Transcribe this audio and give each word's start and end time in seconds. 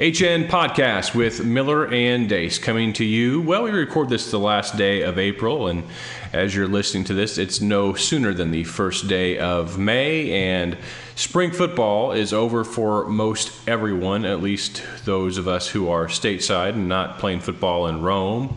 HN 0.00 0.48
Podcast 0.48 1.14
with 1.14 1.44
Miller 1.44 1.86
and 1.92 2.26
Deace 2.26 2.58
coming 2.58 2.94
to 2.94 3.04
you. 3.04 3.42
Well, 3.42 3.64
we 3.64 3.70
record 3.70 4.08
this 4.08 4.30
the 4.30 4.38
last 4.38 4.78
day 4.78 5.02
of 5.02 5.18
April, 5.18 5.66
and 5.66 5.84
as 6.32 6.54
you're 6.54 6.66
listening 6.66 7.04
to 7.04 7.12
this, 7.12 7.36
it's 7.36 7.60
no 7.60 7.92
sooner 7.92 8.32
than 8.32 8.50
the 8.50 8.64
first 8.64 9.08
day 9.08 9.36
of 9.36 9.78
May, 9.78 10.32
and 10.32 10.78
spring 11.16 11.50
football 11.50 12.12
is 12.12 12.32
over 12.32 12.64
for 12.64 13.08
most 13.08 13.52
everyone, 13.68 14.24
at 14.24 14.40
least 14.40 14.82
those 15.04 15.36
of 15.36 15.46
us 15.46 15.68
who 15.68 15.90
are 15.90 16.06
stateside 16.06 16.70
and 16.70 16.88
not 16.88 17.18
playing 17.18 17.40
football 17.40 17.86
in 17.86 18.00
Rome. 18.00 18.56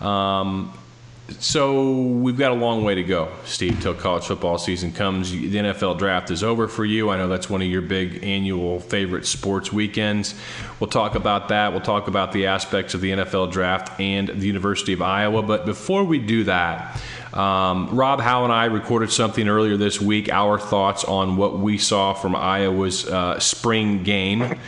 Um, 0.00 0.72
so 1.40 1.92
we've 1.92 2.38
got 2.38 2.52
a 2.52 2.54
long 2.54 2.84
way 2.84 2.94
to 2.94 3.04
go, 3.04 3.30
Steve, 3.44 3.80
till 3.82 3.92
college 3.92 4.24
football 4.24 4.56
season 4.56 4.92
comes. 4.92 5.30
The 5.30 5.54
NFL 5.54 5.98
draft 5.98 6.30
is 6.30 6.42
over 6.42 6.68
for 6.68 6.86
you. 6.86 7.10
I 7.10 7.18
know 7.18 7.28
that's 7.28 7.50
one 7.50 7.60
of 7.60 7.68
your 7.68 7.82
big 7.82 8.24
annual 8.24 8.80
favorite 8.80 9.26
sports 9.26 9.70
weekends. 9.70 10.34
We'll 10.80 10.88
talk 10.88 11.14
about 11.14 11.48
that. 11.48 11.72
We'll 11.72 11.82
talk 11.82 12.08
about 12.08 12.32
the 12.32 12.46
aspects 12.46 12.94
of 12.94 13.02
the 13.02 13.10
NFL 13.10 13.52
draft 13.52 14.00
and 14.00 14.28
the 14.28 14.46
University 14.46 14.94
of 14.94 15.02
Iowa. 15.02 15.42
But 15.42 15.66
before 15.66 16.02
we 16.02 16.18
do 16.18 16.44
that, 16.44 16.98
um, 17.34 17.94
Rob 17.94 18.20
Howe 18.20 18.44
and 18.44 18.52
I 18.52 18.64
recorded 18.64 19.12
something 19.12 19.48
earlier 19.48 19.76
this 19.76 20.00
week, 20.00 20.30
our 20.30 20.58
thoughts 20.58 21.04
on 21.04 21.36
what 21.36 21.58
we 21.58 21.76
saw 21.76 22.14
from 22.14 22.34
Iowa's 22.34 23.06
uh, 23.06 23.38
spring 23.38 24.02
game. 24.02 24.58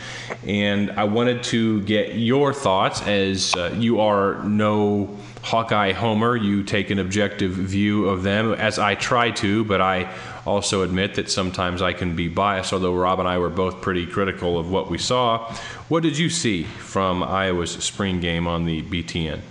And 0.45 0.91
I 0.91 1.05
wanted 1.05 1.43
to 1.45 1.81
get 1.81 2.15
your 2.15 2.53
thoughts 2.53 3.01
as 3.01 3.55
uh, 3.55 3.73
you 3.77 3.99
are 3.99 4.43
no 4.43 5.17
Hawkeye 5.43 5.93
Homer. 5.93 6.35
You 6.35 6.63
take 6.63 6.89
an 6.89 6.99
objective 6.99 7.51
view 7.51 8.07
of 8.07 8.23
them, 8.23 8.53
as 8.53 8.79
I 8.79 8.95
try 8.95 9.31
to, 9.31 9.63
but 9.65 9.81
I 9.81 10.13
also 10.45 10.83
admit 10.83 11.15
that 11.15 11.29
sometimes 11.29 11.81
I 11.81 11.93
can 11.93 12.15
be 12.15 12.27
biased, 12.27 12.73
although 12.73 12.93
Rob 12.93 13.19
and 13.19 13.27
I 13.27 13.37
were 13.37 13.49
both 13.49 13.81
pretty 13.81 14.05
critical 14.05 14.59
of 14.59 14.71
what 14.71 14.89
we 14.89 14.97
saw. 14.97 15.53
What 15.89 16.03
did 16.03 16.17
you 16.17 16.29
see 16.29 16.63
from 16.63 17.23
Iowa's 17.23 17.71
spring 17.83 18.19
game 18.19 18.47
on 18.47 18.65
the 18.65 18.81
BTN? 18.83 19.41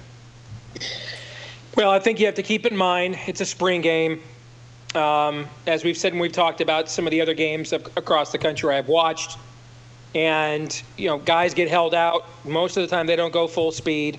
Well, 1.77 1.91
I 1.91 1.99
think 1.99 2.21
you 2.21 2.27
have 2.27 2.35
to 2.37 2.43
keep 2.43 2.67
in 2.67 2.77
mind 2.77 3.19
it's 3.27 3.41
a 3.41 3.47
spring 3.47 3.81
game. 3.81 4.21
Um, 4.95 5.47
as 5.69 5.85
we've 5.85 5.97
said 5.97 6.13
and 6.13 6.21
we've 6.21 6.33
talked 6.33 6.61
about 6.61 6.91
some 6.91 7.07
of 7.07 7.13
the 7.13 7.21
other 7.21 7.35
games 7.35 7.73
across 7.73 8.33
the 8.33 8.39
country 8.39 8.75
I've 8.75 8.89
watched, 8.89 9.39
and 10.17 10.83
you 10.97 11.07
know, 11.07 11.19
guys 11.19 11.55
get 11.55 11.69
held 11.69 11.95
out. 11.95 12.27
Most 12.45 12.77
of 12.77 12.83
the 12.83 12.89
time, 12.89 13.07
they 13.07 13.15
don't 13.15 13.33
go 13.33 13.47
full 13.47 13.71
speed 13.71 14.19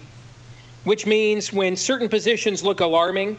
which 0.83 1.05
means 1.05 1.53
when 1.53 1.75
certain 1.75 2.09
positions 2.09 2.63
look 2.63 2.79
alarming, 2.79 3.37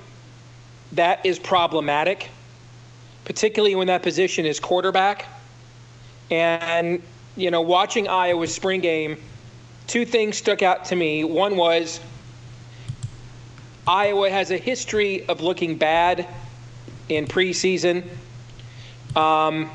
that 0.93 1.25
is 1.25 1.39
problematic, 1.39 2.31
particularly 3.25 3.75
when 3.75 3.87
that 3.89 4.03
position 4.03 4.47
is 4.47 4.61
quarterback. 4.61 5.27
And, 6.31 7.03
you 7.37 7.51
know, 7.51 7.61
watching 7.61 8.09
Iowa's 8.09 8.55
spring 8.55 8.81
game, 8.81 9.17
two 9.87 10.05
things 10.05 10.37
stuck 10.37 10.63
out 10.63 10.85
to 10.87 10.97
me. 10.97 11.25
One 11.25 11.57
was 11.57 12.01
Iowa 13.87 14.31
has 14.31 14.51
a 14.51 14.57
history 14.57 15.27
of 15.29 15.41
looking 15.41 15.77
bad 15.77 16.29
in 17.09 17.27
preseason 17.27 18.05
um, 19.17 19.71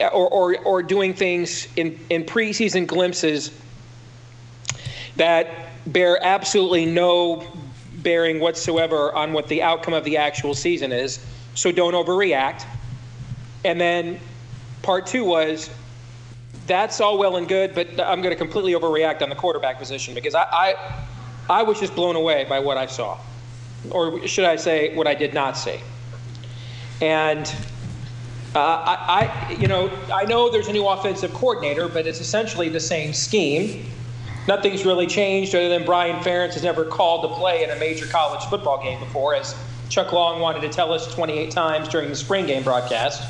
or, 0.00 0.28
or, 0.28 0.58
or 0.58 0.82
doing 0.82 1.14
things 1.14 1.66
in, 1.76 1.98
in 2.10 2.24
preseason 2.24 2.86
glimpses 2.86 3.50
that 5.16 5.71
bear 5.86 6.18
absolutely 6.22 6.86
no 6.86 7.46
bearing 7.96 8.40
whatsoever 8.40 9.14
on 9.14 9.32
what 9.32 9.48
the 9.48 9.62
outcome 9.62 9.94
of 9.94 10.04
the 10.04 10.16
actual 10.16 10.54
season 10.54 10.92
is. 10.92 11.24
So 11.54 11.72
don't 11.72 11.94
overreact. 11.94 12.64
And 13.64 13.80
then 13.80 14.18
part 14.82 15.06
two 15.06 15.24
was 15.24 15.70
that's 16.66 17.00
all 17.00 17.18
well 17.18 17.36
and 17.36 17.48
good, 17.48 17.74
but 17.74 17.88
I'm 18.00 18.22
going 18.22 18.32
to 18.32 18.36
completely 18.36 18.72
overreact 18.72 19.22
on 19.22 19.28
the 19.28 19.34
quarterback 19.34 19.78
position 19.78 20.14
because 20.14 20.34
I, 20.34 20.42
I, 20.42 21.04
I 21.50 21.62
was 21.62 21.80
just 21.80 21.94
blown 21.94 22.16
away 22.16 22.44
by 22.48 22.60
what 22.60 22.76
I 22.76 22.86
saw, 22.86 23.18
or 23.90 24.26
should 24.26 24.44
I 24.44 24.56
say, 24.56 24.94
what 24.94 25.06
I 25.06 25.14
did 25.14 25.34
not 25.34 25.56
see. 25.56 25.80
And 27.00 27.52
uh, 28.54 28.58
I, 28.58 29.48
I, 29.48 29.52
you 29.52 29.66
know, 29.66 29.90
I 30.12 30.24
know 30.24 30.50
there's 30.50 30.68
a 30.68 30.72
new 30.72 30.86
offensive 30.86 31.32
coordinator, 31.34 31.88
but 31.88 32.06
it's 32.06 32.20
essentially 32.20 32.68
the 32.68 32.80
same 32.80 33.12
scheme 33.12 33.86
nothing's 34.46 34.84
really 34.84 35.06
changed 35.06 35.54
other 35.54 35.68
than 35.68 35.84
Brian 35.84 36.22
Ferentz 36.22 36.54
has 36.54 36.62
never 36.62 36.84
called 36.84 37.22
to 37.22 37.36
play 37.36 37.64
in 37.64 37.70
a 37.70 37.76
major 37.76 38.06
college 38.06 38.44
football 38.44 38.82
game 38.82 38.98
before, 38.98 39.34
as 39.34 39.54
Chuck 39.88 40.12
Long 40.12 40.40
wanted 40.40 40.60
to 40.62 40.68
tell 40.68 40.92
us 40.92 41.12
28 41.14 41.50
times 41.50 41.88
during 41.88 42.08
the 42.08 42.16
spring 42.16 42.46
game 42.46 42.62
broadcast. 42.62 43.22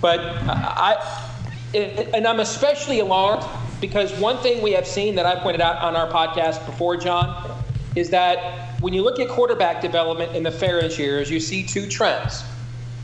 But 0.00 0.20
I, 0.20 1.30
and 1.74 2.26
I'm 2.26 2.40
especially 2.40 3.00
alarmed 3.00 3.44
because 3.80 4.12
one 4.18 4.38
thing 4.38 4.62
we 4.62 4.72
have 4.72 4.86
seen 4.86 5.14
that 5.14 5.26
I 5.26 5.36
pointed 5.36 5.60
out 5.60 5.80
on 5.82 5.96
our 5.96 6.08
podcast 6.08 6.64
before, 6.66 6.96
John, 6.96 7.56
is 7.94 8.10
that 8.10 8.80
when 8.80 8.92
you 8.92 9.02
look 9.02 9.20
at 9.20 9.28
quarterback 9.28 9.80
development 9.80 10.34
in 10.34 10.42
the 10.42 10.50
Ferentz 10.50 10.98
years, 10.98 11.30
you 11.30 11.40
see 11.40 11.62
two 11.62 11.88
trends. 11.88 12.42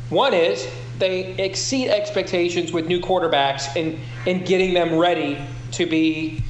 One 0.09 0.35
is 0.35 0.69
they 0.99 1.35
exceed 1.35 1.91
expectations 1.91 2.73
with 2.73 2.87
new 2.87 3.01
quarterbacks 3.01 3.77
in, 3.77 4.01
in 4.27 4.45
getting 4.45 4.75
them 4.75 4.97
ready 4.97 5.39
to 5.73 5.87
be 5.87 6.43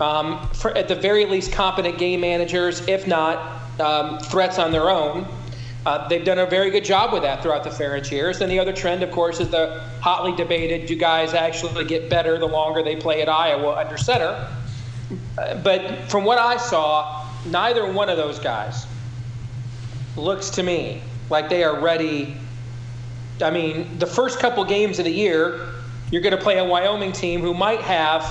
um, 0.00 0.48
for, 0.54 0.76
at 0.76 0.88
the 0.88 0.94
very 0.94 1.24
least, 1.24 1.52
competent 1.52 1.98
game 1.98 2.20
managers, 2.20 2.86
if 2.88 3.06
not 3.06 3.62
um, 3.80 4.18
threats 4.18 4.58
on 4.58 4.72
their 4.72 4.90
own. 4.90 5.26
Uh, 5.86 6.08
they've 6.08 6.24
done 6.24 6.38
a 6.38 6.46
very 6.46 6.70
good 6.70 6.84
job 6.84 7.12
with 7.12 7.22
that 7.22 7.42
throughout 7.42 7.62
the 7.62 7.70
Ferentz 7.70 8.10
years. 8.10 8.40
And 8.40 8.50
the 8.50 8.58
other 8.58 8.72
trend, 8.72 9.02
of 9.02 9.10
course, 9.10 9.38
is 9.38 9.50
the 9.50 9.80
hotly 10.00 10.34
debated 10.34 10.86
do 10.86 10.96
guys 10.96 11.34
actually 11.34 11.84
get 11.84 12.08
better 12.08 12.38
the 12.38 12.46
longer 12.46 12.82
they 12.82 12.96
play 12.96 13.20
at 13.20 13.28
Iowa 13.28 13.76
under 13.76 13.98
center? 13.98 14.48
Uh, 15.36 15.54
but 15.56 16.08
from 16.08 16.24
what 16.24 16.38
I 16.38 16.56
saw, 16.56 17.28
neither 17.46 17.90
one 17.90 18.08
of 18.08 18.16
those 18.16 18.38
guys 18.38 18.86
looks 20.16 20.48
to 20.50 20.62
me 20.62 21.02
like 21.28 21.50
they 21.50 21.62
are 21.64 21.78
ready. 21.78 22.36
I 23.42 23.50
mean, 23.50 23.98
the 23.98 24.06
first 24.06 24.38
couple 24.38 24.64
games 24.64 24.98
of 24.98 25.04
the 25.04 25.12
year, 25.12 25.68
you're 26.10 26.22
going 26.22 26.36
to 26.36 26.42
play 26.42 26.58
a 26.58 26.64
Wyoming 26.64 27.12
team 27.12 27.40
who 27.42 27.52
might 27.52 27.80
have 27.80 28.22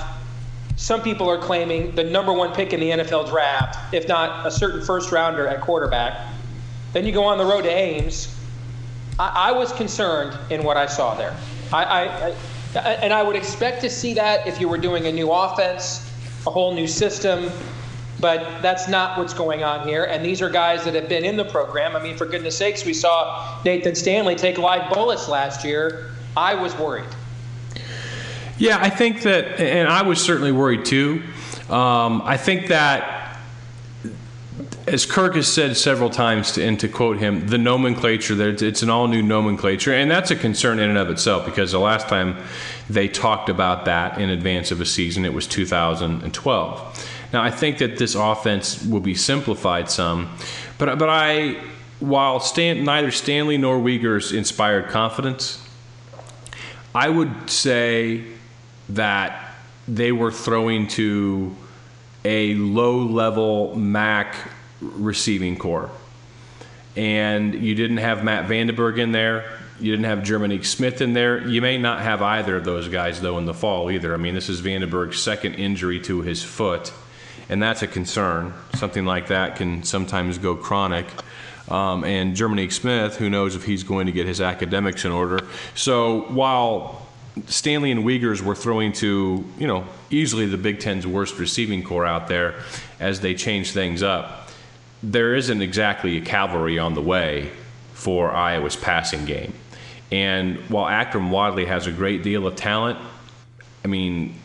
some 0.76 1.02
people 1.02 1.30
are 1.30 1.38
claiming 1.38 1.94
the 1.96 2.04
number 2.04 2.34
one 2.34 2.54
pick 2.54 2.74
in 2.74 2.80
the 2.80 2.90
NFL 2.90 3.30
draft, 3.30 3.94
if 3.94 4.08
not 4.08 4.46
a 4.46 4.52
certain 4.52 4.84
first 4.84 5.12
rounder 5.12 5.48
at 5.48 5.62
quarterback. 5.62 6.30
Then 6.94 7.06
you 7.06 7.12
go 7.12 7.24
on 7.24 7.38
the 7.38 7.46
road 7.46 7.64
to 7.64 7.70
Ames. 7.70 8.36
I, 9.20 9.50
I 9.50 9.52
was 9.52 9.72
concerned 9.74 10.38
in 10.50 10.64
what 10.64 10.78
I 10.78 10.86
saw 10.86 11.16
there. 11.16 11.36
I, 11.72 11.84
I, 11.84 12.36
I, 12.76 12.80
and 13.02 13.14
I 13.14 13.22
would 13.22 13.36
expect 13.36 13.82
to 13.82 13.90
see 13.90 14.16
that 14.16 14.48
if 14.48 14.60
you 14.60 14.68
were 14.68 14.78
doing 14.78 15.06
a 15.06 15.12
new 15.12 15.32
offense, 15.32 16.10
a 16.46 16.52
whole 16.52 16.74
new 16.74 16.88
system. 16.88 17.52
But 18.20 18.62
that's 18.62 18.88
not 18.88 19.18
what's 19.18 19.34
going 19.34 19.64
on 19.64 19.88
here. 19.88 20.06
And 20.06 20.24
these 20.24 20.42
are 20.42 20.50
guys 20.50 20.86
that 20.86 20.96
have 20.96 21.10
been 21.10 21.26
in 21.26 21.36
the 21.36 21.44
program. 21.44 21.96
I 21.96 22.02
mean, 22.02 22.16
for 22.16 22.26
goodness 22.26 22.58
sakes, 22.58 22.86
we 22.86 22.94
saw 22.94 23.62
Nathan 23.66 23.96
Stanley 23.96 24.36
take 24.36 24.58
live 24.58 24.94
bullets 24.94 25.28
last 25.28 25.66
year. 25.66 26.12
I 26.38 26.56
was 26.56 26.74
worried. 26.78 27.10
Yeah, 28.64 28.78
I 28.80 28.90
think 28.90 29.24
that, 29.24 29.60
and 29.60 29.90
I 29.90 30.04
was 30.04 30.24
certainly 30.24 30.54
worried 30.54 30.86
too. 30.86 31.22
Um, 31.70 32.22
I 32.24 32.38
think 32.38 32.68
that, 32.68 33.38
as 34.88 35.06
Kirk 35.06 35.36
has 35.36 35.52
said 35.52 35.76
several 35.76 36.10
times, 36.10 36.54
to, 36.54 36.64
and 36.64 36.80
to 36.80 36.88
quote 36.88 37.18
him, 37.18 37.48
the 37.48 37.58
nomenclature, 37.58 38.36
that 38.36 38.62
it's 38.62 38.82
an 38.82 38.90
all 38.90 39.10
new 39.10 39.22
nomenclature, 39.22 39.94
and 39.94 40.10
that's 40.10 40.32
a 40.32 40.38
concern 40.38 40.80
in 40.80 40.88
and 40.88 40.98
of 40.98 41.10
itself 41.10 41.44
because 41.46 41.74
the 41.74 41.80
last 41.80 42.08
time 42.08 42.38
they 42.90 43.10
talked 43.10 43.50
about 43.50 43.84
that 43.84 44.18
in 44.18 44.30
advance 44.30 44.72
of 44.72 44.80
a 44.80 44.86
season, 44.86 45.26
it 45.26 45.34
was 45.34 45.46
2012. 45.46 47.10
Now, 47.34 47.44
I 47.44 47.52
think 47.52 47.80
that 47.80 47.98
this 47.98 48.16
offense 48.16 48.82
will 48.86 49.02
be 49.02 49.14
simplified 49.14 49.92
some, 49.92 50.30
but, 50.78 50.98
but 50.98 51.10
I, 51.10 51.62
while 52.00 52.40
Stan, 52.40 52.86
neither 52.86 53.12
Stanley 53.12 53.58
nor 53.58 53.78
Wiegers 53.78 54.34
inspired 54.34 54.88
confidence, 54.88 55.60
I 56.96 57.10
would 57.10 57.50
say 57.50 58.33
that 58.90 59.56
they 59.88 60.12
were 60.12 60.32
throwing 60.32 60.88
to 60.88 61.56
a 62.26 62.54
low 62.56 63.00
level 63.00 63.76
MAC 63.76 64.36
receiving 64.82 65.58
corps. 65.58 65.90
And 66.96 67.56
you 67.56 67.76
didn't 67.76 67.98
have 67.98 68.24
Matt 68.24 68.48
VandeBerg 68.48 69.00
in 69.00 69.12
there. 69.12 69.60
You 69.80 69.92
didn't 69.92 70.06
have 70.06 70.20
Jerminic 70.20 70.66
Smith 70.66 71.02
in 71.02 71.14
there. 71.14 71.46
You 71.46 71.62
may 71.62 71.78
not 71.78 72.02
have 72.02 72.22
either 72.22 72.58
of 72.58 72.64
those 72.64 72.88
guys, 72.88 73.20
though, 73.22 73.38
in 73.40 73.46
the 73.46 73.54
fall 73.54 73.90
either. 73.90 74.14
I 74.14 74.18
mean, 74.18 74.36
this 74.36 74.48
is 74.48 74.62
VandeBerg's 74.62 75.22
second 75.22 75.56
injury 75.56 76.00
to 76.02 76.22
his 76.22 76.44
foot, 76.44 76.94
and 77.50 77.62
that's 77.62 77.82
a 77.82 77.88
concern. 77.88 78.54
Something 78.76 79.06
like 79.06 79.28
that 79.28 79.56
can 79.56 79.84
sometimes 79.84 80.38
go 80.38 80.56
chronic. 80.56 81.08
Um, 81.70 82.04
and 82.04 82.36
Jerminic 82.36 82.72
Smith, 82.72 83.18
who 83.18 83.30
knows 83.30 83.56
if 83.56 83.64
he's 83.64 83.84
going 83.84 84.06
to 84.06 84.12
get 84.12 84.28
his 84.28 84.42
academics 84.42 85.06
in 85.06 85.12
order. 85.12 85.40
So 85.76 86.22
while 86.24 87.03
Stanley 87.48 87.92
and 87.92 88.04
Wiegers 88.04 88.42
were 88.42 88.56
throwing 88.56 88.92
to, 88.94 89.44
you 89.58 89.68
know, 89.68 89.86
easily 90.10 90.46
the 90.46 90.58
Big 90.58 90.80
Ten's 90.80 91.08
worst 91.08 91.40
receiving 91.40 91.84
corps 91.84 92.06
out 92.06 92.28
there 92.28 92.56
as 93.00 93.22
they 93.22 93.34
change 93.34 93.72
things 93.72 94.04
up, 94.04 94.50
there 95.02 95.36
isn't 95.36 95.62
exactly 95.62 96.18
a 96.18 96.22
cavalry 96.22 96.78
on 96.80 96.94
the 96.94 97.02
way 97.02 97.50
for 97.94 98.32
Iowa's 98.32 98.76
passing 98.76 99.26
game. 99.26 99.54
And 100.12 100.58
while 100.70 100.86
Akrum 100.86 101.32
Wadley 101.32 101.66
has 101.66 101.88
a 101.88 101.92
great 101.92 102.22
deal 102.24 102.46
of 102.46 102.56
talent, 102.56 103.00
I 103.84 103.88
mean, 103.88 104.36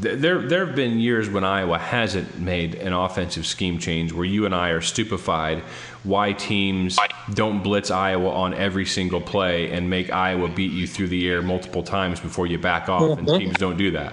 there 0.00 0.38
there 0.40 0.64
have 0.64 0.74
been 0.74 0.98
years 0.98 1.28
when 1.28 1.44
Iowa 1.44 1.78
hasn't 1.78 2.38
made 2.38 2.74
an 2.76 2.92
offensive 2.92 3.46
scheme 3.46 3.78
change 3.78 4.12
where 4.12 4.24
you 4.24 4.46
and 4.46 4.54
I 4.54 4.70
are 4.70 4.80
stupefied 4.80 5.62
why 6.02 6.32
teams 6.32 6.98
don't 7.34 7.62
blitz 7.62 7.90
Iowa 7.90 8.30
on 8.30 8.54
every 8.54 8.86
single 8.86 9.20
play 9.20 9.70
and 9.70 9.88
make 9.88 10.10
Iowa 10.10 10.48
beat 10.48 10.72
you 10.72 10.86
through 10.86 11.08
the 11.08 11.28
air 11.28 11.42
multiple 11.42 11.82
times 11.82 12.18
before 12.18 12.46
you 12.46 12.58
back 12.58 12.88
off, 12.88 13.02
mm-hmm. 13.02 13.28
and 13.28 13.40
teams 13.40 13.56
don't 13.56 13.76
do 13.76 13.92
that. 13.92 14.12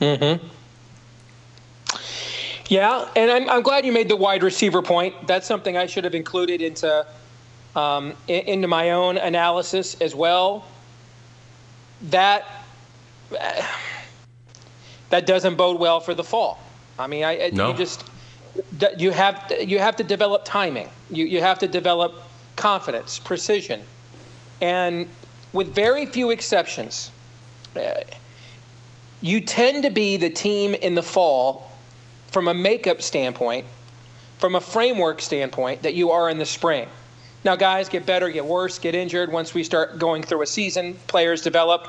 Mm-hmm. 0.00 0.46
Yeah, 2.66 3.08
and 3.14 3.30
I'm, 3.30 3.48
I'm 3.48 3.62
glad 3.62 3.84
you 3.84 3.92
made 3.92 4.08
the 4.08 4.16
wide 4.16 4.42
receiver 4.42 4.82
point. 4.82 5.26
That's 5.26 5.46
something 5.46 5.76
I 5.76 5.86
should 5.86 6.04
have 6.04 6.14
included 6.14 6.62
into 6.62 7.06
um, 7.76 8.14
into 8.26 8.68
my 8.68 8.92
own 8.92 9.18
analysis 9.18 10.00
as 10.00 10.14
well. 10.14 10.64
That 12.02 12.64
that 15.14 15.26
doesn't 15.26 15.54
bode 15.54 15.78
well 15.78 16.00
for 16.00 16.12
the 16.12 16.24
fall. 16.24 16.58
I 16.98 17.06
mean, 17.06 17.22
I 17.22 17.50
no. 17.52 17.70
you 17.70 17.76
just 17.76 18.02
you 18.98 19.12
have 19.12 19.52
you 19.60 19.78
have 19.78 19.94
to 19.96 20.02
develop 20.02 20.44
timing. 20.44 20.88
You 21.08 21.24
you 21.24 21.40
have 21.40 21.60
to 21.60 21.68
develop 21.68 22.14
confidence, 22.56 23.20
precision, 23.20 23.80
and 24.60 25.08
with 25.52 25.72
very 25.72 26.04
few 26.06 26.32
exceptions, 26.32 27.12
uh, 27.76 28.00
you 29.20 29.40
tend 29.40 29.84
to 29.84 29.90
be 29.90 30.16
the 30.16 30.30
team 30.30 30.74
in 30.74 30.96
the 30.96 31.02
fall 31.02 31.70
from 32.32 32.48
a 32.48 32.54
makeup 32.54 33.00
standpoint, 33.00 33.66
from 34.38 34.56
a 34.56 34.60
framework 34.60 35.22
standpoint 35.22 35.82
that 35.82 35.94
you 35.94 36.10
are 36.10 36.28
in 36.28 36.38
the 36.38 36.46
spring. 36.46 36.88
Now, 37.44 37.54
guys 37.54 37.88
get 37.88 38.04
better, 38.04 38.28
get 38.30 38.44
worse, 38.44 38.80
get 38.80 38.96
injured 38.96 39.30
once 39.30 39.54
we 39.54 39.62
start 39.62 40.00
going 40.00 40.24
through 40.24 40.42
a 40.42 40.46
season. 40.46 40.98
Players 41.06 41.40
develop 41.40 41.86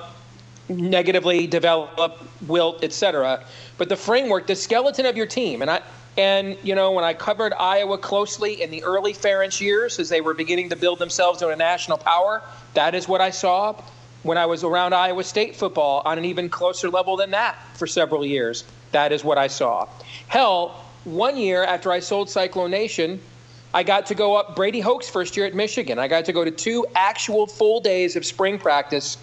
negatively, 0.69 1.47
develop, 1.47 2.19
wilt, 2.47 2.83
etc. 2.83 3.43
But 3.77 3.89
the 3.89 3.95
framework, 3.95 4.47
the 4.47 4.55
skeleton 4.55 5.05
of 5.05 5.17
your 5.17 5.25
team, 5.25 5.61
and 5.61 5.69
I 5.69 5.81
and 6.17 6.57
you 6.63 6.75
know 6.75 6.91
when 6.91 7.03
I 7.03 7.13
covered 7.13 7.53
Iowa 7.53 7.97
closely 7.97 8.61
in 8.61 8.71
the 8.71 8.83
early 8.83 9.13
Ferentz 9.13 9.59
years 9.59 9.99
as 9.99 10.09
they 10.09 10.21
were 10.21 10.33
beginning 10.33 10.69
to 10.69 10.75
build 10.75 10.99
themselves 10.99 11.41
into 11.41 11.53
a 11.53 11.57
national 11.57 11.97
power, 11.97 12.41
that 12.73 12.95
is 12.95 13.07
what 13.07 13.21
I 13.21 13.29
saw. 13.29 13.75
When 14.23 14.37
I 14.39 14.47
was 14.47 14.63
around 14.63 14.95
Iowa 14.95 15.23
State 15.23 15.55
football 15.55 16.01
on 16.03 16.17
an 16.17 16.25
even 16.25 16.49
closer 16.49 16.89
level 16.89 17.15
than 17.15 17.31
that 17.31 17.57
for 17.75 17.85
several 17.85 18.25
years, 18.25 18.63
that 18.91 19.11
is 19.11 19.23
what 19.23 19.37
I 19.37 19.47
saw. 19.47 19.87
Hell, 20.27 20.83
one 21.03 21.37
year 21.37 21.63
after 21.63 21.91
I 21.91 21.99
sold 21.99 22.29
Cyclone 22.29 22.71
Nation, 22.71 23.19
I 23.75 23.83
got 23.83 24.07
to 24.07 24.15
go 24.15 24.35
up 24.35 24.55
Brady 24.55 24.79
Hoke's 24.79 25.07
first 25.07 25.37
year 25.37 25.45
at 25.45 25.53
Michigan. 25.53 25.99
I 25.99 26.07
got 26.07 26.25
to 26.25 26.33
go 26.33 26.43
to 26.43 26.49
two 26.49 26.87
actual 26.95 27.45
full 27.45 27.81
days 27.81 28.15
of 28.15 28.25
spring 28.25 28.57
practice 28.57 29.17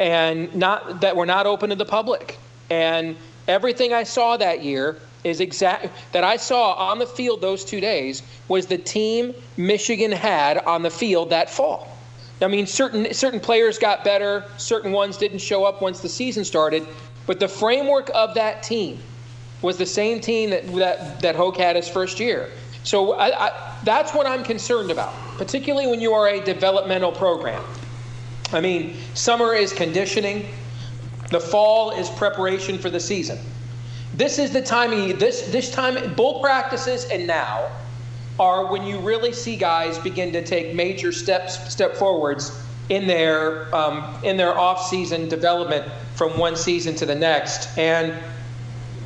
and 0.00 0.52
not 0.56 1.02
that 1.02 1.14
were 1.14 1.26
not 1.26 1.46
open 1.46 1.70
to 1.70 1.76
the 1.76 1.84
public. 1.84 2.38
And 2.70 3.16
everything 3.46 3.92
I 3.92 4.02
saw 4.02 4.36
that 4.38 4.64
year 4.64 4.96
is 5.22 5.40
exact 5.40 5.88
that 6.12 6.24
I 6.24 6.36
saw 6.38 6.72
on 6.72 6.98
the 6.98 7.06
field 7.06 7.42
those 7.42 7.64
two 7.64 7.80
days 7.80 8.22
was 8.48 8.66
the 8.66 8.78
team 8.78 9.34
Michigan 9.58 10.10
had 10.10 10.58
on 10.58 10.82
the 10.82 10.90
field 10.90 11.30
that 11.30 11.50
fall. 11.50 11.86
I 12.40 12.48
mean, 12.48 12.66
certain 12.66 13.12
certain 13.12 13.38
players 13.38 13.78
got 13.78 14.02
better, 14.02 14.44
certain 14.56 14.92
ones 14.92 15.18
didn't 15.18 15.40
show 15.40 15.64
up 15.64 15.82
once 15.82 16.00
the 16.00 16.08
season 16.08 16.44
started, 16.44 16.86
but 17.26 17.38
the 17.38 17.48
framework 17.48 18.10
of 18.14 18.34
that 18.34 18.62
team 18.62 18.98
was 19.60 19.76
the 19.76 19.84
same 19.84 20.20
team 20.20 20.48
that 20.48 20.66
that, 20.74 21.20
that 21.20 21.36
Hoke 21.36 21.58
had 21.58 21.76
his 21.76 21.86
first 21.86 22.18
year. 22.18 22.48
So 22.82 23.12
I, 23.12 23.48
I, 23.48 23.76
that's 23.84 24.14
what 24.14 24.26
I'm 24.26 24.42
concerned 24.42 24.90
about, 24.90 25.12
particularly 25.36 25.86
when 25.86 26.00
you 26.00 26.14
are 26.14 26.28
a 26.28 26.40
developmental 26.40 27.12
program. 27.12 27.62
I 28.52 28.60
mean, 28.60 28.96
summer 29.14 29.54
is 29.54 29.72
conditioning, 29.72 30.48
the 31.30 31.40
fall 31.40 31.92
is 31.92 32.10
preparation 32.10 32.78
for 32.78 32.90
the 32.90 33.00
season. 33.00 33.38
This 34.14 34.38
is 34.38 34.52
the 34.52 34.62
time 34.62 34.90
this 35.18 35.42
this 35.52 35.70
time 35.70 36.14
both 36.14 36.42
practices 36.42 37.04
and 37.04 37.26
now 37.26 37.70
are 38.40 38.66
when 38.66 38.84
you 38.84 38.98
really 38.98 39.32
see 39.32 39.54
guys 39.54 39.98
begin 39.98 40.32
to 40.32 40.44
take 40.44 40.74
major 40.74 41.12
steps 41.12 41.72
step 41.72 41.94
forwards 41.94 42.60
in 42.88 43.06
their 43.06 43.72
um, 43.74 44.16
in 44.24 44.36
their 44.36 44.58
off-season 44.58 45.28
development 45.28 45.90
from 46.16 46.36
one 46.36 46.56
season 46.56 46.94
to 46.96 47.06
the 47.06 47.14
next, 47.14 47.78
and 47.78 48.12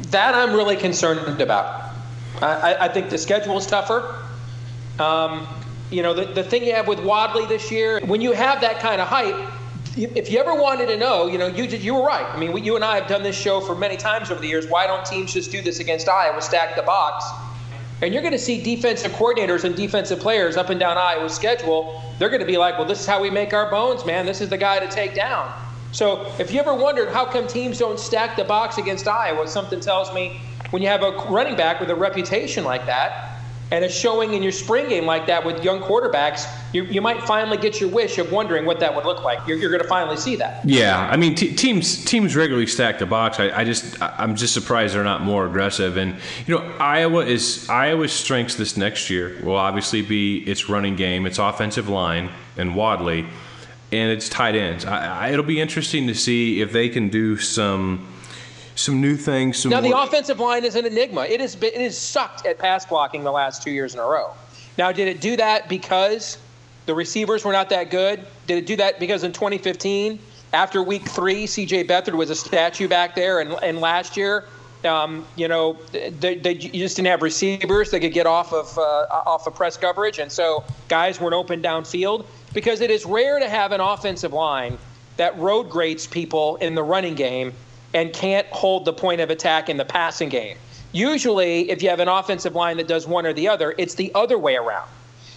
that 0.08 0.34
I'm 0.34 0.54
really 0.54 0.76
concerned 0.76 1.40
about. 1.40 1.92
I, 2.40 2.76
I 2.80 2.88
think 2.88 3.10
the 3.10 3.18
schedule 3.18 3.58
is 3.58 3.66
tougher. 3.66 4.24
Um, 4.98 5.46
you 5.90 6.02
know, 6.02 6.14
the, 6.14 6.24
the 6.24 6.42
thing 6.42 6.64
you 6.64 6.74
have 6.74 6.88
with 6.88 7.00
Wadley 7.00 7.46
this 7.46 7.70
year, 7.70 8.00
when 8.06 8.20
you 8.20 8.32
have 8.32 8.60
that 8.60 8.80
kind 8.80 9.00
of 9.00 9.08
hype, 9.08 9.36
if 9.96 10.30
you 10.30 10.40
ever 10.40 10.54
wanted 10.54 10.86
to 10.86 10.96
know, 10.96 11.28
you 11.28 11.38
know, 11.38 11.46
you 11.46 11.64
you 11.64 11.94
were 11.94 12.04
right. 12.04 12.26
I 12.26 12.36
mean, 12.36 12.52
we, 12.52 12.62
you 12.62 12.74
and 12.74 12.84
I 12.84 12.96
have 12.96 13.06
done 13.06 13.22
this 13.22 13.36
show 13.36 13.60
for 13.60 13.76
many 13.76 13.96
times 13.96 14.30
over 14.30 14.40
the 14.40 14.48
years. 14.48 14.66
Why 14.66 14.86
don't 14.86 15.04
teams 15.04 15.32
just 15.32 15.52
do 15.52 15.62
this 15.62 15.78
against 15.78 16.08
Iowa, 16.08 16.42
stack 16.42 16.74
the 16.74 16.82
box? 16.82 17.24
And 18.02 18.12
you're 18.12 18.22
going 18.22 18.32
to 18.32 18.38
see 18.38 18.60
defensive 18.60 19.12
coordinators 19.12 19.62
and 19.62 19.76
defensive 19.76 20.18
players 20.18 20.56
up 20.56 20.68
and 20.68 20.80
down 20.80 20.98
Iowa's 20.98 21.32
schedule. 21.32 22.02
They're 22.18 22.28
going 22.28 22.40
to 22.40 22.46
be 22.46 22.58
like, 22.58 22.76
well, 22.76 22.88
this 22.88 23.00
is 23.00 23.06
how 23.06 23.22
we 23.22 23.30
make 23.30 23.54
our 23.54 23.70
bones, 23.70 24.04
man. 24.04 24.26
This 24.26 24.40
is 24.40 24.48
the 24.48 24.58
guy 24.58 24.80
to 24.80 24.88
take 24.88 25.14
down. 25.14 25.52
So 25.92 26.26
if 26.40 26.52
you 26.52 26.58
ever 26.58 26.74
wondered 26.74 27.10
how 27.10 27.24
come 27.24 27.46
teams 27.46 27.78
don't 27.78 28.00
stack 28.00 28.36
the 28.36 28.42
box 28.42 28.78
against 28.78 29.06
Iowa, 29.06 29.46
something 29.46 29.78
tells 29.78 30.12
me 30.12 30.40
when 30.70 30.82
you 30.82 30.88
have 30.88 31.04
a 31.04 31.12
running 31.30 31.54
back 31.54 31.78
with 31.78 31.88
a 31.88 31.94
reputation 31.94 32.64
like 32.64 32.84
that 32.86 33.33
and 33.70 33.84
a 33.84 33.88
showing 33.88 34.34
in 34.34 34.42
your 34.42 34.52
spring 34.52 34.88
game 34.88 35.06
like 35.06 35.26
that 35.26 35.44
with 35.44 35.64
young 35.64 35.80
quarterbacks, 35.80 36.46
you, 36.72 36.84
you 36.84 37.00
might 37.00 37.22
finally 37.22 37.56
get 37.56 37.80
your 37.80 37.88
wish 37.90 38.18
of 38.18 38.30
wondering 38.30 38.64
what 38.66 38.78
that 38.80 38.94
would 38.94 39.04
look 39.04 39.24
like. 39.24 39.46
You're, 39.46 39.56
you're 39.56 39.70
going 39.70 39.82
to 39.82 39.88
finally 39.88 40.16
see 40.16 40.36
that. 40.36 40.64
Yeah, 40.64 41.08
I 41.10 41.16
mean, 41.16 41.34
t- 41.34 41.54
teams 41.54 42.04
teams 42.04 42.36
regularly 42.36 42.66
stack 42.66 42.98
the 42.98 43.06
box. 43.06 43.40
I, 43.40 43.50
I 43.60 43.64
just 43.64 44.00
I'm 44.00 44.36
just 44.36 44.54
surprised 44.54 44.94
they're 44.94 45.04
not 45.04 45.22
more 45.22 45.46
aggressive. 45.46 45.96
And 45.96 46.16
you 46.46 46.56
know, 46.56 46.62
Iowa 46.78 47.24
is 47.24 47.68
Iowa's 47.68 48.12
strengths 48.12 48.54
this 48.56 48.76
next 48.76 49.10
year 49.10 49.40
will 49.42 49.56
obviously 49.56 50.02
be 50.02 50.38
its 50.38 50.68
running 50.68 50.96
game, 50.96 51.26
its 51.26 51.38
offensive 51.38 51.88
line, 51.88 52.30
and 52.56 52.76
Wadley, 52.76 53.26
and 53.92 54.10
its 54.12 54.28
tight 54.28 54.54
ends. 54.54 54.84
I, 54.84 55.26
I, 55.26 55.30
it'll 55.30 55.44
be 55.44 55.60
interesting 55.60 56.06
to 56.08 56.14
see 56.14 56.60
if 56.60 56.72
they 56.72 56.88
can 56.88 57.08
do 57.08 57.36
some 57.38 58.06
some 58.74 59.00
new 59.00 59.16
things. 59.16 59.58
Some 59.58 59.70
now 59.70 59.80
the 59.80 59.96
offensive 59.96 60.40
line 60.40 60.64
is 60.64 60.74
an 60.74 60.86
enigma. 60.86 61.22
It 61.22 61.40
has 61.40 61.54
been, 61.56 61.72
it 61.74 61.80
has 61.80 61.96
sucked 61.96 62.46
at 62.46 62.58
pass 62.58 62.84
blocking 62.86 63.24
the 63.24 63.32
last 63.32 63.62
two 63.62 63.70
years 63.70 63.94
in 63.94 64.00
a 64.00 64.04
row. 64.04 64.32
Now, 64.76 64.92
did 64.92 65.08
it 65.08 65.20
do 65.20 65.36
that 65.36 65.68
because 65.68 66.38
the 66.86 66.94
receivers 66.94 67.44
were 67.44 67.52
not 67.52 67.70
that 67.70 67.90
good? 67.90 68.24
Did 68.46 68.58
it 68.58 68.66
do 68.66 68.76
that 68.76 68.98
because 68.98 69.22
in 69.22 69.32
2015, 69.32 70.18
after 70.52 70.82
Week 70.82 71.08
Three, 71.08 71.46
C.J. 71.46 71.84
Beathard 71.84 72.14
was 72.14 72.30
a 72.30 72.34
statue 72.34 72.88
back 72.88 73.14
there, 73.14 73.40
and, 73.40 73.52
and 73.62 73.80
last 73.80 74.16
year, 74.16 74.44
um, 74.84 75.26
you 75.36 75.48
know, 75.48 75.78
they, 75.92 76.36
they, 76.36 76.54
just 76.54 76.96
didn't 76.96 77.08
have 77.08 77.22
receivers 77.22 77.90
that 77.90 78.00
could 78.00 78.12
get 78.12 78.26
off 78.26 78.52
of 78.52 78.76
uh, 78.78 79.06
off 79.10 79.46
of 79.46 79.54
press 79.54 79.76
coverage, 79.76 80.18
and 80.18 80.30
so 80.30 80.62
guys 80.88 81.20
weren't 81.20 81.34
open 81.34 81.62
downfield 81.62 82.26
because 82.52 82.80
it 82.80 82.90
is 82.90 83.04
rare 83.06 83.38
to 83.38 83.48
have 83.48 83.72
an 83.72 83.80
offensive 83.80 84.32
line 84.32 84.78
that 85.16 85.36
road 85.38 85.70
grates 85.70 86.06
people 86.06 86.56
in 86.56 86.74
the 86.74 86.82
running 86.82 87.14
game 87.14 87.52
and 87.94 88.12
can't 88.12 88.46
hold 88.48 88.84
the 88.84 88.92
point 88.92 89.20
of 89.20 89.30
attack 89.30 89.68
in 89.68 89.76
the 89.76 89.84
passing 89.84 90.28
game. 90.28 90.58
Usually, 90.92 91.70
if 91.70 91.82
you 91.82 91.88
have 91.88 92.00
an 92.00 92.08
offensive 92.08 92.54
line 92.54 92.76
that 92.76 92.88
does 92.88 93.06
one 93.06 93.24
or 93.24 93.32
the 93.32 93.48
other, 93.48 93.74
it's 93.78 93.94
the 93.94 94.12
other 94.14 94.38
way 94.38 94.56
around. 94.56 94.88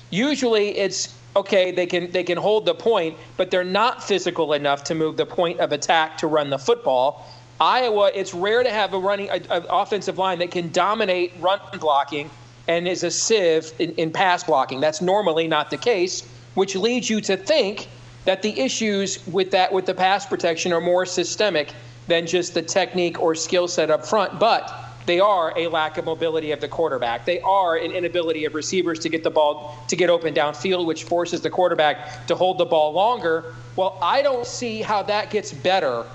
Usually, 0.09 0.77
it's 0.77 1.15
okay, 1.35 1.71
they 1.71 1.85
can 1.85 2.11
they 2.11 2.23
can 2.23 2.37
hold 2.37 2.65
the 2.65 2.75
point, 2.75 3.17
but 3.37 3.51
they're 3.51 3.63
not 3.63 4.03
physical 4.03 4.53
enough 4.53 4.83
to 4.85 4.95
move 4.95 5.17
the 5.17 5.25
point 5.25 5.59
of 5.59 5.71
attack 5.71 6.17
to 6.19 6.27
run 6.27 6.49
the 6.49 6.57
football. 6.57 7.27
Iowa, 7.59 8.11
it's 8.13 8.33
rare 8.33 8.61
to 8.61 8.69
have 8.69 8.93
a 8.93 8.99
running 8.99 9.29
a, 9.29 9.41
a 9.49 9.61
offensive 9.69 10.17
line 10.17 10.39
that 10.39 10.51
can 10.51 10.71
dominate 10.71 11.33
run 11.39 11.59
blocking 11.79 12.29
and 12.67 12.87
is 12.87 13.03
a 13.03 13.11
sieve 13.11 13.71
in, 13.79 13.91
in 13.93 14.11
pass 14.11 14.43
blocking. 14.43 14.79
That's 14.79 15.01
normally 15.01 15.47
not 15.47 15.69
the 15.71 15.77
case, 15.77 16.27
which 16.53 16.75
leads 16.75 17.09
you 17.09 17.21
to 17.21 17.37
think 17.37 17.87
that 18.25 18.41
the 18.41 18.59
issues 18.59 19.25
with 19.27 19.51
that 19.51 19.71
with 19.71 19.85
the 19.85 19.93
pass 19.93 20.25
protection 20.25 20.71
are 20.71 20.81
more 20.81 21.05
systemic 21.05 21.73
than 22.07 22.25
just 22.25 22.53
the 22.53 22.61
technique 22.61 23.21
or 23.21 23.35
skill 23.35 23.67
set 23.67 23.89
up 23.89 24.05
front. 24.05 24.39
But 24.39 24.87
they 25.05 25.19
are 25.19 25.57
a 25.57 25.67
lack 25.67 25.97
of 25.97 26.05
mobility 26.05 26.51
of 26.51 26.59
the 26.59 26.67
quarterback. 26.67 27.25
They 27.25 27.39
are 27.41 27.77
an 27.77 27.91
inability 27.91 28.45
of 28.45 28.53
receivers 28.53 28.99
to 28.99 29.09
get 29.09 29.23
the 29.23 29.31
ball 29.31 29.77
to 29.87 29.95
get 29.95 30.09
open 30.09 30.33
downfield, 30.33 30.85
which 30.85 31.05
forces 31.05 31.41
the 31.41 31.49
quarterback 31.49 32.27
to 32.27 32.35
hold 32.35 32.57
the 32.57 32.65
ball 32.65 32.91
longer. 32.91 33.55
Well, 33.75 33.97
I 34.01 34.21
don't 34.21 34.45
see 34.45 34.81
how 34.81 35.03
that 35.03 35.29
gets 35.29 35.53
better 35.53 36.05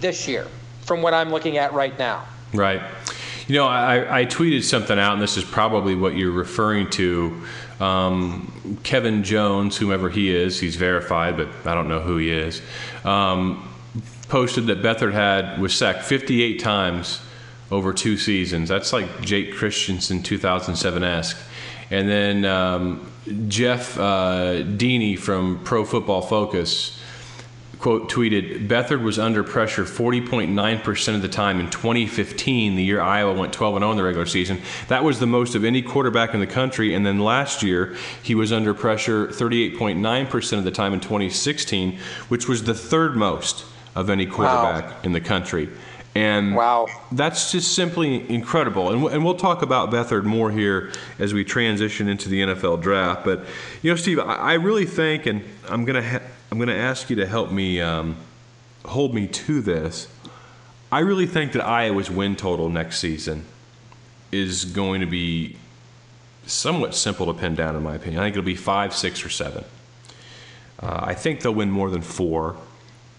this 0.00 0.28
year 0.28 0.46
from 0.82 1.00
what 1.00 1.14
I'm 1.14 1.30
looking 1.30 1.56
at 1.56 1.72
right 1.72 1.98
now. 1.98 2.26
Right. 2.52 2.82
You 3.46 3.56
know, 3.56 3.66
I, 3.66 4.20
I 4.20 4.26
tweeted 4.26 4.62
something 4.62 4.98
out, 4.98 5.14
and 5.14 5.22
this 5.22 5.36
is 5.36 5.44
probably 5.44 5.94
what 5.94 6.16
you're 6.16 6.30
referring 6.30 6.88
to. 6.90 7.42
Um, 7.80 8.78
Kevin 8.84 9.24
Jones, 9.24 9.76
whomever 9.76 10.08
he 10.08 10.34
is, 10.34 10.60
he's 10.60 10.76
verified, 10.76 11.36
but 11.36 11.48
I 11.64 11.74
don't 11.74 11.88
know 11.88 12.00
who 12.00 12.16
he 12.16 12.30
is, 12.30 12.62
um, 13.04 13.68
posted 14.34 14.66
that 14.66 14.82
Beathard 14.82 15.12
had 15.12 15.60
was 15.60 15.72
sacked 15.72 16.02
58 16.02 16.58
times 16.58 17.20
over 17.70 17.92
two 17.92 18.16
seasons. 18.16 18.68
That's 18.68 18.92
like 18.92 19.20
Jake 19.20 19.54
Christensen 19.54 20.24
2007 20.24 21.04
esque. 21.04 21.38
And 21.92 22.08
then 22.08 22.44
um, 22.44 23.08
Jeff 23.46 23.96
uh, 23.96 24.64
Deeney 24.64 25.16
from 25.16 25.62
Pro 25.62 25.84
Football 25.84 26.20
Focus 26.20 26.98
quote 27.78 28.10
tweeted 28.10 28.66
Beathard 28.66 29.04
was 29.04 29.20
under 29.20 29.44
pressure 29.44 29.84
40.9% 29.84 31.14
of 31.14 31.22
the 31.22 31.28
time 31.28 31.60
in 31.60 31.70
2015 31.70 32.74
the 32.74 32.82
year 32.82 33.00
Iowa 33.00 33.34
went 33.34 33.52
12 33.52 33.78
0 33.78 33.90
in 33.92 33.96
the 33.96 34.02
regular 34.02 34.26
season 34.26 34.60
that 34.88 35.04
was 35.04 35.20
the 35.20 35.26
most 35.26 35.54
of 35.54 35.64
any 35.64 35.82
quarterback 35.82 36.34
in 36.34 36.40
the 36.40 36.46
country 36.46 36.94
and 36.94 37.04
then 37.04 37.20
last 37.20 37.62
year 37.62 37.94
he 38.22 38.34
was 38.34 38.52
under 38.52 38.72
pressure 38.72 39.28
38.9% 39.28 40.58
of 40.58 40.64
the 40.64 40.70
time 40.70 40.94
in 40.94 41.00
2016 41.00 41.98
which 42.28 42.48
was 42.48 42.64
the 42.64 42.74
third 42.74 43.16
most 43.16 43.66
of 43.94 44.10
any 44.10 44.26
quarterback 44.26 44.84
wow. 44.84 44.96
in 45.02 45.12
the 45.12 45.20
country 45.20 45.68
and 46.14 46.54
wow. 46.54 46.86
that's 47.10 47.50
just 47.50 47.74
simply 47.74 48.28
incredible. 48.30 48.92
And, 48.92 49.12
and 49.12 49.24
we'll 49.24 49.34
talk 49.34 49.62
about 49.62 49.90
Beathard 49.90 50.22
more 50.22 50.50
here 50.50 50.92
as 51.18 51.34
we 51.34 51.44
transition 51.44 52.08
into 52.08 52.28
the 52.28 52.42
NFL 52.42 52.82
draft. 52.82 53.24
But, 53.24 53.44
you 53.82 53.90
know, 53.90 53.96
Steve, 53.96 54.20
I, 54.20 54.34
I 54.34 54.52
really 54.54 54.86
think, 54.86 55.26
and 55.26 55.42
I'm 55.68 55.84
going 55.84 56.00
to 56.00 56.08
ha- 56.08 56.22
I'm 56.52 56.58
going 56.58 56.68
to 56.68 56.76
ask 56.76 57.10
you 57.10 57.16
to 57.16 57.26
help 57.26 57.50
me 57.50 57.80
um, 57.80 58.16
hold 58.84 59.12
me 59.12 59.26
to 59.26 59.60
this. 59.60 60.06
I 60.92 61.00
really 61.00 61.26
think 61.26 61.50
that 61.52 61.64
Iowa's 61.64 62.10
win 62.10 62.36
total 62.36 62.68
next 62.68 63.00
season 63.00 63.44
is 64.30 64.64
going 64.64 65.00
to 65.00 65.08
be 65.08 65.56
somewhat 66.46 66.94
simple 66.94 67.26
to 67.26 67.34
pin 67.34 67.56
down, 67.56 67.74
in 67.74 67.82
my 67.82 67.96
opinion. 67.96 68.20
I 68.20 68.26
think 68.26 68.36
it'll 68.36 68.46
be 68.46 68.54
five, 68.54 68.94
six, 68.94 69.24
or 69.24 69.30
seven. 69.30 69.64
Uh, 70.78 71.00
I 71.02 71.14
think 71.14 71.40
they'll 71.40 71.54
win 71.54 71.72
more 71.72 71.90
than 71.90 72.02
four. 72.02 72.56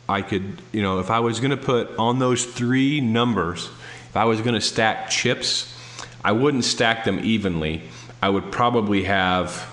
I 0.08 0.22
could, 0.22 0.62
you 0.72 0.82
know, 0.82 1.00
if 1.00 1.10
I 1.10 1.20
was 1.20 1.40
going 1.40 1.52
to 1.52 1.58
put 1.58 1.98
on 1.98 2.20
those 2.20 2.46
three 2.46 3.02
numbers, 3.02 3.70
if 4.10 4.18
I 4.18 4.26
was 4.26 4.42
going 4.42 4.54
to 4.54 4.62
stack 4.62 5.10
chips, 5.10 5.76
I 6.24 6.32
wouldn't 6.32 6.66
stack 6.66 7.06
them 7.06 7.20
evenly. 7.24 7.84
I 8.22 8.30
would 8.30 8.52
probably 8.52 9.04
have 9.04 9.68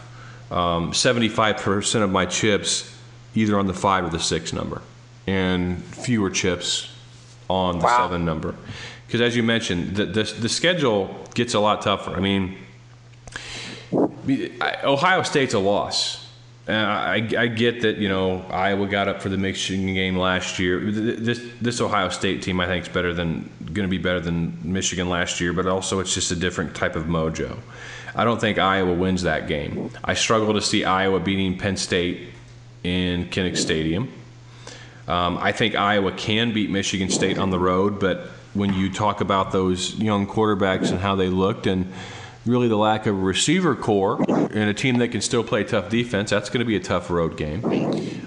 um, 0.51 0.93
75% 0.93 2.03
of 2.03 2.11
my 2.11 2.27
chips 2.27 2.95
either 3.35 3.59
on 3.59 3.67
the 3.67 3.75
five 3.75 4.05
or 4.05 4.11
the 4.11 4.21
six 4.21 4.53
number, 4.53 4.83
and 5.27 5.83
fewer 5.83 6.31
chips 6.31 6.95
on 7.49 7.79
the 7.79 7.85
wow. 7.85 7.99
seven 7.99 8.25
number. 8.25 8.55
Because 9.07 9.21
as 9.21 9.37
you 9.37 9.43
mentioned, 9.43 9.97
the, 9.97 10.07
the, 10.07 10.23
the 10.23 10.49
schedule 10.49 11.15
gets 11.35 11.55
a 11.55 11.61
lot 11.61 11.83
tougher. 11.83 12.13
I 12.13 12.21
mean, 12.21 12.57
Ohio 14.85 15.23
State's 15.23 15.55
a 15.55 15.59
loss. 15.59 16.22
I, 16.69 17.29
I, 17.37 17.47
get 17.49 17.83
that 17.83 17.97
you 17.97 18.09
know 18.09 18.45
Iowa 18.51 18.87
got 18.87 19.09
up 19.09 19.21
for 19.21 19.29
the 19.29 19.37
Michigan 19.37 19.95
game 19.95 20.17
last 20.17 20.61
year. 20.61 20.81
This 20.81 21.45
this 21.61 21.81
Ohio 21.81 22.09
State 22.09 22.43
team 22.43 22.61
I 22.61 22.67
think 22.67 22.87
is 22.87 22.89
better 22.89 23.13
than 23.13 23.51
going 23.65 23.87
to 23.87 23.89
be 23.89 23.99
better 23.99 24.21
than 24.21 24.59
Michigan 24.63 25.09
last 25.09 25.41
year, 25.41 25.53
but 25.53 25.67
also 25.67 25.99
it's 25.99 26.15
just 26.15 26.31
a 26.31 26.37
different 26.37 26.77
type 26.77 26.95
of 26.95 27.05
mojo. 27.07 27.59
I 28.15 28.25
don't 28.25 28.41
think 28.41 28.59
Iowa 28.59 28.93
wins 28.93 29.23
that 29.23 29.49
game. 29.49 29.91
I 30.05 30.15
struggle 30.15 30.55
to 30.55 30.61
see 30.61 30.85
Iowa 30.85 31.19
beating 31.19 31.59
Penn 31.59 31.77
State 31.77 32.29
in 32.85 33.27
Kinnick 33.27 33.57
Stadium. 33.57 34.13
Um, 35.09 35.39
I 35.39 35.51
think 35.51 35.75
Iowa 35.75 36.13
can 36.13 36.53
beat 36.53 36.71
Michigan 36.71 37.09
State 37.09 37.39
on 37.39 37.51
the 37.51 37.59
road, 37.59 37.99
but 37.99 38.29
when 38.55 38.73
you 38.75 38.93
talk 38.93 39.21
about 39.21 39.51
those 39.51 39.95
young 39.97 40.27
quarterbacks 40.27 40.91
and 40.91 41.01
how 41.01 41.17
they 41.17 41.29
looked 41.29 41.67
and 41.67 41.93
really 42.45 42.69
the 42.69 42.77
lack 42.77 43.07
of 43.07 43.15
a 43.15 43.21
receiver 43.21 43.75
corps 43.75 44.25
and 44.29 44.71
a 44.71 44.75
team 44.75 44.99
that 44.99 45.09
can 45.09 45.21
still 45.21 45.45
play 45.45 45.65
tough 45.65 45.89
defense, 45.89 46.31
that's 46.31 46.51
going 46.51 46.61
to 46.61 46.65
be 46.65 46.77
a 46.77 46.81
tough 46.81 47.11
road 47.11 47.37
game. 47.37 47.65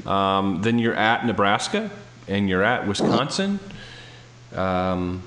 Um, 0.07 0.61
then 0.61 0.79
you're 0.79 0.95
at 0.95 1.25
Nebraska 1.25 1.91
and 2.27 2.47
you're 2.47 2.63
at 2.63 2.87
Wisconsin. 2.87 3.59
Um, 4.53 5.23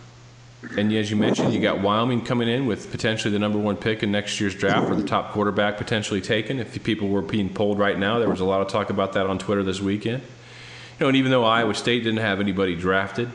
and 0.77 0.93
as 0.93 1.11
you 1.11 1.17
mentioned, 1.17 1.55
you 1.55 1.61
got 1.61 1.81
Wyoming 1.81 2.25
coming 2.25 2.49
in 2.49 2.67
with 2.67 2.91
potentially 2.91 3.31
the 3.31 3.39
number 3.39 3.59
one 3.59 3.77
pick 3.77 4.03
in 4.03 4.11
next 4.11 4.41
year's 4.41 4.55
draft 4.55 4.91
or 4.91 4.97
the 4.97 5.07
top 5.07 5.33
quarterback 5.33 5.77
potentially 5.77 6.21
taken. 6.21 6.59
If 6.59 6.83
people 6.83 7.09
were 7.09 7.23
being 7.23 7.49
polled 7.49 7.79
right 7.79 7.97
now, 7.97 8.19
there 8.19 8.29
was 8.29 8.41
a 8.41 8.45
lot 8.45 8.61
of 8.61 8.69
talk 8.69 8.91
about 8.91 9.13
that 9.13 9.27
on 9.27 9.39
Twitter 9.39 9.63
this 9.63 9.81
weekend. 9.81 10.23
You 10.23 11.05
know, 11.05 11.09
and 11.09 11.17
even 11.17 11.31
though 11.31 11.45
Iowa 11.45 11.75
State 11.75 12.03
didn't 12.03 12.21
have 12.21 12.41
anybody 12.41 12.75
drafted, 12.75 13.31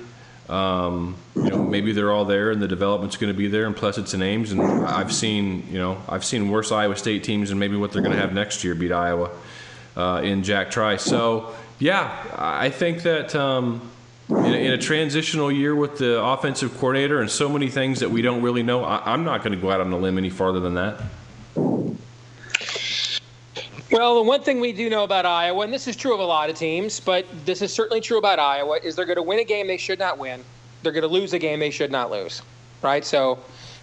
um, 0.53 1.15
you 1.35 1.49
know, 1.49 1.63
maybe 1.63 1.93
they're 1.93 2.11
all 2.11 2.25
there 2.25 2.51
and 2.51 2.61
the 2.61 2.67
development's 2.67 3.17
going 3.17 3.33
to 3.33 3.37
be 3.37 3.47
there. 3.47 3.65
And 3.65 3.75
plus, 3.75 3.97
it's 3.97 4.13
in 4.13 4.21
Ames, 4.21 4.51
and 4.51 4.61
I've 4.61 5.11
seen, 5.11 5.67
you 5.71 5.79
know, 5.79 5.99
I've 6.07 6.23
seen 6.23 6.49
worse 6.49 6.71
Iowa 6.71 6.95
State 6.95 7.23
teams 7.23 7.49
and 7.49 7.59
maybe 7.59 7.75
what 7.75 7.91
they're 7.91 8.03
going 8.03 8.15
to 8.15 8.21
have 8.21 8.33
next 8.33 8.63
year 8.63 8.75
beat 8.75 8.91
Iowa 8.91 9.31
uh, 9.97 10.21
in 10.23 10.43
Jack 10.43 10.69
Trice. 10.69 11.03
So, 11.03 11.55
yeah, 11.79 12.15
I 12.37 12.69
think 12.69 13.01
that. 13.03 13.35
Um, 13.35 13.89
in 14.29 14.35
a, 14.35 14.65
in 14.65 14.71
a, 14.71 14.77
transitional 14.77 15.51
year 15.51 15.75
with 15.75 15.97
the 15.97 16.23
offensive 16.23 16.73
coordinator 16.77 17.19
and 17.19 17.29
so 17.29 17.49
many 17.49 17.67
things 17.67 17.99
that 17.99 18.09
we 18.09 18.21
don't 18.21 18.41
really 18.41 18.63
know, 18.63 18.83
I, 18.83 19.13
am 19.13 19.25
not 19.25 19.43
going 19.43 19.51
to 19.51 19.61
go 19.61 19.69
out 19.69 19.81
on 19.81 19.91
a 19.91 19.97
limb 19.97 20.17
any 20.17 20.29
farther 20.29 20.61
than 20.61 20.75
that. 20.75 21.01
Well, 23.93 24.15
the 24.15 24.23
one 24.23 24.41
thing 24.41 24.59
we 24.59 24.73
do 24.73 24.89
know 24.89 25.03
about 25.03 25.27
Iowa, 25.27 25.63
and 25.63 25.71
this 25.71 25.87
is 25.87 25.95
true 25.95 26.15
of 26.15 26.19
a 26.19 26.25
lot 26.25 26.49
of 26.49 26.55
teams, 26.55 26.99
but 26.99 27.27
this 27.45 27.61
is 27.61 27.71
certainly 27.71 28.01
true 28.01 28.17
about 28.17 28.39
Iowa, 28.39 28.79
is 28.83 28.95
they're 28.95 29.05
going 29.05 29.17
to 29.17 29.21
win 29.21 29.37
a 29.37 29.43
game 29.43 29.67
they 29.67 29.77
should 29.77 29.99
not 29.99 30.17
win. 30.17 30.43
They're 30.81 30.91
going 30.91 31.03
to 31.03 31.07
lose 31.07 31.33
a 31.33 31.37
game 31.37 31.59
they 31.59 31.69
should 31.69 31.91
not 31.91 32.09
lose, 32.09 32.41
right? 32.81 33.05
So 33.05 33.37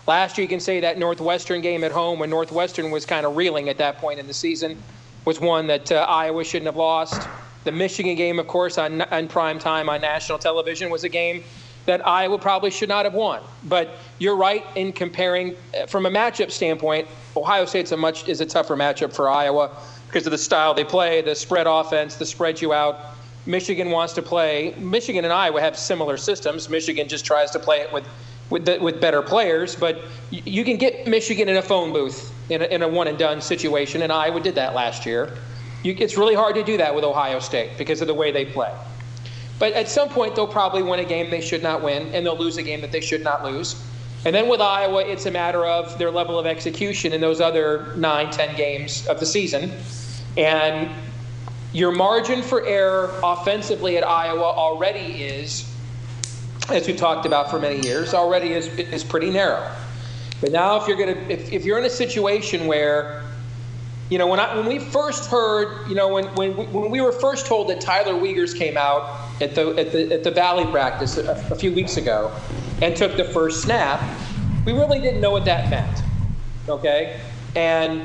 last 0.08 0.36
year, 0.36 0.42
you 0.42 0.48
can 0.48 0.58
say 0.58 0.80
that 0.80 0.98
Northwestern 0.98 1.60
game 1.60 1.84
at 1.84 1.92
home, 1.92 2.18
when 2.18 2.28
Northwestern 2.28 2.90
was 2.90 3.06
kind 3.06 3.24
of 3.24 3.36
reeling 3.36 3.68
at 3.68 3.78
that 3.78 3.98
point 3.98 4.18
in 4.18 4.26
the 4.26 4.34
season, 4.34 4.82
was 5.26 5.38
one 5.38 5.68
that 5.68 5.92
uh, 5.92 6.04
Iowa 6.08 6.42
shouldn't 6.42 6.66
have 6.66 6.74
lost. 6.74 7.28
The 7.62 7.70
Michigan 7.70 8.16
game, 8.16 8.40
of 8.40 8.48
course, 8.48 8.78
on, 8.78 9.02
on 9.02 9.28
prime 9.28 9.60
time 9.60 9.88
on 9.88 10.00
national 10.00 10.40
television 10.40 10.90
was 10.90 11.04
a 11.04 11.08
game 11.08 11.44
that 11.86 12.04
Iowa 12.04 12.36
probably 12.36 12.70
should 12.70 12.88
not 12.88 13.04
have 13.04 13.14
won. 13.14 13.42
But 13.62 13.90
you're 14.18 14.36
right 14.36 14.66
in 14.74 14.92
comparing 14.92 15.54
uh, 15.72 15.86
from 15.86 16.04
a 16.06 16.10
matchup 16.10 16.50
standpoint. 16.50 17.06
Ohio 17.36 17.64
State's 17.64 17.92
a 17.92 17.96
much 17.96 18.28
is 18.28 18.40
a 18.40 18.46
tougher 18.46 18.74
matchup 18.74 19.14
for 19.14 19.30
Iowa 19.30 19.70
because 20.10 20.26
of 20.26 20.32
the 20.32 20.38
style 20.38 20.74
they 20.74 20.84
play, 20.84 21.22
the 21.22 21.34
spread 21.34 21.68
offense, 21.68 22.16
the 22.16 22.26
spread 22.26 22.60
you 22.60 22.72
out. 22.72 23.14
Michigan 23.46 23.90
wants 23.90 24.12
to 24.14 24.22
play. 24.22 24.74
Michigan 24.78 25.24
and 25.24 25.32
Iowa 25.32 25.60
have 25.60 25.78
similar 25.78 26.16
systems. 26.16 26.68
Michigan 26.68 27.08
just 27.08 27.24
tries 27.24 27.50
to 27.52 27.58
play 27.58 27.80
it 27.80 27.92
with 27.92 28.04
with, 28.50 28.64
the, 28.64 28.78
with 28.80 29.00
better 29.00 29.22
players, 29.22 29.76
but 29.76 30.02
you, 30.30 30.64
can 30.64 30.76
get 30.76 31.06
Michigan 31.06 31.48
in 31.48 31.56
a 31.56 31.62
phone 31.62 31.92
booth 31.92 32.34
in 32.50 32.62
a, 32.62 32.64
in 32.64 32.82
a 32.82 32.88
one 32.88 33.06
and 33.06 33.16
done 33.16 33.40
situation, 33.40 34.02
and 34.02 34.12
Iowa 34.12 34.40
did 34.40 34.56
that 34.56 34.74
last 34.74 35.06
year. 35.06 35.38
You, 35.84 35.94
it's 35.98 36.18
really 36.18 36.34
hard 36.34 36.56
to 36.56 36.64
do 36.64 36.76
that 36.76 36.94
with 36.94 37.04
Ohio 37.04 37.38
State 37.38 37.78
because 37.78 38.00
of 38.00 38.08
the 38.08 38.14
way 38.14 38.32
they 38.32 38.44
play. 38.44 38.74
But 39.60 39.72
at 39.74 39.88
some 39.88 40.08
point, 40.08 40.34
they'll 40.34 40.48
probably 40.48 40.82
win 40.82 41.00
a 41.00 41.04
game 41.04 41.30
they 41.30 41.40
should 41.40 41.62
not 41.62 41.82
win, 41.82 42.12
and 42.12 42.26
they'll 42.26 42.36
lose 42.36 42.56
a 42.56 42.62
game 42.62 42.80
that 42.80 42.92
they 42.92 43.00
should 43.00 43.22
not 43.22 43.44
lose. 43.44 43.80
And 44.24 44.34
then 44.34 44.48
with 44.48 44.60
Iowa, 44.60 45.02
it's 45.06 45.26
a 45.26 45.30
matter 45.30 45.64
of 45.64 45.96
their 45.98 46.10
level 46.10 46.38
of 46.38 46.46
execution 46.46 47.12
in 47.12 47.20
those 47.20 47.40
other 47.40 47.94
nine, 47.96 48.30
ten 48.30 48.54
games 48.54 49.06
of 49.06 49.18
the 49.18 49.26
season. 49.26 49.72
And 50.36 50.90
your 51.72 51.90
margin 51.90 52.42
for 52.42 52.66
error 52.66 53.14
offensively 53.22 53.96
at 53.96 54.06
Iowa 54.06 54.42
already 54.42 55.22
is, 55.22 55.72
as 56.68 56.86
we've 56.86 56.98
talked 56.98 57.24
about 57.24 57.50
for 57.50 57.58
many 57.58 57.80
years, 57.80 58.12
already 58.12 58.52
is, 58.52 58.66
is 58.78 59.02
pretty 59.04 59.30
narrow. 59.30 59.70
But 60.42 60.52
now, 60.52 60.80
if 60.80 60.86
you're 60.86 60.96
to, 60.98 61.32
if, 61.32 61.52
if 61.52 61.64
you're 61.64 61.78
in 61.78 61.84
a 61.84 61.90
situation 61.90 62.66
where 62.66 63.22
you 64.10 64.18
know, 64.18 64.26
when 64.26 64.40
I 64.40 64.56
when 64.56 64.66
we 64.66 64.80
first 64.80 65.30
heard, 65.30 65.88
you 65.88 65.94
know, 65.94 66.08
when 66.08 66.24
when 66.34 66.52
when 66.72 66.90
we 66.90 67.00
were 67.00 67.12
first 67.12 67.46
told 67.46 67.68
that 67.68 67.80
Tyler 67.80 68.14
Wiegers 68.14 68.56
came 68.56 68.76
out 68.76 69.30
at 69.40 69.54
the 69.54 69.70
at 69.78 69.92
the 69.92 70.12
at 70.12 70.24
the 70.24 70.30
Valley 70.32 70.66
practice 70.66 71.16
a, 71.16 71.30
a 71.50 71.54
few 71.54 71.72
weeks 71.72 71.96
ago 71.96 72.32
and 72.82 72.96
took 72.96 73.16
the 73.16 73.24
first 73.24 73.62
snap, 73.62 74.00
we 74.64 74.72
really 74.72 75.00
didn't 75.00 75.20
know 75.20 75.30
what 75.30 75.44
that 75.44 75.70
meant. 75.70 76.02
Okay, 76.68 77.20
and 77.56 78.02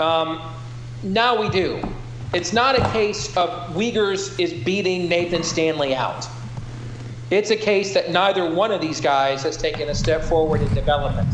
um, 0.00 0.40
now 1.02 1.40
we 1.40 1.48
do. 1.48 1.80
It's 2.32 2.52
not 2.52 2.78
a 2.78 2.82
case 2.90 3.34
of 3.36 3.74
Wiegers 3.74 4.38
is 4.40 4.52
beating 4.52 5.08
Nathan 5.08 5.42
Stanley 5.42 5.94
out. 5.94 6.26
It's 7.30 7.50
a 7.50 7.56
case 7.56 7.94
that 7.94 8.10
neither 8.10 8.52
one 8.52 8.70
of 8.70 8.80
these 8.80 9.00
guys 9.00 9.42
has 9.44 9.56
taken 9.56 9.88
a 9.88 9.94
step 9.94 10.22
forward 10.22 10.60
in 10.60 10.72
development. 10.74 11.28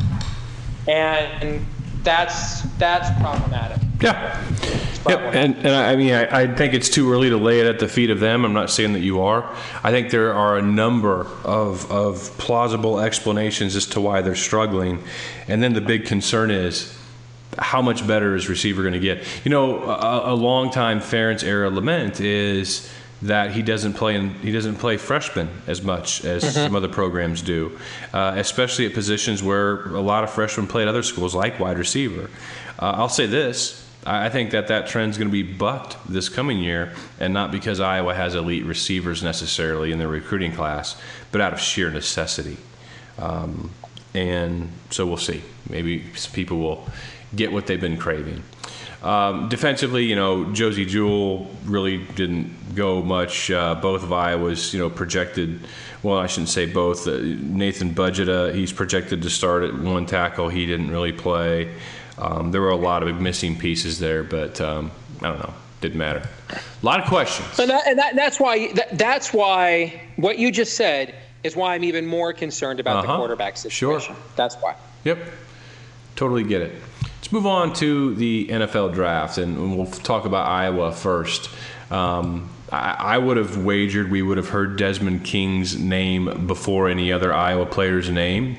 And 0.87 1.64
that's 2.02 2.62
that's 2.78 3.11
problematic. 3.20 3.78
Yeah. 4.00 4.42
Yep, 5.09 5.35
and, 5.35 5.57
and 5.57 5.69
I 5.69 5.97
mean, 5.97 6.12
I, 6.12 6.42
I, 6.42 6.54
think 6.54 6.75
it's 6.75 6.90
too 6.90 7.11
early 7.11 7.30
to 7.30 7.38
lay 7.38 7.61
it 7.61 7.66
at 7.66 7.78
the 7.78 7.88
feet 7.88 8.11
of 8.11 8.21
them. 8.21 8.45
I'm 8.45 8.52
not 8.52 8.69
saying 8.69 8.92
that 8.92 9.00
you 9.00 9.23
are. 9.23 9.50
I 9.83 9.90
think 9.90 10.11
there 10.11 10.35
are 10.35 10.59
a 10.59 10.62
number 10.62 11.26
of, 11.42 11.90
of 11.90 12.37
plausible 12.37 13.00
explanations 13.00 13.76
as 13.76 13.87
to 13.87 14.00
why 14.00 14.21
they're 14.21 14.35
struggling. 14.35 15.02
And 15.49 15.62
then 15.62 15.73
the 15.73 15.80
big 15.80 16.04
concern 16.04 16.50
is 16.50 16.97
how 17.59 17.80
much 17.80 18.07
better 18.07 18.37
is 18.37 18.49
receiver 18.49 18.83
going 18.83 18.92
to 18.92 19.00
get? 19.00 19.25
You 19.45 19.50
know, 19.50 19.83
a, 19.85 20.33
a 20.33 20.35
long 20.35 20.71
time 20.71 21.00
Ferentz 21.00 21.42
era 21.42 21.71
lament 21.71 22.21
is 22.21 22.90
that 23.23 23.52
he 23.52 23.62
doesn't 23.62 23.95
play 23.95 24.16
in, 24.16 24.35
he 24.35 24.52
doesn't 24.52 24.76
play 24.76 24.97
freshmen 24.97 25.49
as 25.66 25.83
much 25.83 26.25
as 26.25 26.42
mm-hmm. 26.42 26.52
some 26.52 26.76
other 26.76 26.88
programs 26.88 27.42
do, 27.42 27.78
uh, 28.12 28.35
especially 28.37 28.87
at 28.87 28.95
positions 28.95 29.42
where 29.42 29.87
a 29.95 30.00
lot 30.00 30.25
of 30.25 30.30
freshmen 30.30 30.66
play 30.66 30.83
at 30.83 30.88
other 30.88 31.02
schools 31.02 31.35
like 31.35 31.59
wide 31.59 31.78
receiver. 31.78 32.30
Uh, 32.78 32.95
I'll 32.97 33.09
say 33.09 33.26
this. 33.26 33.89
I 34.07 34.30
think 34.30 34.52
that 34.52 34.69
that 34.69 34.87
trend 34.87 35.11
is 35.11 35.19
going 35.19 35.28
to 35.28 35.33
be 35.33 35.42
bucked 35.42 35.97
this 36.09 36.28
coming 36.28 36.59
year, 36.59 36.95
and 37.19 37.35
not 37.35 37.52
because 37.52 37.80
Iowa 37.80 38.14
has 38.14 38.35
elite 38.35 38.64
receivers 38.64 39.23
necessarily 39.23 39.92
in 39.92 39.99
their 39.99 40.09
recruiting 40.09 40.52
class, 40.52 41.00
but 41.33 41.40
out 41.40 41.52
of 41.52 41.61
sheer 41.61 41.90
necessity. 41.90 42.57
Um, 43.19 43.71
and 44.14 44.71
so 44.90 45.07
we'll 45.07 45.19
see. 45.19 45.42
Maybe 45.69 46.04
people 46.33 46.59
will 46.59 46.87
get 47.37 47.52
what 47.52 47.66
they've 47.66 47.80
been 47.80 47.99
craving. 47.99 48.42
Um, 49.02 49.49
defensively, 49.49 50.04
you 50.04 50.14
know, 50.14 50.52
Josey 50.52 50.85
Jewell 50.85 51.50
really 51.64 51.99
didn't 51.99 52.75
go 52.75 53.02
much. 53.02 53.50
Uh, 53.50 53.75
both 53.75 54.02
of 54.02 54.12
Iowa's, 54.12 54.75
you 54.75 54.80
know, 54.80 54.90
projected. 54.90 55.61
Well, 56.02 56.19
I 56.19 56.26
shouldn't 56.26 56.50
say 56.50 56.66
both. 56.66 57.07
Uh, 57.07 57.19
Nathan 57.21 57.95
Bazata, 57.95 58.54
he's 58.54 58.73
projected 58.73 59.23
to 59.23 59.30
start 59.30 59.64
at 59.64 59.75
one 59.75 60.07
tackle. 60.07 60.49
He 60.49 60.66
didn't 60.66 60.90
really 60.90 61.12
play. 61.12 61.75
Um, 62.21 62.53
there 62.53 62.61
were 62.61 62.71
a 62.71 62.77
lot 62.77 63.03
of 63.03 63.21
missing 63.21 63.59
pieces 63.59 63.99
there, 63.99 64.23
but 64.23 64.61
um, 64.61 64.91
I 65.21 65.29
don't 65.29 65.39
know. 65.39 65.55
Didn't 65.81 65.99
matter. 65.99 66.29
A 66.50 66.61
lot 66.85 67.00
of 67.00 67.07
questions. 67.07 67.59
And, 67.59 67.71
that, 67.71 67.87
and 67.87 67.99
that, 67.99 68.15
that's 68.15 68.39
why. 68.39 68.71
That, 68.75 68.99
that's 68.99 69.33
why 69.33 70.03
what 70.17 70.39
you 70.39 70.53
just 70.53 70.77
said 70.77 71.15
is 71.43 71.57
why 71.57 71.75
I'm 71.75 71.85
even 71.85 72.07
more 72.07 72.35
concerned 72.35 72.81
about 72.81 72.99
uh-huh. 72.99 73.12
the 73.12 73.19
quarterback 73.19 73.57
situation. 73.57 74.15
Sure. 74.15 74.23
That's 74.37 74.57
why. 74.57 74.77
Yep. 75.05 75.19
Totally 76.17 76.45
get 76.45 76.61
it. 76.61 76.75
Let's 77.03 77.33
move 77.33 77.47
on 77.47 77.73
to 77.75 78.15
the 78.15 78.49
NFL 78.49 78.93
draft, 78.93 79.39
and 79.39 79.77
we'll 79.77 79.87
talk 79.87 80.27
about 80.27 80.47
Iowa 80.47 80.93
first. 80.93 81.49
Um, 81.91 82.50
I, 82.73 83.19
would 83.19 83.37
have 83.37 83.65
wagered 83.65 84.11
we 84.11 84.23
would 84.23 84.37
have 84.37 84.50
heard 84.50 84.77
Desmond 84.77 85.25
King's 85.25 85.79
name 85.79 86.47
before 86.47 86.89
any 86.89 87.12
other 87.12 87.33
Iowa 87.33 87.67
player's 87.67 88.11
name, 88.11 88.59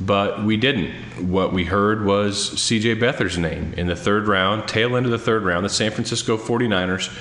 but 0.00 0.44
we 0.44 0.56
didn't. 0.56 0.90
What 1.30 1.52
we 1.52 1.64
heard 1.64 2.04
was 2.04 2.50
CJ 2.50 3.00
Beathard's 3.00 3.38
name 3.38 3.72
in 3.76 3.86
the 3.86 3.96
third 3.96 4.28
round, 4.28 4.68
tail 4.68 4.96
end 4.96 5.06
of 5.06 5.12
the 5.12 5.18
third 5.18 5.42
round. 5.42 5.64
The 5.64 5.70
San 5.70 5.90
Francisco 5.90 6.36
49ers 6.36 7.16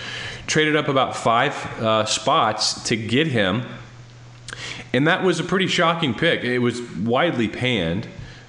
traded 0.46 0.76
up 0.76 0.90
about 0.90 1.16
five 1.16 1.54
uh, 1.82 2.06
spots 2.06 2.84
to 2.86 2.98
get 2.98 3.28
him, 3.28 3.64
and 4.92 5.08
that 5.08 5.24
was 5.24 5.40
a 5.40 5.44
pretty 5.44 5.68
shocking 5.68 6.14
pick. 6.14 6.44
It 6.44 6.60
was 6.60 6.82
widely 6.82 7.48
panned 7.48 8.08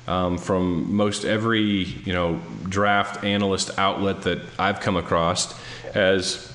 um, 0.09 0.39
from 0.39 0.95
most 0.95 1.25
every 1.25 1.85
you 1.85 2.13
know 2.13 2.41
draft 2.69 3.23
analyst 3.23 3.79
outlet 3.79 4.23
that 4.23 4.41
I've 4.59 4.81
come 4.81 4.97
across 4.97 5.55
as 5.95 6.53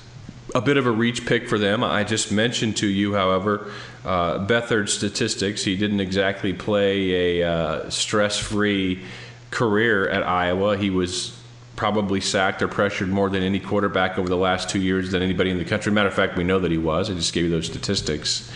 a 0.54 0.60
bit 0.60 0.76
of 0.76 0.86
a 0.86 0.90
reach 0.90 1.24
pick 1.26 1.48
for 1.48 1.58
them. 1.58 1.82
I 1.82 2.04
just 2.04 2.32
mentioned 2.32 2.76
to 2.78 2.86
you, 2.86 3.14
however, 3.14 3.70
uh, 4.04 4.38
Beathard's 4.38 4.92
statistics. 4.92 5.64
He 5.64 5.76
didn't 5.76 6.00
exactly 6.00 6.52
play 6.52 7.40
a 7.40 7.48
uh, 7.50 7.90
stress-free 7.90 9.02
career 9.50 10.08
at 10.08 10.22
Iowa. 10.26 10.76
He 10.76 10.90
was 10.90 11.36
probably 11.76 12.20
sacked 12.20 12.62
or 12.62 12.68
pressured 12.68 13.08
more 13.08 13.30
than 13.30 13.42
any 13.42 13.58
quarterback 13.58 14.18
over 14.18 14.28
the 14.28 14.36
last 14.36 14.68
two 14.68 14.80
years 14.80 15.10
than 15.12 15.22
anybody 15.22 15.50
in 15.50 15.58
the 15.58 15.64
country. 15.64 15.90
Matter 15.90 16.08
of 16.08 16.14
fact, 16.14 16.36
we 16.36 16.44
know 16.44 16.58
that 16.58 16.70
he 16.70 16.78
was. 16.78 17.10
I 17.10 17.14
just 17.14 17.32
gave 17.32 17.44
you 17.44 17.50
those 17.50 17.66
statistics. 17.66 18.50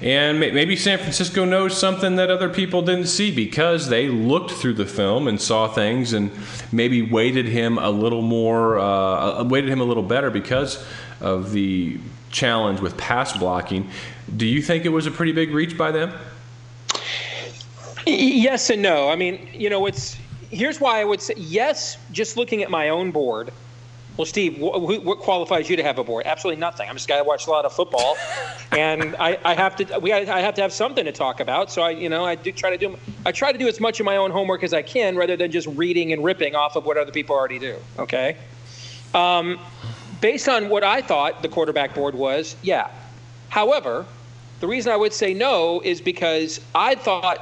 And 0.00 0.40
maybe 0.40 0.76
San 0.76 0.98
Francisco 0.98 1.44
knows 1.44 1.78
something 1.78 2.16
that 2.16 2.30
other 2.30 2.48
people 2.48 2.82
didn't 2.82 3.06
see 3.06 3.30
because 3.30 3.88
they 3.88 4.08
looked 4.08 4.50
through 4.50 4.74
the 4.74 4.86
film 4.86 5.28
and 5.28 5.40
saw 5.40 5.68
things 5.68 6.12
and 6.12 6.30
maybe 6.72 7.00
weighted 7.00 7.46
him 7.46 7.78
a 7.78 7.90
little 7.90 8.22
more, 8.22 8.78
uh, 8.78 9.40
uh, 9.40 9.44
weighted 9.48 9.70
him 9.70 9.80
a 9.80 9.84
little 9.84 10.02
better 10.02 10.30
because 10.30 10.84
of 11.24 11.52
the 11.52 11.98
challenge 12.30 12.80
with 12.80 12.96
pass 12.96 13.36
blocking. 13.36 13.90
Do 14.36 14.46
you 14.46 14.60
think 14.60 14.84
it 14.84 14.90
was 14.90 15.06
a 15.06 15.10
pretty 15.10 15.32
big 15.32 15.50
reach 15.52 15.76
by 15.76 15.90
them? 15.90 16.12
Yes 18.06 18.68
and 18.70 18.82
no. 18.82 19.08
I 19.08 19.16
mean, 19.16 19.48
you 19.52 19.70
know, 19.70 19.86
it's 19.86 20.16
here's 20.50 20.80
why 20.80 21.00
I 21.00 21.04
would 21.04 21.22
say 21.22 21.34
yes. 21.36 21.96
Just 22.12 22.36
looking 22.36 22.62
at 22.62 22.70
my 22.70 22.90
own 22.90 23.10
board, 23.10 23.50
well, 24.18 24.26
Steve, 24.26 24.58
wh- 24.58 25.04
what 25.04 25.18
qualifies 25.18 25.70
you 25.70 25.76
to 25.76 25.82
have 25.82 25.98
a 25.98 26.04
board? 26.04 26.26
Absolutely 26.26 26.60
nothing. 26.60 26.88
I'm 26.88 26.96
just 26.96 27.06
a 27.06 27.08
guy 27.08 27.18
who 27.18 27.24
watches 27.24 27.48
a 27.48 27.50
lot 27.50 27.64
of 27.64 27.72
football, 27.72 28.16
and 28.72 29.16
I, 29.16 29.38
I, 29.44 29.54
have 29.54 29.74
to 29.76 29.98
we 30.00 30.12
I 30.12 30.40
have 30.40 30.54
to 30.54 30.62
have 30.62 30.72
something 30.72 31.04
to 31.06 31.12
talk 31.12 31.40
about. 31.40 31.72
So 31.72 31.82
I, 31.82 31.90
you 31.90 32.10
know, 32.10 32.26
I 32.26 32.34
do 32.34 32.52
try 32.52 32.70
to 32.70 32.78
do 32.78 32.98
I 33.24 33.32
try 33.32 33.52
to 33.52 33.58
do 33.58 33.68
as 33.68 33.80
much 33.80 34.00
of 34.00 34.06
my 34.06 34.16
own 34.16 34.30
homework 34.30 34.62
as 34.62 34.74
I 34.74 34.82
can, 34.82 35.16
rather 35.16 35.36
than 35.36 35.50
just 35.50 35.66
reading 35.68 36.12
and 36.12 36.22
ripping 36.22 36.54
off 36.54 36.76
of 36.76 36.84
what 36.84 36.98
other 36.98 37.12
people 37.12 37.34
already 37.34 37.58
do. 37.58 37.76
Okay. 37.98 38.36
Um, 39.14 39.58
based 40.20 40.48
on 40.48 40.68
what 40.68 40.84
I 40.84 41.00
thought 41.00 41.42
the 41.42 41.48
quarterback 41.48 41.94
board 41.94 42.14
was, 42.14 42.56
yeah. 42.62 42.90
However, 43.48 44.06
the 44.60 44.66
reason 44.66 44.92
I 44.92 44.96
would 44.96 45.12
say 45.12 45.34
no 45.34 45.80
is 45.84 46.00
because 46.00 46.60
I 46.74 46.94
thought. 46.94 47.38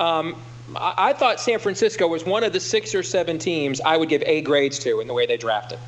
Um, 0.00 0.36
I 0.76 1.12
thought 1.12 1.40
San 1.40 1.58
Francisco 1.58 2.08
was 2.08 2.24
one 2.24 2.42
of 2.42 2.54
the 2.54 2.58
six 2.58 2.94
or 2.94 3.02
seven 3.02 3.38
teams 3.38 3.82
I 3.82 3.98
would 3.98 4.08
give 4.08 4.22
A 4.22 4.40
grades 4.40 4.78
to 4.80 5.00
in 5.00 5.06
the 5.06 5.12
way 5.12 5.26
they 5.26 5.36
drafted. 5.36 5.78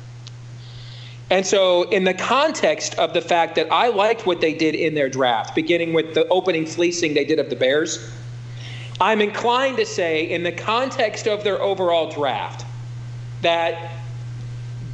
And 1.29 1.45
so, 1.45 1.89
in 1.89 2.05
the 2.05 2.13
context 2.13 2.95
of 2.95 3.13
the 3.13 3.21
fact 3.21 3.55
that 3.55 3.71
I 3.71 3.89
liked 3.89 4.25
what 4.25 4.39
they 4.39 4.53
did 4.53 4.75
in 4.75 4.95
their 4.95 5.09
draft, 5.09 5.55
beginning 5.55 5.93
with 5.93 6.13
the 6.13 6.25
opening 6.29 6.65
fleecing 6.65 7.15
they 7.15 7.25
did 7.25 7.39
of 7.39 7.49
the 7.49 7.55
Bears, 7.55 8.11
I'm 9.01 9.19
inclined 9.19 9.77
to 9.77 9.85
say, 9.85 10.23
in 10.23 10.43
the 10.43 10.53
context 10.53 11.27
of 11.27 11.43
their 11.43 11.61
overall 11.61 12.09
draft, 12.09 12.65
that 13.41 13.96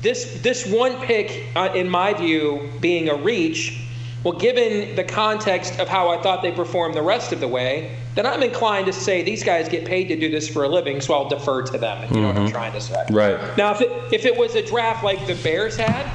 this 0.04 0.40
this 0.42 0.68
one 0.68 0.96
pick, 1.02 1.46
uh, 1.56 1.70
in 1.74 1.90
my 1.90 2.14
view, 2.14 2.70
being 2.80 3.10
a 3.10 3.16
reach, 3.16 3.80
well, 4.24 4.38
given 4.38 4.96
the 4.96 5.04
context 5.04 5.80
of 5.80 5.90
how 5.90 6.10
I 6.10 6.22
thought 6.22 6.42
they 6.42 6.52
performed 6.52 6.96
the 6.96 7.02
rest 7.02 7.34
of 7.34 7.40
the 7.40 7.48
way, 7.48 7.98
then 8.16 8.26
I'm 8.26 8.44
inclined 8.44 8.86
to 8.86 8.94
say 8.94 9.22
these 9.22 9.44
guys 9.44 9.68
get 9.68 9.86
paid 9.86 10.06
to 10.10 10.16
do 10.16 10.30
this 10.30 10.48
for 10.48 10.64
a 10.64 10.68
living, 10.68 11.02
so 11.02 11.14
I'll 11.14 11.28
defer 11.28 11.64
to 11.64 11.78
them. 11.78 12.04
If 12.04 12.12
you 12.12 12.18
mm-hmm. 12.18 12.22
know 12.22 12.28
what 12.28 12.38
I'm 12.38 12.44
mm-hmm. 12.44 12.54
trying 12.54 12.72
to 12.74 12.82
say. 12.82 13.06
Right. 13.10 13.58
Now, 13.58 13.72
if 13.72 13.82
it, 13.82 14.14
if 14.14 14.26
it 14.26 14.38
was 14.38 14.56
a 14.56 14.66
draft 14.66 15.04
like 15.04 15.26
the 15.28 15.36
Bears 15.36 15.76
had, 15.76 16.06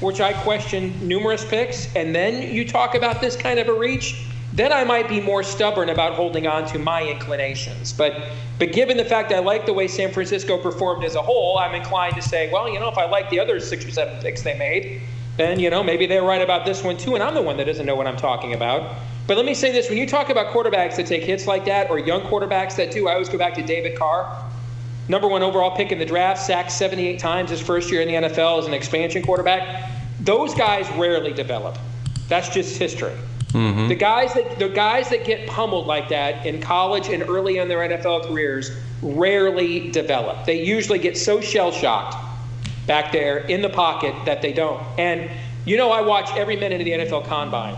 which 0.00 0.20
I 0.20 0.34
question 0.42 0.92
numerous 1.06 1.44
picks, 1.44 1.94
and 1.96 2.14
then 2.14 2.54
you 2.54 2.68
talk 2.68 2.94
about 2.94 3.22
this 3.22 3.34
kind 3.34 3.58
of 3.58 3.68
a 3.68 3.72
reach, 3.72 4.26
then 4.56 4.72
I 4.72 4.84
might 4.84 5.08
be 5.08 5.20
more 5.20 5.42
stubborn 5.42 5.90
about 5.90 6.14
holding 6.14 6.46
on 6.46 6.66
to 6.68 6.78
my 6.78 7.02
inclinations. 7.02 7.92
But 7.92 8.30
but 8.58 8.72
given 8.72 8.96
the 8.96 9.04
fact 9.04 9.32
I 9.32 9.38
like 9.38 9.66
the 9.66 9.72
way 9.72 9.86
San 9.86 10.10
Francisco 10.10 10.56
performed 10.56 11.04
as 11.04 11.14
a 11.14 11.22
whole, 11.22 11.58
I'm 11.58 11.74
inclined 11.74 12.14
to 12.16 12.22
say, 12.22 12.50
well, 12.50 12.68
you 12.68 12.80
know, 12.80 12.88
if 12.88 12.96
I 12.96 13.04
like 13.04 13.28
the 13.30 13.38
other 13.38 13.60
six 13.60 13.84
or 13.84 13.90
seven 13.90 14.20
picks 14.22 14.42
they 14.42 14.58
made, 14.58 15.02
then 15.36 15.60
you 15.60 15.70
know 15.70 15.82
maybe 15.82 16.06
they're 16.06 16.22
right 16.22 16.42
about 16.42 16.64
this 16.64 16.82
one 16.82 16.96
too, 16.96 17.14
and 17.14 17.22
I'm 17.22 17.34
the 17.34 17.42
one 17.42 17.56
that 17.58 17.66
doesn't 17.66 17.86
know 17.86 17.94
what 17.94 18.06
I'm 18.06 18.16
talking 18.16 18.54
about. 18.54 18.96
But 19.26 19.36
let 19.36 19.46
me 19.46 19.54
say 19.54 19.72
this: 19.72 19.88
when 19.88 19.98
you 19.98 20.06
talk 20.06 20.30
about 20.30 20.52
quarterbacks 20.52 20.96
that 20.96 21.06
take 21.06 21.22
hits 21.22 21.46
like 21.46 21.64
that, 21.66 21.90
or 21.90 21.98
young 21.98 22.22
quarterbacks 22.22 22.76
that 22.76 22.90
do, 22.90 23.08
I 23.08 23.12
always 23.12 23.28
go 23.28 23.38
back 23.38 23.54
to 23.54 23.62
David 23.62 23.96
Carr 23.98 24.46
number 25.08 25.28
one 25.28 25.42
overall 25.42 25.70
pick 25.76 25.92
in 25.92 25.98
the 25.98 26.04
draft, 26.04 26.42
sacked 26.42 26.72
78 26.72 27.18
times 27.18 27.50
his 27.50 27.60
first 27.60 27.90
year 27.90 28.00
in 28.00 28.08
the 28.08 28.28
NFL 28.28 28.58
as 28.58 28.66
an 28.66 28.74
expansion 28.74 29.22
quarterback. 29.22 29.90
Those 30.20 30.54
guys 30.54 30.88
rarely 30.96 31.32
develop. 31.32 31.78
That's 32.28 32.48
just 32.48 32.76
history. 32.76 33.12
Mm-hmm. 33.56 33.88
The 33.88 33.94
guys 33.94 34.34
that 34.34 34.58
the 34.58 34.68
guys 34.68 35.08
that 35.08 35.24
get 35.24 35.48
pummeled 35.48 35.86
like 35.86 36.10
that 36.10 36.44
in 36.44 36.60
college 36.60 37.08
and 37.08 37.22
early 37.22 37.56
in 37.56 37.68
their 37.68 37.78
NFL 37.78 38.28
careers 38.28 38.70
rarely 39.00 39.90
develop. 39.90 40.44
They 40.44 40.62
usually 40.62 40.98
get 40.98 41.16
so 41.16 41.40
shell 41.40 41.72
shocked 41.72 42.16
back 42.86 43.12
there 43.12 43.38
in 43.38 43.62
the 43.62 43.70
pocket 43.70 44.14
that 44.26 44.42
they 44.42 44.52
don't. 44.52 44.82
And 44.98 45.30
you 45.64 45.78
know, 45.78 45.90
I 45.90 46.02
watch 46.02 46.28
every 46.36 46.56
minute 46.56 46.82
of 46.82 46.84
the 46.84 46.92
NFL 46.92 47.24
Combine, 47.24 47.76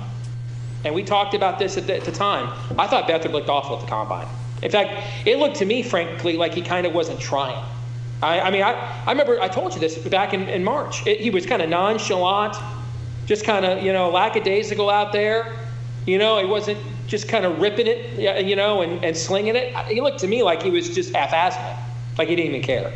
and 0.85 0.97
we 0.97 1.05
talked 1.05 1.35
about 1.35 1.61
this 1.61 1.79
at 1.79 1.87
the, 1.87 1.95
at 1.95 2.05
the 2.05 2.11
time. 2.11 2.53
I 2.77 2.89
thought 2.89 3.09
Beathard 3.09 3.31
looked 3.31 3.49
awful 3.49 3.77
at 3.77 3.83
the 3.83 3.89
Combine. 3.89 4.27
In 4.63 4.73
fact, 4.73 5.07
it 5.29 5.39
looked 5.39 5.59
to 5.59 5.65
me, 5.65 5.85
frankly, 5.85 6.37
like 6.37 6.55
he 6.55 6.61
kind 6.61 6.89
of 6.89 6.93
wasn't 6.93 7.21
trying. 7.21 7.65
I, 8.21 8.41
I 8.41 8.51
mean, 8.51 8.63
I, 8.65 8.73
I 9.07 9.13
remember 9.13 9.41
I 9.41 9.47
told 9.47 9.75
you 9.75 9.81
this 9.81 9.97
back 9.97 10.35
in, 10.35 10.49
in 10.49 10.65
March. 10.65 11.07
It, 11.07 11.21
he 11.21 11.31
was 11.31 11.47
kind 11.47 11.63
of 11.63 11.69
nonchalant, 11.69 12.57
just 13.27 13.45
kind 13.45 13.65
of, 13.65 13.81
you 13.85 13.93
know, 13.93 14.11
lackadaisical 14.11 14.91
out 14.91 15.13
there. 15.13 15.55
You 16.09 16.19
know, 16.19 16.39
he 16.39 16.47
wasn't 16.47 16.79
just 17.07 17.29
kind 17.29 17.45
of 17.45 17.61
ripping 17.61 17.87
it, 17.87 18.45
you 18.45 18.57
know, 18.57 18.83
and, 18.83 19.05
and 19.05 19.17
slinging 19.17 19.57
it. 19.57 19.77
He 19.87 20.01
looked 20.01 20.21
to 20.21 20.27
me 20.27 20.43
like 20.43 20.63
he 20.63 20.71
was 20.71 20.95
just 20.95 21.15
half-assing 21.15 21.77
like 22.17 22.29
he 22.29 22.37
didn't 22.37 22.55
even 22.55 22.63
care. 22.63 22.93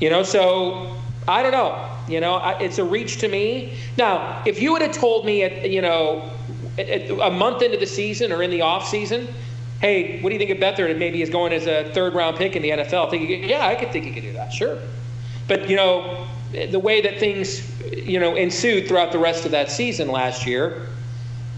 You 0.00 0.10
know, 0.10 0.22
so 0.22 0.96
I 1.28 1.42
don't 1.42 1.52
know. 1.52 1.90
You 2.08 2.20
know, 2.20 2.34
I, 2.34 2.58
it's 2.60 2.78
a 2.78 2.84
reach 2.84 3.18
to 3.18 3.28
me. 3.28 3.78
Now, 3.96 4.42
if 4.44 4.60
you 4.60 4.72
would 4.72 4.82
have 4.82 4.92
told 4.92 5.24
me, 5.24 5.42
at, 5.42 5.70
you 5.70 5.80
know, 5.80 6.30
at, 6.78 7.10
a 7.10 7.30
month 7.30 7.62
into 7.62 7.78
the 7.78 7.86
season 7.86 8.32
or 8.32 8.42
in 8.42 8.50
the 8.50 8.62
off 8.62 8.88
season 8.88 9.28
hey, 9.80 10.18
what 10.22 10.30
do 10.30 10.34
you 10.34 10.38
think 10.38 10.50
of 10.50 10.56
Beathard? 10.56 10.96
Maybe 10.96 11.18
he's 11.18 11.28
going 11.28 11.52
as 11.52 11.66
a 11.66 11.90
third 11.92 12.14
round 12.14 12.38
pick 12.38 12.56
in 12.56 12.62
the 12.62 12.70
NFL. 12.70 13.10
Think, 13.10 13.28
yeah, 13.46 13.66
I 13.66 13.74
could 13.74 13.92
think 13.92 14.06
he 14.06 14.12
could 14.12 14.22
do 14.22 14.32
that, 14.32 14.50
sure. 14.50 14.78
But 15.46 15.68
you 15.68 15.76
know, 15.76 16.26
the 16.70 16.78
way 16.78 17.02
that 17.02 17.18
things, 17.18 17.70
you 17.92 18.18
know, 18.18 18.34
ensued 18.34 18.88
throughout 18.88 19.12
the 19.12 19.18
rest 19.18 19.44
of 19.44 19.50
that 19.50 19.70
season 19.70 20.08
last 20.08 20.46
year. 20.46 20.88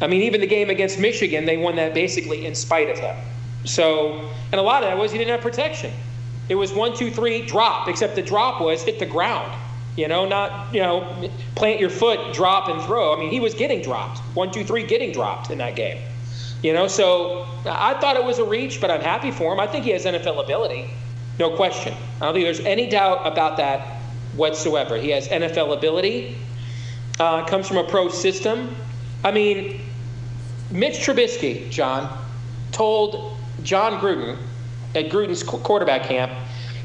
I 0.01 0.07
mean, 0.07 0.23
even 0.23 0.41
the 0.41 0.47
game 0.47 0.71
against 0.71 0.99
Michigan, 0.99 1.47
they 1.47 1.57
won 1.57 1.77
that 1.77 1.95
basically 1.95 2.47
in 2.47 2.55
spite 2.55 2.91
of 2.91 2.99
him. 2.99 3.17
So, 3.65 4.31
and 4.53 4.61
a 4.61 4.63
lot 4.63 4.83
of 4.83 4.91
that 4.91 4.99
was 4.99 5.11
he 5.13 5.19
didn't 5.19 5.31
have 5.31 5.41
protection. 5.41 5.93
It 6.49 6.55
was 6.55 6.73
one, 6.73 6.97
two, 6.97 7.11
three, 7.11 7.45
drop, 7.45 7.89
except 7.89 8.15
the 8.15 8.23
drop 8.23 8.61
was 8.61 8.83
hit 8.83 8.99
the 8.99 9.07
ground. 9.07 9.53
You 9.97 10.09
know, 10.09 10.27
not, 10.27 10.73
you 10.75 10.81
know, 10.81 11.31
plant 11.55 11.81
your 11.81 11.89
foot, 11.89 12.35
drop, 12.35 12.69
and 12.69 12.81
throw. 12.83 13.17
I 13.17 13.19
mean, 13.19 13.31
he 13.31 13.41
was 13.41 13.55
getting 13.55 13.81
dropped. 13.81 14.19
One, 14.35 14.53
two, 14.53 14.63
three, 14.63 14.85
getting 14.85 15.11
dropped 15.11 15.51
in 15.51 15.59
that 15.59 15.75
game. 15.75 16.03
You 16.63 16.75
know, 16.75 16.87
so 16.87 17.47
I 17.65 17.95
thought 17.95 18.17
it 18.17 18.25
was 18.25 18.39
a 18.39 18.45
reach, 18.45 18.81
but 18.81 18.91
I'm 18.91 19.01
happy 19.01 19.31
for 19.31 19.53
him. 19.53 19.61
I 19.61 19.67
think 19.67 19.85
he 19.85 19.91
has 19.93 20.05
NFL 20.05 20.43
ability, 20.43 20.91
no 21.39 21.55
question. 21.57 21.95
I 22.21 22.25
don't 22.25 22.35
think 22.35 22.45
there's 22.45 22.61
any 22.61 22.89
doubt 22.89 23.27
about 23.27 23.57
that 23.59 24.01
whatsoever. 24.37 24.97
He 24.97 25.11
has 25.11 25.29
NFL 25.29 25.77
ability, 25.77 26.37
uh, 27.21 27.45
comes 27.47 27.69
from 27.69 27.79
a 27.79 27.85
pro 27.85 28.09
system. 28.09 28.75
I 29.25 29.31
mean, 29.31 29.81
Mitch 30.71 30.99
Trubisky, 30.99 31.69
John, 31.71 32.25
told 32.73 33.37
Jon 33.63 34.01
Gruden 34.01 34.37
at 34.95 35.09
Gruden's 35.09 35.43
quarterback 35.43 36.05
camp 36.05 36.33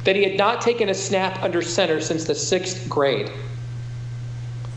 that 0.04 0.15
he 0.15 0.24
had 0.24 0.38
not 0.38 0.62
taken 0.62 0.89
a 0.89 0.94
snap 0.94 1.41
under 1.44 1.62
center 1.62 2.02
since 2.02 2.26
the 2.26 2.36
sixth 2.36 2.89
grade. 2.89 3.30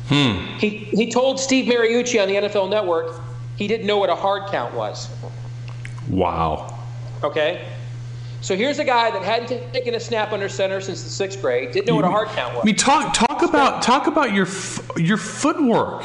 Hmm. 0.09 0.59
He, 0.59 0.69
he 0.69 1.11
told 1.11 1.41
Steve 1.41 1.65
Mariucci 1.65 2.21
on 2.21 2.29
the 2.29 2.35
NFL 2.35 2.69
Network 2.69 3.21
he 3.57 3.69
didn't 3.69 3.87
know 3.87 3.99
what 3.99 4.11
a 4.11 4.15
hard 4.15 4.51
count 4.51 4.75
was. 4.75 5.09
Wow. 6.09 6.79
Okay? 7.23 7.67
So 8.41 8.55
here's 8.55 8.79
a 8.79 8.85
guy 8.85 9.11
that 9.11 9.23
hadn't 9.23 9.73
taken 9.73 9.95
a 9.95 10.01
snap 10.01 10.33
under 10.33 10.51
center 10.51 10.81
since 10.81 11.03
the 11.03 11.09
sixth 11.09 11.41
grade, 11.41 11.73
didn't 11.73 11.87
know 11.87 11.95
what 11.95 12.05
a 12.05 12.11
hard 12.11 12.29
count 12.29 12.55
was. 12.55 12.63
I 12.63 12.67
mean, 12.67 12.77
talk 12.77 13.15
talk 13.15 13.43
about 13.43 13.81
talk 13.81 14.07
about 14.07 14.35
your 14.35 14.47
your 14.99 15.17
footwork. 15.17 16.05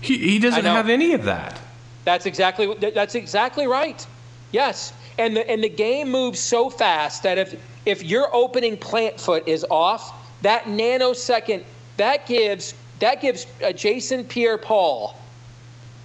He, 0.00 0.18
he 0.18 0.38
doesn't 0.38 0.64
have 0.64 0.88
any 0.88 1.12
of 1.12 1.24
that. 1.24 1.58
That's 2.04 2.26
exactly 2.26 2.74
that's 2.90 3.14
exactly 3.14 3.66
right. 3.66 4.04
Yes, 4.52 4.92
and 5.18 5.36
the 5.36 5.48
and 5.48 5.62
the 5.62 5.68
game 5.68 6.10
moves 6.10 6.40
so 6.40 6.70
fast 6.70 7.22
that 7.22 7.38
if 7.38 7.60
if 7.86 8.02
your 8.02 8.34
opening 8.34 8.76
plant 8.76 9.20
foot 9.20 9.46
is 9.46 9.64
off, 9.70 10.12
that 10.42 10.64
nanosecond 10.64 11.64
that 11.96 12.26
gives 12.26 12.74
that 12.98 13.20
gives 13.20 13.46
uh, 13.64 13.72
Jason 13.72 14.24
Pierre-Paul, 14.24 15.16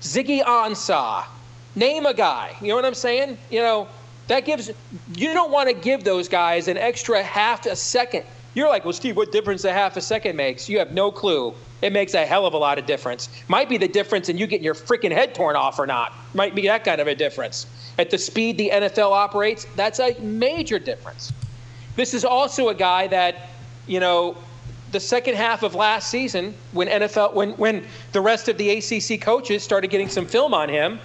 Ziggy 0.01 0.43
Ansah, 0.43 1.25
name 1.75 2.05
a 2.05 2.13
guy. 2.13 2.55
You 2.62 2.69
know 2.69 2.75
what 2.75 2.86
I'm 2.86 2.93
saying? 2.93 3.38
You 3.49 3.62
know 3.62 3.88
that 4.27 4.45
gives 4.45 4.71
you 5.15 5.34
don't 5.34 5.51
want 5.51 5.69
to 5.69 5.75
give 5.75 6.03
those 6.03 6.27
guys 6.27 6.67
an 6.67 6.77
extra 6.77 7.23
half 7.23 7.65
a 7.65 7.75
second. 7.75 8.25
You're 8.55 8.69
like, 8.69 8.85
well, 8.85 8.93
Steve, 8.93 9.17
what 9.17 9.33
difference 9.33 9.65
a 9.65 9.73
half 9.73 9.97
a 9.97 10.01
second 10.01 10.37
makes? 10.37 10.69
You 10.69 10.79
have 10.79 10.93
no 10.93 11.11
clue. 11.11 11.53
It 11.81 11.91
makes 11.91 12.13
a 12.13 12.25
hell 12.25 12.45
of 12.45 12.53
a 12.53 12.57
lot 12.57 12.79
of 12.79 12.85
difference. 12.85 13.29
Might 13.49 13.67
be 13.67 13.77
the 13.77 13.87
difference 13.87 14.29
in 14.29 14.37
you 14.37 14.47
getting 14.47 14.63
your 14.63 14.73
freaking 14.73 15.11
head 15.11 15.35
torn 15.35 15.57
off 15.57 15.77
or 15.77 15.85
not. 15.85 16.13
Might 16.33 16.55
be 16.55 16.65
that 16.67 16.85
kind 16.85 17.01
of 17.01 17.07
a 17.07 17.15
difference. 17.15 17.67
At 17.99 18.09
the 18.09 18.17
speed 18.17 18.57
the 18.57 18.69
NFL 18.73 19.11
operates, 19.11 19.67
that's 19.75 19.99
a 19.99 20.17
major 20.21 20.79
difference. 20.79 21.33
This 21.97 22.13
is 22.13 22.23
also 22.23 22.69
a 22.69 22.73
guy 22.73 23.07
that, 23.07 23.49
you 23.87 23.99
know, 23.99 24.37
the 24.91 24.99
second 25.01 25.35
half 25.35 25.61
of 25.63 25.75
last 25.75 26.09
season, 26.09 26.53
when 26.71 26.87
NFL, 26.87 27.33
when 27.33 27.51
when 27.51 27.85
the 28.13 28.21
rest 28.21 28.47
of 28.47 28.57
the 28.57 28.69
ACC 28.69 29.19
coaches 29.19 29.63
started 29.63 29.89
getting 29.89 30.07
some 30.07 30.25
film 30.25 30.53
on 30.53 30.69
him, 30.69 30.99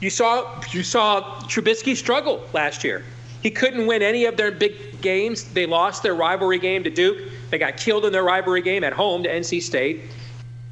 you 0.00 0.10
saw 0.10 0.62
you 0.70 0.84
saw 0.84 1.40
Trubisky 1.42 1.96
struggle 1.96 2.44
last 2.52 2.84
year. 2.84 3.04
He 3.42 3.50
couldn't 3.50 3.86
win 3.86 4.02
any 4.02 4.24
of 4.24 4.36
their 4.36 4.50
big 4.50 5.00
games. 5.00 5.44
They 5.44 5.66
lost 5.66 6.02
their 6.02 6.14
rivalry 6.14 6.58
game 6.58 6.82
to 6.84 6.90
Duke. 6.90 7.18
They 7.50 7.58
got 7.58 7.76
killed 7.76 8.04
in 8.04 8.12
their 8.12 8.24
rivalry 8.24 8.62
game 8.62 8.84
at 8.84 8.92
home 8.92 9.22
to 9.22 9.28
NC 9.28 9.62
State. 9.62 10.02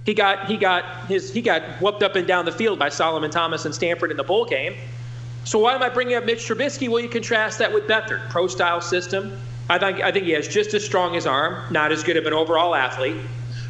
He 0.05 0.14
got 0.14 0.46
he 0.46 0.57
got 0.57 1.07
his 1.07 1.33
he 1.33 1.42
got 1.42 1.62
whooped 1.81 2.02
up 2.02 2.14
and 2.14 2.26
down 2.26 2.44
the 2.44 2.52
field 2.52 2.79
by 2.79 2.88
Solomon 2.88 3.31
Thomas 3.31 3.64
and 3.64 3.74
Stanford 3.74 4.11
in 4.11 4.16
the 4.16 4.24
bowl 4.24 4.44
game. 4.44 4.74
So 5.44 5.59
why 5.59 5.74
am 5.74 5.83
I 5.83 5.88
bringing 5.88 6.16
up 6.16 6.24
Mitch 6.24 6.46
Trubisky? 6.48 6.88
Well, 6.88 7.00
you 7.00 7.09
contrast 7.09 7.59
that 7.59 7.72
with 7.72 7.87
Beathard, 7.87 8.29
pro 8.31 8.46
style 8.46 8.81
system. 8.81 9.37
I 9.68 9.79
think 9.79 10.00
I 10.00 10.12
think 10.12 10.24
he 10.24 10.33
has 10.33 10.46
just 10.46 10.74
as 10.74 10.85
strong 10.85 11.16
as 11.16 11.26
arm, 11.26 11.72
not 11.72 11.92
as 11.92 12.02
good 12.02 12.16
of 12.16 12.26
an 12.26 12.33
overall 12.33 12.74
athlete, 12.74 13.16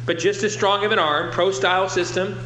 but 0.05 0.19
just 0.19 0.43
as 0.43 0.53
strong 0.53 0.85
of 0.85 0.91
an 0.91 0.99
arm, 0.99 1.31
pro 1.31 1.51
style 1.51 1.89
system. 1.89 2.39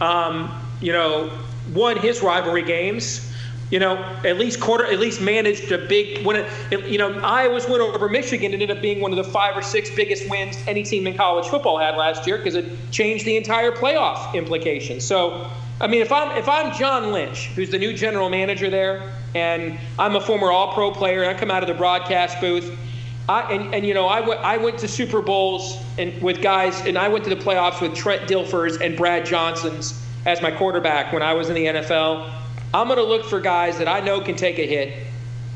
Um, 0.00 0.52
you 0.80 0.92
know, 0.92 1.30
won 1.72 1.96
his 1.96 2.22
rivalry 2.22 2.62
games. 2.62 3.32
You 3.70 3.80
know, 3.80 3.96
at 4.24 4.38
least 4.38 4.60
quarter, 4.60 4.84
at 4.84 5.00
least 5.00 5.20
managed 5.20 5.72
a 5.72 5.78
big 5.78 6.24
win. 6.24 6.46
It, 6.70 6.86
you 6.86 6.98
know, 6.98 7.18
Iowa's 7.18 7.66
win 7.66 7.80
over 7.80 8.08
Michigan 8.08 8.52
ended 8.52 8.70
up 8.70 8.80
being 8.80 9.00
one 9.00 9.10
of 9.10 9.16
the 9.16 9.24
five 9.24 9.56
or 9.56 9.62
six 9.62 9.90
biggest 9.90 10.30
wins 10.30 10.56
any 10.68 10.84
team 10.84 11.06
in 11.08 11.16
college 11.16 11.46
football 11.48 11.76
had 11.76 11.96
last 11.96 12.28
year 12.28 12.38
because 12.38 12.54
it 12.54 12.66
changed 12.92 13.24
the 13.24 13.36
entire 13.36 13.72
playoff 13.72 14.34
implications. 14.34 15.04
So, 15.04 15.50
I 15.80 15.88
mean, 15.88 16.00
if 16.00 16.12
I'm 16.12 16.36
if 16.38 16.48
I'm 16.48 16.72
John 16.78 17.10
Lynch, 17.10 17.46
who's 17.56 17.70
the 17.70 17.78
new 17.78 17.92
general 17.92 18.30
manager 18.30 18.70
there, 18.70 19.12
and 19.34 19.76
I'm 19.98 20.14
a 20.14 20.20
former 20.20 20.52
All-Pro 20.52 20.92
player, 20.92 21.22
and 21.22 21.36
I 21.36 21.38
come 21.38 21.50
out 21.50 21.64
of 21.64 21.68
the 21.68 21.74
broadcast 21.74 22.40
booth. 22.40 22.76
I, 23.28 23.52
and, 23.52 23.74
and 23.74 23.84
you 23.84 23.92
know 23.92 24.06
I, 24.06 24.20
w- 24.20 24.38
I 24.38 24.56
went 24.58 24.78
to 24.78 24.88
Super 24.88 25.20
Bowls 25.20 25.82
and 25.98 26.22
with 26.22 26.40
guys 26.40 26.86
and 26.86 26.96
I 26.96 27.08
went 27.08 27.24
to 27.24 27.30
the 27.30 27.36
playoffs 27.36 27.80
with 27.80 27.92
Trent 27.92 28.28
Dilfers 28.30 28.80
and 28.80 28.96
Brad 28.96 29.26
Johnson's 29.26 30.00
as 30.26 30.40
my 30.40 30.52
quarterback 30.52 31.12
when 31.12 31.22
I 31.22 31.32
was 31.32 31.48
in 31.48 31.56
the 31.56 31.66
NFL. 31.66 32.32
I'm 32.74 32.88
going 32.88 32.98
to 32.98 33.04
look 33.04 33.24
for 33.24 33.40
guys 33.40 33.78
that 33.78 33.88
I 33.88 34.00
know 34.00 34.20
can 34.20 34.36
take 34.36 34.58
a 34.58 34.66
hit, 34.66 35.06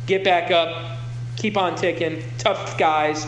get 0.06 0.24
back 0.24 0.50
up, 0.50 0.98
keep 1.36 1.56
on 1.56 1.74
ticking, 1.74 2.22
tough 2.38 2.78
guys. 2.78 3.26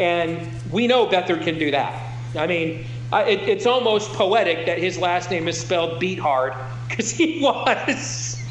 And 0.00 0.48
we 0.70 0.86
know 0.86 1.06
Beathard 1.06 1.42
can 1.42 1.58
do 1.58 1.70
that. 1.70 2.12
I 2.36 2.46
mean, 2.46 2.86
I, 3.12 3.24
it, 3.24 3.48
it's 3.48 3.66
almost 3.66 4.12
poetic 4.12 4.66
that 4.66 4.78
his 4.78 4.98
last 4.98 5.30
name 5.30 5.48
is 5.48 5.58
spelled 5.58 5.98
beat 5.98 6.18
hard 6.18 6.54
because 6.88 7.10
he 7.10 7.40
was 7.42 8.42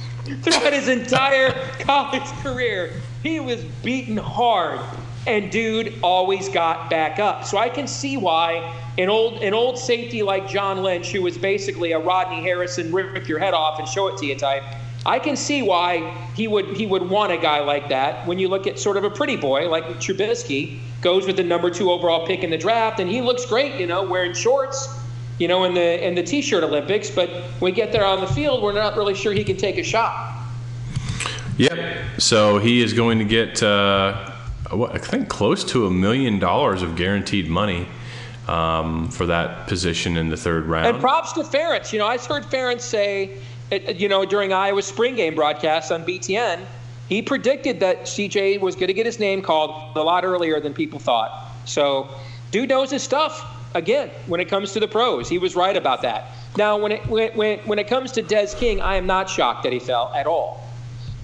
throughout 0.41 0.73
his 0.73 0.87
entire 0.87 1.51
college 1.79 2.27
career. 2.43 2.93
He 3.23 3.39
was 3.39 3.63
beaten 3.83 4.17
hard, 4.17 4.79
and 5.27 5.51
dude 5.51 5.93
always 6.01 6.49
got 6.49 6.89
back 6.89 7.19
up. 7.19 7.45
So 7.45 7.57
I 7.57 7.69
can 7.69 7.87
see 7.87 8.17
why 8.17 8.75
an 8.97 9.09
old 9.09 9.43
an 9.43 9.53
old 9.53 9.77
safety 9.77 10.23
like 10.23 10.47
John 10.47 10.81
Lynch, 10.81 11.11
who 11.11 11.21
was 11.21 11.37
basically 11.37 11.91
a 11.91 11.99
Rodney 11.99 12.41
Harrison 12.41 12.91
rip 12.91 13.27
your 13.27 13.39
head 13.39 13.53
off 13.53 13.77
and 13.79 13.87
show 13.87 14.07
it 14.07 14.17
to 14.17 14.25
you 14.25 14.35
type, 14.35 14.63
I 15.05 15.19
can 15.19 15.35
see 15.35 15.61
why 15.61 16.15
he 16.35 16.47
would 16.47 16.75
he 16.75 16.85
would 16.85 17.07
want 17.07 17.31
a 17.31 17.37
guy 17.37 17.59
like 17.59 17.89
that. 17.89 18.25
When 18.25 18.39
you 18.39 18.47
look 18.47 18.65
at 18.65 18.79
sort 18.79 18.97
of 18.97 19.03
a 19.03 19.09
pretty 19.09 19.35
boy 19.35 19.69
like 19.69 19.85
Trubisky, 19.99 20.79
goes 21.01 21.27
with 21.27 21.37
the 21.37 21.43
number 21.43 21.69
two 21.69 21.91
overall 21.91 22.25
pick 22.25 22.43
in 22.43 22.49
the 22.49 22.57
draft, 22.57 22.99
and 22.99 23.09
he 23.09 23.21
looks 23.21 23.45
great, 23.45 23.79
you 23.79 23.85
know, 23.85 24.03
wearing 24.03 24.33
shorts, 24.33 24.89
you 25.37 25.47
know, 25.47 25.65
in 25.65 25.73
the 25.73 26.05
in 26.05 26.15
the 26.15 26.23
t-shirt 26.23 26.63
Olympics. 26.63 27.09
But 27.09 27.29
when 27.59 27.71
we 27.71 27.71
get 27.71 27.91
there 27.91 28.05
on 28.05 28.21
the 28.21 28.27
field, 28.27 28.63
we're 28.63 28.73
not 28.73 28.97
really 28.97 29.13
sure 29.13 29.33
he 29.33 29.43
can 29.43 29.57
take 29.57 29.77
a 29.77 29.83
shot. 29.83 30.33
Yep. 31.57 32.19
So 32.19 32.59
he 32.59 32.81
is 32.83 32.93
going 32.93 33.17
to 33.17 33.25
get, 33.25 33.63
uh, 33.63 34.31
Uh, 34.71 34.83
I 34.83 34.97
think, 34.97 35.29
close 35.29 35.63
to 35.65 35.85
a 35.85 35.91
million 35.91 36.39
dollars 36.39 36.81
of 36.81 36.95
guaranteed 36.95 37.49
money 37.49 37.87
um, 38.47 39.09
for 39.09 39.25
that 39.25 39.67
position 39.67 40.17
in 40.17 40.29
the 40.29 40.37
third 40.37 40.65
round. 40.65 40.87
And 40.87 40.99
props 40.99 41.33
to 41.33 41.43
Ferentz. 41.43 41.91
You 41.91 41.99
know, 41.99 42.07
I 42.07 42.17
heard 42.17 42.43
Ferentz 42.43 42.81
say, 42.81 43.37
uh, 43.71 43.75
uh, 43.75 43.91
you 43.91 44.07
know, 44.07 44.25
during 44.25 44.53
Iowa's 44.53 44.85
spring 44.85 45.15
game 45.15 45.35
broadcast 45.35 45.91
on 45.91 46.05
BTN, 46.05 46.65
he 47.09 47.21
predicted 47.21 47.79
that 47.81 48.03
CJ 48.03 48.59
was 48.59 48.75
going 48.75 48.87
to 48.87 48.93
get 48.93 49.05
his 49.05 49.19
name 49.19 49.41
called 49.41 49.95
a 49.95 50.01
lot 50.01 50.25
earlier 50.25 50.59
than 50.59 50.73
people 50.73 50.99
thought. 50.99 51.51
So, 51.65 52.09
dude 52.51 52.69
knows 52.69 52.91
his 52.91 53.03
stuff. 53.03 53.53
Again, 53.73 54.09
when 54.27 54.39
it 54.39 54.47
comes 54.47 54.71
to 54.73 54.79
the 54.79 54.87
pros, 54.87 55.29
he 55.29 55.37
was 55.37 55.55
right 55.55 55.75
about 55.75 56.01
that. 56.01 56.31
Now, 56.57 56.77
when 56.77 56.93
it 56.93 57.05
when 57.07 57.31
when, 57.33 57.59
when 57.59 57.79
it 57.79 57.87
comes 57.87 58.11
to 58.13 58.21
Des 58.21 58.55
King, 58.55 58.81
I 58.81 58.95
am 58.95 59.05
not 59.05 59.29
shocked 59.29 59.63
that 59.63 59.73
he 59.73 59.79
fell 59.79 60.11
at 60.15 60.25
all, 60.25 60.67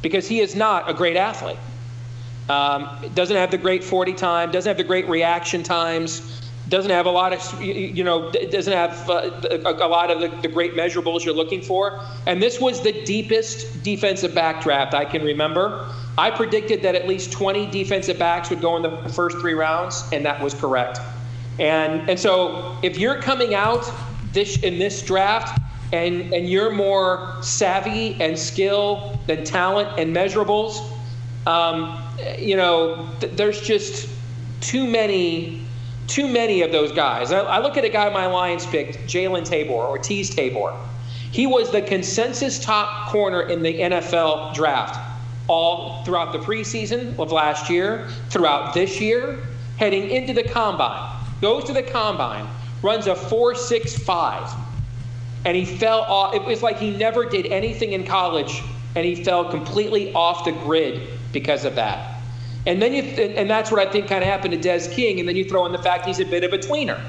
because 0.02 0.28
he 0.28 0.42
is 0.42 0.56
not 0.56 0.90
a 0.90 0.94
great 0.94 1.18
athlete. 1.18 1.58
Um, 2.50 2.90
doesn't 3.16 3.38
have 3.38 3.52
the 3.52 3.58
great 3.58 3.84
40 3.84 4.14
time, 4.14 4.52
doesn't 4.52 4.70
have 4.70 4.78
the 4.78 4.84
great 4.84 5.08
reaction 5.08 5.64
times 5.64 6.42
doesn't 6.70 6.92
have 6.92 7.06
a 7.06 7.12
lot 7.12 7.34
of 7.34 7.62
you 7.62 8.04
know 8.04 8.32
doesn't 8.32 8.74
have 8.74 9.10
uh, 9.10 9.30
a, 9.66 9.88
lot 9.88 10.10
of 10.10 10.22
the, 10.22 10.30
the, 10.42 10.48
great 10.48 10.76
measurables 10.76 11.26
you're 11.26 11.34
looking 11.34 11.62
for. 11.62 12.00
And 12.26 12.42
this 12.42 12.60
was 12.60 12.82
the 12.82 13.04
deepest 13.04 13.84
defensive 13.84 14.34
back 14.34 14.64
draft 14.64 14.94
i 14.94 15.04
can 15.06 15.24
remember. 15.24 15.90
I 16.18 16.32
predicted 16.32 16.82
that 16.84 16.96
at 16.96 17.08
least 17.08 17.32
20 17.32 17.68
defensive 17.68 18.18
backs 18.18 18.50
would 18.50 18.62
go 18.62 18.78
in 18.78 18.84
the 18.84 19.10
first 19.10 19.38
three 19.40 19.54
rounds 19.54 20.04
and 20.14 20.26
that 20.26 20.42
was 20.42 20.54
correct. 20.54 21.00
And 21.60 22.10
and 22.10 22.20
so 22.20 22.78
if 22.82 22.98
you're 22.98 23.22
coming 23.22 23.54
out 23.54 23.90
this 24.32 24.58
in 24.60 24.80
this 24.80 25.02
draft 25.02 25.62
and 25.92 26.34
and 26.34 26.48
you're 26.48 26.72
more 26.72 27.38
savvy 27.42 28.16
and 28.22 28.40
skill 28.40 29.20
than 29.28 29.44
talent 29.44 30.00
and 30.00 30.16
measurables 30.16 30.90
um, 31.46 32.03
you 32.38 32.56
know 32.56 33.10
th- 33.20 33.34
there's 33.36 33.62
just 33.62 34.10
too 34.62 34.86
many 34.88 35.64
too 36.08 36.28
many 36.28 36.62
of 36.62 36.72
those 36.72 36.92
guys. 36.92 37.32
I, 37.32 37.40
I 37.40 37.60
look 37.60 37.78
at 37.78 37.86
a 37.86 37.90
guy 37.90 38.10
my 38.10 38.26
Lions 38.28 38.66
picked, 38.66 38.98
Jalen 39.08 39.46
Tabor 39.46 39.74
or 39.74 39.98
Teez 39.98 40.34
Tabor. 40.34 40.76
He 41.32 41.48
was 41.48 41.72
the 41.72 41.82
consensus 41.82 42.60
top 42.60 43.10
corner 43.10 43.44
in 43.44 43.64
the 43.64 43.74
NFL 43.74 44.54
draft 44.54 45.00
all 45.48 46.04
throughout 46.04 46.32
the 46.32 46.40
preseason 46.40 47.18
of 47.18 47.32
last 47.32 47.70
year, 47.70 48.08
throughout 48.30 48.74
this 48.74 49.02
year, 49.02 49.40
heading 49.78 50.10
into 50.10 50.34
the 50.34 50.44
combine. 50.44 51.26
goes 51.42 51.64
to 51.66 51.74
the 51.74 51.84
combine, 51.84 52.48
runs 52.82 53.08
a 53.08 53.16
4.65, 53.16 54.56
and 55.46 55.58
he 55.58 55.66
fell 55.66 56.02
off. 56.02 56.36
It 56.36 56.44
was 56.44 56.62
like 56.62 56.78
he 56.78 56.92
never 56.92 57.26
did 57.26 57.48
anything 57.48 57.94
in 57.94 58.06
college, 58.06 58.62
and 58.96 59.06
he 59.06 59.24
fell 59.24 59.50
completely 59.50 60.14
off 60.14 60.46
the 60.46 60.52
grid 60.52 61.08
because 61.34 61.66
of 61.66 61.76
that. 61.76 62.22
And 62.66 62.82
then 62.82 62.94
you, 62.94 63.02
and 63.02 63.50
that's 63.50 63.72
what 63.72 63.86
I 63.86 63.92
think 63.92 64.08
kind 64.08 64.24
of 64.24 64.30
happened 64.30 64.54
to 64.54 64.60
Des 64.60 64.88
King. 64.94 65.20
And 65.20 65.28
then 65.28 65.36
you 65.36 65.44
throw 65.44 65.66
in 65.66 65.74
the 65.74 65.84
fact 65.84 66.06
he's 66.06 66.22
a 66.22 66.26
bit 66.26 66.46
of 66.46 66.54
a 66.54 66.58
tweener. 66.58 67.04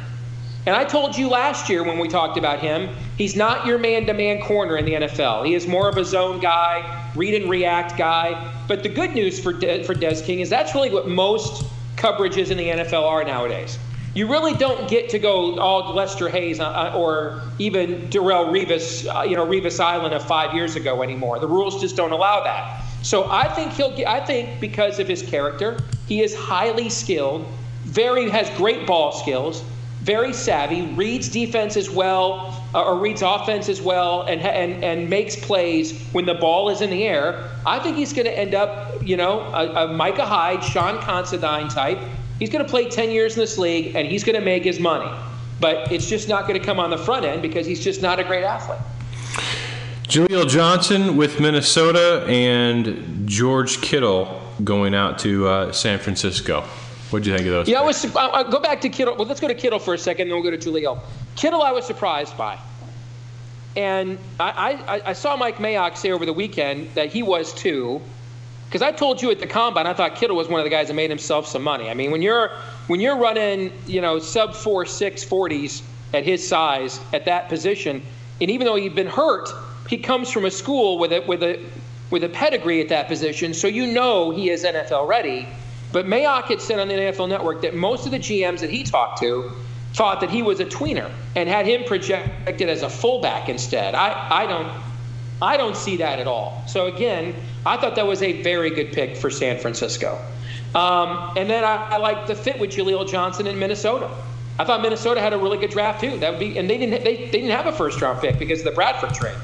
And 0.67 0.75
I 0.75 0.85
told 0.85 1.17
you 1.17 1.29
last 1.29 1.69
year 1.69 1.85
when 1.85 1.99
we 1.99 2.09
talked 2.09 2.39
about 2.39 2.59
him, 2.59 2.89
he's 3.19 3.37
not 3.37 3.67
your 3.67 3.79
man 3.79 4.07
to 4.07 4.15
man 4.15 4.41
corner 4.41 4.79
in 4.79 4.87
the 4.87 4.95
NFL. 4.95 5.47
He 5.47 5.55
is 5.55 5.67
more 5.67 5.89
of 5.89 5.99
a 5.99 6.05
zone 6.05 6.41
guy, 6.41 7.11
read 7.15 7.41
and 7.41 7.51
react 7.51 7.99
guy. 7.99 8.51
But 8.67 8.83
the 8.83 8.89
good 8.89 9.15
news 9.15 9.39
for, 9.39 9.53
De- 9.53 9.85
for 9.85 9.95
Des 9.95 10.23
King 10.23 10.41
is 10.41 10.49
that's 10.49 10.75
really 10.75 10.91
what 10.91 11.07
most 11.07 11.65
coverages 11.97 12.51
in 12.51 12.57
the 12.57 12.69
NFL 12.69 13.05
are 13.05 13.23
nowadays. 13.25 13.79
You 14.15 14.31
really 14.31 14.55
don't 14.55 14.89
get 14.89 15.11
to 15.11 15.19
go 15.19 15.59
all 15.59 15.93
Lester 15.93 16.29
Hayes 16.29 16.61
uh, 16.61 16.69
uh, 16.69 16.97
or 16.97 17.43
even 17.59 18.09
Darrelle 18.09 18.47
Revis, 18.47 19.13
uh, 19.13 19.23
you 19.23 19.37
know, 19.37 19.45
Revis 19.45 19.81
Island 19.81 20.15
of 20.15 20.25
five 20.25 20.55
years 20.55 20.77
ago 20.77 21.03
anymore. 21.03 21.41
The 21.41 21.49
rules 21.49 21.81
just 21.81 21.97
don't 21.97 22.13
allow 22.13 22.45
that. 22.45 22.84
So 23.05 23.31
I 23.31 23.49
think 23.49 23.73
he'll 23.73 23.95
get, 23.95 24.09
I 24.09 24.25
think 24.25 24.61
because 24.61 24.99
of 24.99 25.07
his 25.07 25.21
character, 25.21 25.79
he 26.09 26.23
is 26.23 26.35
highly 26.35 26.89
skilled, 26.89 27.47
very 27.85 28.31
has 28.31 28.49
great 28.57 28.87
ball 28.87 29.13
skills, 29.13 29.63
very 30.01 30.33
savvy, 30.33 30.87
reads 30.95 31.29
defense 31.29 31.77
as 31.77 31.91
well, 31.91 32.65
uh, 32.75 32.83
or 32.83 32.99
reads 32.99 33.21
offense 33.21 33.69
as 33.69 33.83
well, 33.83 34.23
and, 34.23 34.41
and, 34.41 34.83
and 34.83 35.11
makes 35.11 35.37
plays 35.37 36.03
when 36.13 36.25
the 36.25 36.33
ball 36.33 36.71
is 36.71 36.81
in 36.81 36.89
the 36.89 37.05
air. 37.05 37.51
I 37.67 37.79
think 37.79 37.99
he's 37.99 38.15
going 38.15 38.25
to 38.25 38.39
end 38.39 38.55
up, 38.55 39.07
you 39.07 39.19
know, 39.19 39.41
a, 39.41 39.85
a 39.85 39.93
Micah 39.93 40.25
Hyde, 40.25 40.65
Sean 40.65 40.99
Considine 41.03 41.69
type. 41.69 41.99
He's 42.39 42.49
going 42.49 42.65
to 42.65 42.71
play 42.71 42.89
10 42.89 43.11
years 43.11 43.35
in 43.35 43.41
this 43.41 43.59
league, 43.59 43.95
and 43.95 44.09
he's 44.09 44.25
going 44.25 44.39
to 44.39 44.45
make 44.45 44.65
his 44.65 44.81
money. 44.81 45.15
But 45.61 45.93
it's 45.93 46.09
just 46.09 46.27
not 46.27 46.49
going 46.49 46.59
to 46.59 46.65
come 46.65 46.81
on 46.81 46.89
the 46.89 46.99
front 46.99 47.27
end 47.27 47.43
because 47.43 47.67
he's 47.67 47.85
just 47.85 48.01
not 48.01 48.19
a 48.19 48.25
great 48.25 48.45
athlete. 48.45 48.81
Jaleel 50.05 50.47
Johnson 50.49 51.17
with 51.17 51.41
Minnesota 51.41 52.27
and 52.29 53.27
George 53.27 53.81
Kittle 53.81 54.43
going 54.63 54.95
out 54.95 55.19
to 55.21 55.49
uh, 55.49 55.73
San 55.73 55.99
Francisco. 55.99 56.61
What 57.11 57.23
do 57.23 57.31
you 57.31 57.37
think 57.37 57.47
of 57.49 57.53
those? 57.53 57.69
Yeah, 57.69 57.81
I 57.81 57.85
was. 57.85 58.15
I'll 58.15 58.45
go 58.45 58.61
back 58.61 58.83
to 58.83 58.91
Kittle. 58.91 59.17
Well, 59.17 59.27
let's 59.27 59.41
go 59.41 59.49
to 59.49 59.55
Kittle 59.55 59.79
for 59.79 59.95
a 59.95 59.99
second, 59.99 60.29
then 60.29 60.37
we'll 60.37 60.51
go 60.51 60.55
to 60.55 60.71
Jaleel. 60.71 61.01
Kittle, 61.37 61.63
I 61.63 61.73
was 61.73 61.87
surprised 61.87 62.37
by, 62.37 62.59
and 63.77 64.19
I, 64.39 64.79
I, 64.87 65.11
I 65.11 65.13
saw 65.15 65.37
Mike 65.37 65.57
Mayock 65.57 65.97
say 65.97 66.11
over 66.13 66.27
the 66.27 66.33
weekend 66.33 66.91
that 66.95 67.11
he 67.11 67.23
was 67.23 67.55
too, 67.55 68.03
because 68.67 68.83
I 68.83 68.93
told 68.93 69.23
you 69.23 69.31
at 69.31 69.41
the 69.41 69.47
combine 69.47 69.87
I 69.87 69.95
thought 69.95 70.17
Kittle 70.17 70.37
was 70.37 70.49
one 70.49 70.61
of 70.61 70.65
the 70.65 70.71
guys 70.71 70.89
that 70.89 70.95
made 70.95 71.11
himself 71.11 71.47
some 71.47 71.63
money. 71.63 71.89
I 71.89 71.95
mean, 71.95 72.11
when 72.11 72.21
you're 72.21 72.51
when 72.89 73.01
you're 73.01 73.17
running, 73.17 73.73
you 73.87 74.03
know, 74.03 74.19
sub 74.19 74.55
four 74.55 74.85
six 74.85 75.25
forties 75.25 75.83
at 76.13 76.25
his 76.25 76.47
size 76.47 77.01
at 77.15 77.25
that 77.25 77.49
position, 77.49 78.03
and 78.41 78.51
even 78.51 78.67
though 78.67 78.77
he'd 78.77 78.95
been 78.95 79.07
hurt 79.07 79.49
he 79.89 79.99
comes 79.99 80.31
from 80.31 80.45
a 80.45 80.51
school 80.51 80.99
with 80.99 81.13
a 81.13 81.21
with 81.21 81.43
a 81.43 81.61
with 82.11 82.25
a 82.25 82.29
pedigree 82.29 82.81
at 82.81 82.89
that 82.91 83.09
position, 83.09 83.55
so 83.55 83.67
you 83.67 83.87
know 83.87 84.31
he 84.31 84.51
is 84.51 84.65
NFL 84.65 85.09
ready. 85.09 85.49
But 85.93 86.07
Mayock 86.07 86.45
had 86.45 86.61
said 86.61 86.81
on 86.81 86.89
the 86.89 86.95
NFL 86.95 87.29
Network 87.29 87.63
that 87.63 87.75
most 87.75 88.05
of 88.05 88.13
the 88.13 88.19
GMs 88.19 88.61
that 88.61 88.71
he 88.71 88.83
talked 88.83 89.21
to 89.21 89.53
thought 89.93 90.21
that 90.21 90.31
he 90.31 90.43
was 90.43 90.59
a 90.61 90.65
tweener 90.65 91.11
and 91.37 91.49
had 91.49 91.67
him 91.67 91.85
projected 91.85 92.69
as 92.69 92.83
a 92.83 92.91
fullback 92.91 93.49
instead. 93.49 93.95
I, 93.95 94.43
I 94.43 94.47
don't 94.47 94.83
I 95.41 95.57
don't 95.57 95.77
see 95.77 95.97
that 95.99 96.19
at 96.19 96.27
all. 96.27 96.65
So 96.67 96.87
again, 96.87 97.35
I 97.67 97.77
thought 97.77 97.97
that 97.97 98.07
was 98.07 98.23
a 98.23 98.43
very 98.43 98.71
good 98.71 98.93
pick 98.93 99.17
for 99.17 99.31
San 99.31 99.59
Francisco. 99.59 100.19
Um, 100.75 101.35
and 101.37 101.49
then 101.49 101.65
I, 101.65 101.77
I 101.91 101.97
like 101.99 102.27
the 102.27 102.35
fit 102.35 102.59
with 102.59 102.71
Jaleel 102.71 103.09
Johnson 103.09 103.47
in 103.47 103.59
Minnesota. 103.59 104.11
I 104.59 104.65
thought 104.65 104.83
Minnesota 104.83 105.21
had 105.21 105.33
a 105.33 105.39
really 105.39 105.59
good 105.59 105.71
draft 105.71 106.01
too. 106.01 106.19
That 106.19 106.31
would 106.31 106.41
be, 106.41 106.59
and 106.59 106.69
they 106.69 106.79
didn't 106.79 107.05
they, 107.05 107.17
they 107.17 107.31
didn't 107.31 107.51
have 107.51 107.67
a 107.67 107.73
first 107.73 108.01
round 108.01 108.21
pick 108.21 108.39
because 108.39 108.61
of 108.61 108.65
the 108.67 108.73
Bradford 108.73 109.15
trade. 109.15 109.37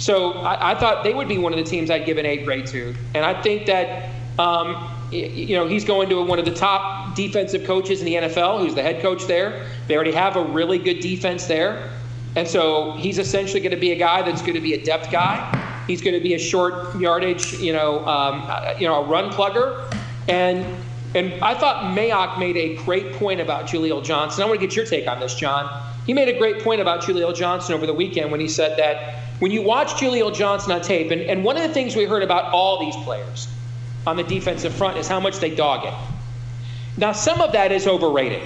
So 0.00 0.32
I, 0.32 0.70
I, 0.70 0.74
thought 0.74 1.04
they 1.04 1.12
would 1.12 1.28
be 1.28 1.36
one 1.36 1.52
of 1.52 1.58
the 1.58 1.64
teams 1.64 1.90
I'd 1.90 2.06
give 2.06 2.16
an 2.16 2.24
A 2.24 2.38
grade 2.38 2.66
to. 2.68 2.94
And 3.14 3.22
I 3.22 3.40
think 3.42 3.66
that, 3.66 4.08
um, 4.38 4.90
you 5.12 5.54
know, 5.54 5.68
he's 5.68 5.84
going 5.84 6.08
to 6.08 6.24
one 6.24 6.38
of 6.38 6.46
the 6.46 6.54
top 6.54 7.14
defensive 7.14 7.64
coaches 7.64 8.00
in 8.00 8.06
the 8.06 8.14
NFL, 8.14 8.60
who's 8.60 8.74
the 8.74 8.82
head 8.82 9.02
coach 9.02 9.26
there. 9.26 9.66
They 9.88 9.94
already 9.94 10.12
have 10.12 10.36
a 10.36 10.42
really 10.42 10.78
good 10.78 11.00
defense 11.00 11.46
there. 11.46 11.90
And 12.34 12.48
so 12.48 12.92
he's 12.92 13.18
essentially 13.18 13.60
going 13.60 13.74
to 13.74 13.80
be 13.80 13.92
a 13.92 13.96
guy 13.96 14.22
that's 14.22 14.40
going 14.40 14.54
to 14.54 14.60
be 14.60 14.72
a 14.72 14.82
depth 14.82 15.10
guy. 15.10 15.84
He's 15.86 16.00
going 16.00 16.14
to 16.14 16.22
be 16.22 16.32
a 16.32 16.38
short 16.38 16.98
yardage, 16.98 17.52
you 17.60 17.74
know, 17.74 18.02
um, 18.06 18.48
you 18.80 18.88
know, 18.88 19.04
a 19.04 19.06
run 19.06 19.30
plugger. 19.30 19.94
And 20.28 20.64
and 21.14 21.34
I 21.42 21.54
thought 21.54 21.94
Mayock 21.96 22.38
made 22.38 22.56
a 22.56 22.76
great 22.76 23.12
point 23.14 23.40
about 23.40 23.66
Jaleel 23.66 24.02
Johnson. 24.02 24.44
I 24.44 24.46
want 24.46 24.60
to 24.60 24.66
get 24.66 24.76
your 24.76 24.86
take 24.86 25.08
on 25.08 25.20
this, 25.20 25.34
John. 25.34 25.68
He 26.06 26.14
made 26.14 26.28
a 26.28 26.38
great 26.38 26.62
point 26.62 26.80
about 26.80 27.02
Jaleel 27.02 27.34
Johnson 27.34 27.74
over 27.74 27.84
the 27.84 27.92
weekend 27.92 28.30
when 28.30 28.40
he 28.40 28.48
said 28.48 28.78
that 28.78 29.29
when 29.40 29.50
you 29.50 29.62
watch 29.62 29.88
Jaleel 29.94 30.34
Johnson 30.34 30.72
on 30.72 30.82
tape, 30.82 31.10
and, 31.10 31.22
and 31.22 31.42
one 31.42 31.56
of 31.56 31.62
the 31.62 31.74
things 31.74 31.96
we 31.96 32.04
heard 32.04 32.22
about 32.22 32.52
all 32.52 32.78
these 32.78 32.96
players 33.04 33.48
on 34.06 34.16
the 34.16 34.22
defensive 34.22 34.72
front 34.72 34.96
is 34.96 35.08
how 35.08 35.18
much 35.18 35.38
they 35.38 35.54
dog 35.54 35.84
it. 35.84 35.94
Now, 36.96 37.12
some 37.12 37.40
of 37.40 37.52
that 37.52 37.72
is 37.72 37.86
overrated 37.86 38.42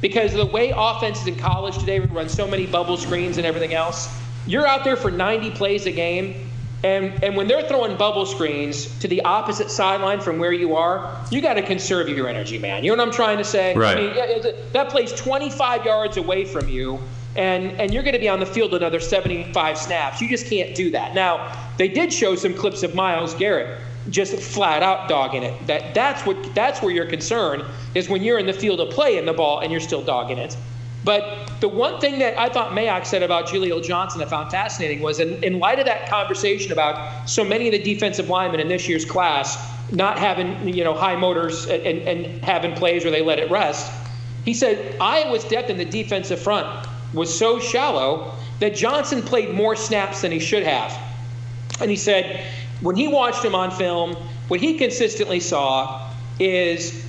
because 0.00 0.32
the 0.32 0.46
way 0.46 0.72
offenses 0.76 1.26
in 1.26 1.36
college 1.36 1.78
today 1.78 2.00
run 2.00 2.28
so 2.28 2.46
many 2.46 2.66
bubble 2.66 2.96
screens 2.96 3.38
and 3.38 3.46
everything 3.46 3.74
else. 3.74 4.08
You're 4.46 4.66
out 4.66 4.84
there 4.84 4.96
for 4.96 5.10
90 5.10 5.52
plays 5.52 5.86
a 5.86 5.92
game, 5.92 6.48
and, 6.82 7.22
and 7.22 7.36
when 7.36 7.46
they're 7.46 7.66
throwing 7.66 7.96
bubble 7.96 8.26
screens 8.26 8.86
to 9.00 9.08
the 9.08 9.22
opposite 9.22 9.70
sideline 9.70 10.20
from 10.20 10.38
where 10.38 10.52
you 10.52 10.76
are, 10.76 11.24
you 11.30 11.40
got 11.40 11.54
to 11.54 11.62
conserve 11.62 12.08
your 12.08 12.28
energy, 12.28 12.58
man. 12.58 12.84
You 12.84 12.90
know 12.90 13.02
what 13.02 13.08
I'm 13.08 13.14
trying 13.14 13.38
to 13.38 13.44
say? 13.44 13.74
Right. 13.74 13.96
I 13.96 14.40
mean, 14.40 14.54
that 14.72 14.90
plays 14.90 15.12
25 15.12 15.84
yards 15.84 16.16
away 16.16 16.44
from 16.44 16.68
you 16.68 17.00
and 17.38 17.72
and 17.80 17.92
you're 17.92 18.02
going 18.02 18.14
to 18.14 18.20
be 18.20 18.28
on 18.28 18.40
the 18.40 18.46
field 18.46 18.74
another 18.74 19.00
75 19.00 19.78
snaps. 19.78 20.20
You 20.20 20.28
just 20.28 20.46
can't 20.46 20.74
do 20.74 20.90
that. 20.90 21.14
Now, 21.14 21.52
they 21.76 21.88
did 21.88 22.12
show 22.12 22.34
some 22.34 22.54
clips 22.54 22.82
of 22.82 22.94
Myles 22.94 23.34
Garrett 23.34 23.80
just 24.10 24.34
flat 24.36 24.82
out 24.82 25.08
dogging 25.08 25.42
it. 25.42 25.66
That 25.66 25.94
that's 25.94 26.24
what 26.24 26.54
that's 26.54 26.82
where 26.82 26.92
your 26.92 27.06
concern 27.06 27.64
is 27.94 28.08
when 28.08 28.22
you're 28.22 28.38
in 28.38 28.46
the 28.46 28.52
field 28.52 28.80
of 28.80 28.90
play 28.90 29.18
in 29.18 29.26
the 29.26 29.32
ball 29.32 29.60
and 29.60 29.70
you're 29.70 29.80
still 29.80 30.02
dogging 30.02 30.38
it. 30.38 30.56
But 31.04 31.52
the 31.60 31.68
one 31.68 32.00
thing 32.00 32.18
that 32.18 32.38
I 32.38 32.48
thought 32.48 32.72
Mayock 32.72 33.06
said 33.06 33.22
about 33.22 33.46
Jaleel 33.46 33.82
Johnson 33.82 34.20
I 34.20 34.24
found 34.24 34.50
fascinating 34.50 35.02
was 35.02 35.20
in, 35.20 35.42
in 35.44 35.60
light 35.60 35.78
of 35.78 35.86
that 35.86 36.08
conversation 36.08 36.72
about 36.72 37.28
so 37.28 37.44
many 37.44 37.68
of 37.68 37.72
the 37.72 37.82
defensive 37.82 38.28
linemen 38.28 38.58
in 38.58 38.68
this 38.68 38.88
year's 38.88 39.04
class 39.04 39.56
not 39.92 40.18
having 40.18 40.68
you 40.68 40.82
know 40.82 40.94
high 40.94 41.14
motors 41.14 41.66
and, 41.66 41.82
and, 41.86 41.98
and 42.08 42.44
having 42.44 42.74
plays 42.74 43.04
where 43.04 43.12
they 43.12 43.22
let 43.22 43.38
it 43.38 43.50
rest. 43.50 43.92
He 44.44 44.54
said 44.54 44.96
Iowa's 45.00 45.44
depth 45.44 45.70
in 45.70 45.76
the 45.76 45.84
defensive 45.84 46.40
front 46.40 46.86
was 47.12 47.36
so 47.36 47.58
shallow 47.58 48.34
that 48.60 48.74
Johnson 48.74 49.22
played 49.22 49.54
more 49.54 49.76
snaps 49.76 50.22
than 50.22 50.32
he 50.32 50.38
should 50.38 50.62
have. 50.62 50.96
And 51.80 51.90
he 51.90 51.96
said, 51.96 52.44
when 52.80 52.96
he 52.96 53.08
watched 53.08 53.44
him 53.44 53.54
on 53.54 53.70
film, 53.70 54.16
what 54.48 54.60
he 54.60 54.78
consistently 54.78 55.40
saw 55.40 56.10
is 56.38 57.04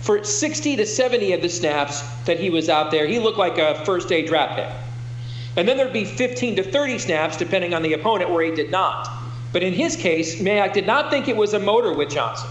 for 0.00 0.22
60 0.22 0.76
to 0.76 0.86
70 0.86 1.32
of 1.32 1.42
the 1.42 1.48
snaps 1.48 2.02
that 2.24 2.38
he 2.38 2.50
was 2.50 2.68
out 2.68 2.90
there, 2.90 3.06
he 3.06 3.18
looked 3.18 3.38
like 3.38 3.58
a 3.58 3.84
first 3.84 4.08
day 4.08 4.26
draft 4.26 4.56
pick. 4.56 4.68
And 5.56 5.68
then 5.68 5.76
there'd 5.76 5.92
be 5.92 6.04
15 6.04 6.56
to 6.56 6.62
30 6.62 6.98
snaps, 6.98 7.36
depending 7.36 7.74
on 7.74 7.82
the 7.82 7.94
opponent, 7.94 8.30
where 8.30 8.44
he 8.44 8.54
did 8.54 8.70
not. 8.70 9.08
But 9.52 9.62
in 9.62 9.72
his 9.72 9.96
case, 9.96 10.40
Mayock 10.40 10.72
did 10.72 10.86
not 10.86 11.10
think 11.10 11.26
it 11.26 11.36
was 11.36 11.54
a 11.54 11.58
motor 11.58 11.92
with 11.92 12.10
Johnson. 12.10 12.48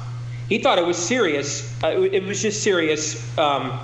He 0.49 0.59
thought 0.59 0.77
it 0.77 0.85
was 0.85 0.97
serious. 0.97 1.73
Uh, 1.83 2.01
it 2.01 2.23
was 2.25 2.41
just 2.41 2.63
serious 2.63 3.37
um, 3.37 3.79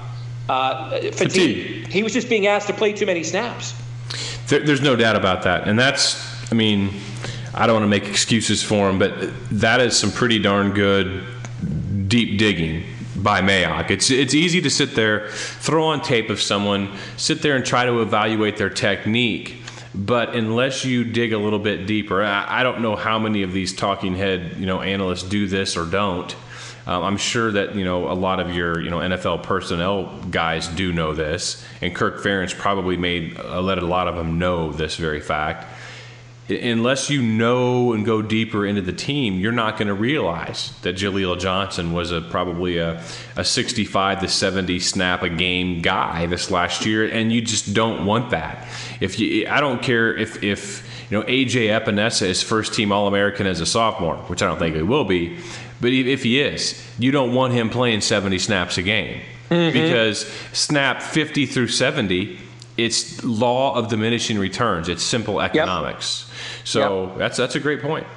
uh, 0.49 0.89
fatigue. 0.89 1.17
fatigue. 1.17 1.87
He 1.87 2.03
was 2.03 2.13
just 2.13 2.29
being 2.29 2.47
asked 2.47 2.67
to 2.67 2.73
play 2.73 2.93
too 2.93 3.05
many 3.05 3.23
snaps. 3.23 3.73
There, 4.47 4.59
there's 4.59 4.81
no 4.81 4.95
doubt 4.95 5.15
about 5.15 5.43
that, 5.43 5.67
and 5.67 5.77
that's, 5.77 6.51
I 6.51 6.55
mean, 6.55 6.91
I 7.53 7.67
don't 7.67 7.75
want 7.75 7.83
to 7.83 7.89
make 7.89 8.07
excuses 8.07 8.63
for 8.63 8.89
him, 8.89 8.99
but 8.99 9.31
that 9.51 9.79
is 9.79 9.97
some 9.97 10.11
pretty 10.11 10.39
darn 10.39 10.73
good 10.73 11.23
deep 12.07 12.37
digging 12.37 12.83
by 13.15 13.41
Mayock. 13.41 13.89
It's 13.89 14.11
it's 14.11 14.33
easy 14.33 14.61
to 14.61 14.69
sit 14.69 14.95
there, 14.95 15.29
throw 15.29 15.85
on 15.85 16.01
tape 16.01 16.29
of 16.29 16.41
someone, 16.41 16.91
sit 17.15 17.41
there 17.41 17.55
and 17.55 17.65
try 17.65 17.85
to 17.85 18.01
evaluate 18.01 18.57
their 18.57 18.69
technique. 18.69 19.57
But 19.95 20.35
unless 20.35 20.83
you 20.83 21.03
dig 21.03 21.33
a 21.33 21.37
little 21.37 21.59
bit 21.59 21.85
deeper, 21.85 22.23
I, 22.23 22.61
I 22.61 22.63
don't 22.63 22.81
know 22.81 22.95
how 22.95 23.19
many 23.19 23.43
of 23.43 23.53
these 23.53 23.73
talking 23.73 24.15
head 24.15 24.57
you 24.57 24.65
know 24.65 24.81
analysts 24.81 25.23
do 25.23 25.47
this 25.47 25.77
or 25.77 25.85
don't. 25.85 26.35
Um, 26.85 27.03
I'm 27.03 27.17
sure 27.17 27.51
that 27.51 27.75
you 27.75 27.85
know 27.85 28.11
a 28.11 28.13
lot 28.13 28.39
of 28.39 28.53
your 28.53 28.81
you 28.81 28.89
know 28.89 28.97
NFL 28.97 29.43
personnel 29.43 30.17
guys 30.29 30.67
do 30.67 30.91
know 30.91 31.13
this, 31.13 31.65
and 31.81 31.95
Kirk 31.95 32.21
Ferentz 32.21 32.55
probably 32.57 32.97
made 32.97 33.39
uh, 33.39 33.61
let 33.61 33.77
a 33.77 33.85
lot 33.85 34.07
of 34.07 34.15
them 34.15 34.37
know 34.37 34.71
this 34.71 34.97
very 34.97 35.21
fact. 35.21 35.65
Unless 36.49 37.09
you 37.09 37.21
know 37.21 37.93
and 37.93 38.05
go 38.05 38.21
deeper 38.21 38.65
into 38.65 38.81
the 38.81 38.91
team, 38.91 39.39
you're 39.39 39.53
not 39.53 39.77
going 39.77 39.87
to 39.87 39.93
realize 39.93 40.73
that 40.81 40.97
Jaleel 40.97 41.39
Johnson 41.39 41.93
was 41.93 42.11
a 42.11 42.19
probably 42.19 42.79
a, 42.79 43.01
a 43.37 43.45
65 43.45 44.19
to 44.19 44.27
70 44.27 44.77
snap 44.81 45.23
a 45.23 45.29
game 45.29 45.81
guy 45.81 46.25
this 46.25 46.51
last 46.51 46.85
year, 46.85 47.07
and 47.07 47.31
you 47.31 47.39
just 47.41 47.73
don't 47.73 48.05
want 48.05 48.31
that. 48.31 48.67
If 48.99 49.19
you, 49.19 49.47
I 49.47 49.61
don't 49.61 49.81
care 49.81 50.13
if 50.13 50.43
if 50.43 50.85
you 51.09 51.17
know 51.17 51.23
AJ 51.27 51.79
Epenesa 51.79 52.23
is 52.23 52.43
first 52.43 52.73
team 52.73 52.91
All 52.91 53.07
American 53.07 53.47
as 53.47 53.61
a 53.61 53.65
sophomore, 53.65 54.17
which 54.27 54.43
I 54.43 54.47
don't 54.47 54.59
think 54.59 54.75
he 54.75 54.81
will 54.81 55.05
be. 55.05 55.37
But 55.83 55.91
if 55.91 56.23
he 56.23 56.39
is, 56.39 56.81
you 56.97 57.11
don't 57.11 57.33
want 57.33 57.51
him 57.51 57.69
playing 57.69 57.99
70 57.99 58.39
snaps 58.39 58.77
a 58.77 58.81
game. 58.81 59.21
mm-hmm. 59.49 59.73
because 59.73 60.25
snap 60.53 61.01
50 61.01 61.45
through 61.45 61.67
70 61.67 62.39
it's 62.75 63.23
law 63.23 63.75
of 63.75 63.89
diminishing 63.89 64.39
returns 64.39 64.89
it's 64.89 65.03
simple 65.03 65.39
economics 65.39 66.27
yep. 66.27 66.67
so 66.67 67.05
yep. 67.07 67.17
that's 67.19 67.37
that's 67.37 67.55
a 67.55 67.59
great 67.59 67.81
point 67.83 68.07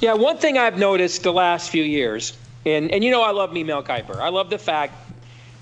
yeah 0.00 0.12
one 0.12 0.36
thing 0.36 0.58
i've 0.58 0.76
noticed 0.78 1.22
the 1.22 1.32
last 1.32 1.70
few 1.70 1.82
years 1.82 2.36
and 2.66 2.90
and 2.90 3.02
you 3.02 3.10
know 3.10 3.22
i 3.22 3.30
love 3.30 3.50
me 3.50 3.64
mel 3.64 3.82
kiper 3.82 4.16
i 4.16 4.28
love 4.28 4.50
the 4.50 4.58
fact 4.58 4.92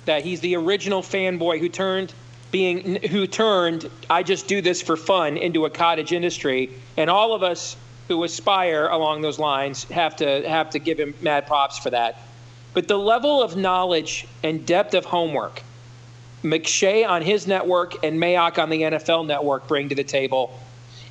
that 0.06 0.24
he's 0.24 0.40
the 0.40 0.56
original 0.56 1.02
fanboy 1.02 1.60
who 1.60 1.68
turned 1.68 2.12
being 2.50 3.02
who 3.10 3.26
turned 3.26 3.88
I 4.08 4.22
just 4.22 4.48
do 4.48 4.60
this 4.60 4.82
for 4.82 4.96
fun 4.96 5.36
into 5.36 5.64
a 5.66 5.70
cottage 5.70 6.12
industry, 6.12 6.70
and 6.96 7.08
all 7.08 7.32
of 7.32 7.42
us 7.42 7.76
who 8.10 8.24
aspire 8.24 8.88
along 8.88 9.20
those 9.20 9.38
lines 9.38 9.84
have 9.84 10.16
to 10.16 10.48
have 10.48 10.68
to 10.70 10.80
give 10.80 10.98
him 10.98 11.14
mad 11.20 11.46
props 11.46 11.78
for 11.78 11.90
that. 11.90 12.18
But 12.74 12.88
the 12.88 12.98
level 12.98 13.40
of 13.40 13.56
knowledge 13.56 14.26
and 14.42 14.66
depth 14.66 14.94
of 14.94 15.04
homework 15.04 15.62
McShay 16.42 17.08
on 17.08 17.22
his 17.22 17.46
network 17.46 18.04
and 18.04 18.20
Mayock 18.20 18.60
on 18.60 18.68
the 18.68 18.82
NFL 18.82 19.28
network 19.28 19.68
bring 19.68 19.90
to 19.90 19.94
the 19.94 20.02
table. 20.02 20.58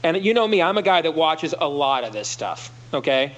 And 0.04 0.18
you 0.26 0.34
know 0.34 0.46
me, 0.46 0.62
I'm 0.62 0.78
a 0.78 0.82
guy 0.82 1.02
that 1.02 1.16
watches 1.16 1.56
a 1.58 1.70
lot 1.70 2.04
of 2.04 2.12
this 2.12 2.28
stuff. 2.28 2.70
Okay. 2.94 3.32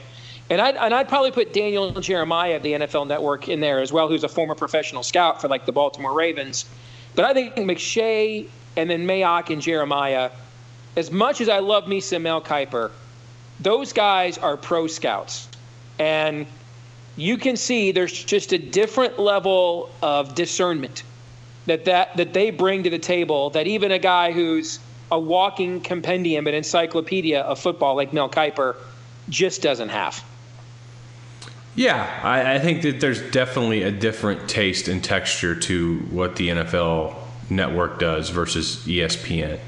And 0.50 0.60
I'd, 0.60 0.76
and 0.76 0.91
I'd 0.91 1.08
probably 1.08 1.30
put 1.30 1.54
Daniel 1.54 1.91
Jeremiah 1.91 2.56
of 2.56 2.63
the 2.63 2.74
NFL 2.74 3.08
network 3.08 3.47
in 3.47 3.60
there 3.60 3.80
as 3.80 3.93
well, 3.93 4.08
who's 4.08 4.24
a 4.24 4.30
former 4.30 4.56
professional 4.56 5.04
scout 5.04 5.39
for 5.39 5.50
like 5.50 5.67
the 5.67 5.71
Baltimore 5.71 6.13
Ravens. 6.13 6.65
But 7.13 7.26
I 7.26 7.34
think 7.36 7.56
McShay 7.58 8.47
and 8.76 8.89
then 8.89 9.06
Mayock 9.06 9.52
and 9.52 9.62
Jeremiah, 9.62 10.32
as 10.95 11.12
much 11.12 11.41
as 11.41 11.47
I 11.47 11.60
love 11.60 11.88
me 11.88 12.00
some 12.00 12.24
Mel 12.24 12.41
Kiper, 12.41 12.89
those 13.62 13.93
guys 13.93 14.38
are 14.38 14.58
pro 14.58 14.88
scouts. 14.88 15.47
And 16.00 16.47
you 17.15 17.38
can 17.38 17.56
see 17.56 17.91
there's 17.91 18.24
just 18.24 18.54
a 18.54 18.58
different 18.58 19.19
level 19.19 19.89
of 20.02 20.34
discernment 20.36 21.04
that, 21.67 21.86
that, 21.86 22.17
that 22.17 22.34
they 22.34 22.50
bring 22.52 22.84
to 22.84 22.89
the 22.89 23.00
table 23.00 23.52
that 23.52 23.67
even 23.67 23.91
a 23.91 24.00
guy 24.00 24.32
who's 24.32 24.80
a 25.12 25.19
walking 25.19 25.82
compendium, 25.82 26.47
an 26.47 26.54
encyclopedia 26.54 27.41
of 27.41 27.60
football 27.60 27.95
like 27.95 28.13
Mel 28.13 28.30
Kiper 28.30 28.76
just 29.30 29.62
doesn't 29.62 29.89
have. 29.89 30.24
Yeah, 31.76 32.19
I, 32.24 32.56
I, 32.56 32.60
think 32.60 32.82
that 32.82 33.00
there's 33.00 33.21
definitely 33.32 33.84
a 33.84 33.91
different 33.91 34.50
taste 34.50 34.89
and 34.89 35.02
texture 35.02 35.56
to 35.56 36.00
what 36.10 36.36
the 36.36 36.50
NFL 36.50 37.15
network 37.50 38.00
does 38.00 38.30
versus 38.30 38.78
ESPN. 38.86 39.60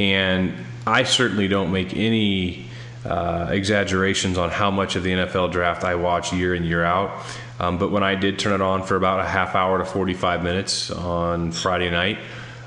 And 0.00 0.54
I 0.86 1.04
certainly 1.04 1.46
don't 1.46 1.70
make 1.70 1.96
any 1.96 2.67
uh, 3.08 3.48
exaggerations 3.50 4.36
on 4.38 4.50
how 4.50 4.70
much 4.70 4.96
of 4.96 5.02
the 5.02 5.10
NFL 5.10 5.50
draft 5.50 5.82
I 5.82 5.94
watch 5.94 6.32
year 6.32 6.54
in, 6.54 6.64
year 6.64 6.84
out. 6.84 7.24
Um, 7.58 7.78
but 7.78 7.90
when 7.90 8.02
I 8.02 8.14
did 8.14 8.38
turn 8.38 8.52
it 8.52 8.60
on 8.60 8.84
for 8.84 8.96
about 8.96 9.20
a 9.20 9.24
half 9.24 9.54
hour 9.54 9.78
to 9.78 9.84
45 9.84 10.42
minutes 10.44 10.90
on 10.90 11.50
Friday 11.50 11.90
night, 11.90 12.18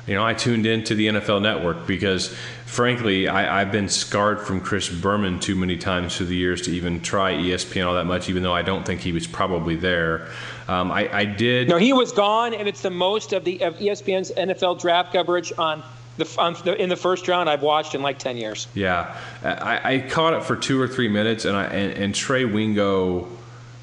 you 0.07 0.15
know, 0.15 0.25
I 0.25 0.33
tuned 0.33 0.65
into 0.65 0.95
the 0.95 1.07
NFL 1.07 1.41
network 1.41 1.85
because 1.85 2.35
frankly, 2.65 3.27
I, 3.27 3.59
have 3.59 3.71
been 3.71 3.89
scarred 3.89 4.41
from 4.41 4.61
Chris 4.61 4.89
Berman 4.89 5.39
too 5.39 5.55
many 5.55 5.77
times 5.77 6.15
through 6.15 6.27
the 6.27 6.35
years 6.35 6.61
to 6.63 6.71
even 6.71 7.01
try 7.01 7.33
ESPN 7.33 7.85
all 7.85 7.95
that 7.95 8.05
much, 8.05 8.29
even 8.29 8.43
though 8.43 8.53
I 8.53 8.61
don't 8.61 8.85
think 8.85 9.01
he 9.01 9.11
was 9.11 9.27
probably 9.27 9.75
there. 9.75 10.29
Um, 10.67 10.89
I, 10.89 11.13
I, 11.13 11.25
did. 11.25 11.67
No, 11.67 11.77
he 11.77 11.91
was 11.91 12.13
gone, 12.13 12.53
and 12.53 12.67
it's 12.67 12.81
the 12.81 12.89
most 12.89 13.33
of 13.33 13.43
the 13.43 13.61
of 13.61 13.75
ESPN's 13.75 14.31
NFL 14.31 14.79
draft 14.79 15.11
coverage 15.11 15.51
on 15.57 15.83
the, 16.17 16.35
on 16.37 16.55
the, 16.65 16.81
in 16.81 16.89
the 16.89 16.95
first 16.95 17.27
round 17.27 17.49
I've 17.49 17.61
watched 17.61 17.95
in 17.95 18.01
like 18.01 18.19
ten 18.19 18.37
years. 18.37 18.67
Yeah, 18.73 19.17
I, 19.43 19.95
I 19.95 19.99
caught 19.99 20.33
it 20.33 20.43
for 20.43 20.55
two 20.55 20.79
or 20.79 20.87
three 20.87 21.07
minutes, 21.07 21.45
and 21.45 21.55
I 21.55 21.65
and, 21.65 21.93
and 21.93 22.15
Trey 22.15 22.45
Wingo 22.45 23.27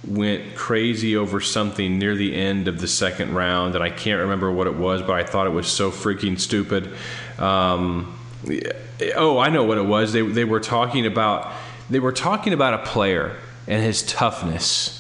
went 0.06 0.54
crazy 0.54 1.16
over 1.16 1.40
something 1.40 1.98
near 1.98 2.14
the 2.14 2.34
end 2.34 2.68
of 2.68 2.80
the 2.80 2.88
second 2.88 3.34
round, 3.34 3.74
and 3.74 3.82
I 3.82 3.90
can't 3.90 4.20
remember 4.20 4.50
what 4.50 4.66
it 4.66 4.74
was, 4.76 5.02
but 5.02 5.12
I 5.12 5.24
thought 5.24 5.46
it 5.46 5.52
was 5.52 5.66
so 5.66 5.90
freaking 5.90 6.38
stupid. 6.38 6.94
Um, 7.38 8.18
oh, 9.16 9.38
I 9.38 9.48
know 9.48 9.64
what 9.64 9.78
it 9.78 9.86
was. 9.86 10.12
They 10.12 10.22
they 10.22 10.44
were 10.44 10.60
talking 10.60 11.06
about 11.06 11.52
they 11.90 12.00
were 12.00 12.12
talking 12.12 12.52
about 12.52 12.74
a 12.74 12.78
player 12.78 13.36
and 13.66 13.82
his 13.82 14.02
toughness. 14.02 14.94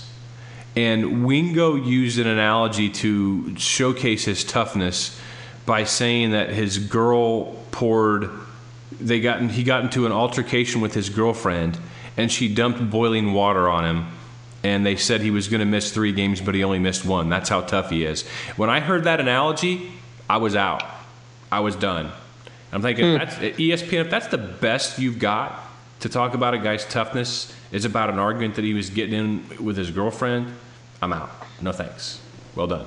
And 0.76 1.24
Wingo 1.24 1.74
used 1.74 2.20
an 2.20 2.28
analogy 2.28 2.88
to 2.90 3.56
showcase 3.56 4.26
his 4.26 4.44
toughness 4.44 5.18
by 5.68 5.84
saying 5.84 6.30
that 6.30 6.48
his 6.48 6.78
girl 6.78 7.52
poured 7.72 8.30
they 8.98 9.20
got 9.20 9.42
he 9.42 9.62
got 9.62 9.84
into 9.84 10.06
an 10.06 10.12
altercation 10.12 10.80
with 10.80 10.94
his 10.94 11.10
girlfriend 11.10 11.78
and 12.16 12.32
she 12.32 12.52
dumped 12.52 12.88
boiling 12.88 13.34
water 13.34 13.68
on 13.68 13.84
him 13.84 14.06
and 14.64 14.86
they 14.86 14.96
said 14.96 15.20
he 15.20 15.30
was 15.30 15.46
going 15.46 15.60
to 15.60 15.66
miss 15.66 15.92
3 15.92 16.10
games 16.12 16.40
but 16.40 16.54
he 16.54 16.64
only 16.64 16.78
missed 16.78 17.04
one. 17.04 17.28
That's 17.28 17.50
how 17.50 17.60
tough 17.60 17.90
he 17.90 18.06
is. 18.06 18.26
When 18.56 18.70
I 18.70 18.80
heard 18.80 19.04
that 19.04 19.20
analogy, 19.20 19.92
I 20.28 20.38
was 20.38 20.56
out. 20.56 20.82
I 21.52 21.60
was 21.60 21.76
done. 21.76 22.12
I'm 22.72 22.80
thinking 22.80 23.04
mm. 23.04 23.18
that's 23.18 23.34
ESPN. 23.58 24.06
If 24.06 24.10
that's 24.10 24.28
the 24.28 24.38
best 24.38 24.98
you've 24.98 25.18
got 25.18 25.68
to 26.00 26.08
talk 26.08 26.32
about 26.32 26.54
a 26.54 26.58
guy's 26.58 26.86
toughness 26.86 27.54
is 27.72 27.84
about 27.84 28.08
an 28.08 28.18
argument 28.18 28.54
that 28.54 28.64
he 28.64 28.72
was 28.72 28.88
getting 28.88 29.14
in 29.14 29.64
with 29.64 29.76
his 29.76 29.90
girlfriend, 29.90 30.50
I'm 31.02 31.12
out. 31.12 31.30
No 31.60 31.72
thanks. 31.72 32.22
Well 32.54 32.68
done. 32.68 32.86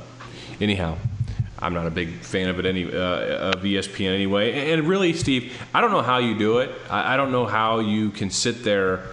Anyhow, 0.60 0.98
I'm 1.62 1.74
not 1.74 1.86
a 1.86 1.92
big 1.92 2.20
fan 2.20 2.50
of 2.50 2.60
it 2.60 2.66
any 2.66 2.86
uh, 2.86 3.52
of 3.54 3.62
ESPN 3.62 4.14
anyway. 4.14 4.72
And 4.72 4.88
really, 4.88 5.14
Steve, 5.14 5.58
I 5.74 5.82
don't 5.82 5.92
know 5.92 6.02
how 6.02 6.18
you 6.18 6.38
do 6.38 6.60
it. 6.60 6.72
I, 6.90 7.14
I 7.14 7.18
don't 7.18 7.32
know 7.32 7.46
how 7.46 7.80
you 7.80 8.10
can 8.10 8.30
sit 8.30 8.64
there, 8.64 9.04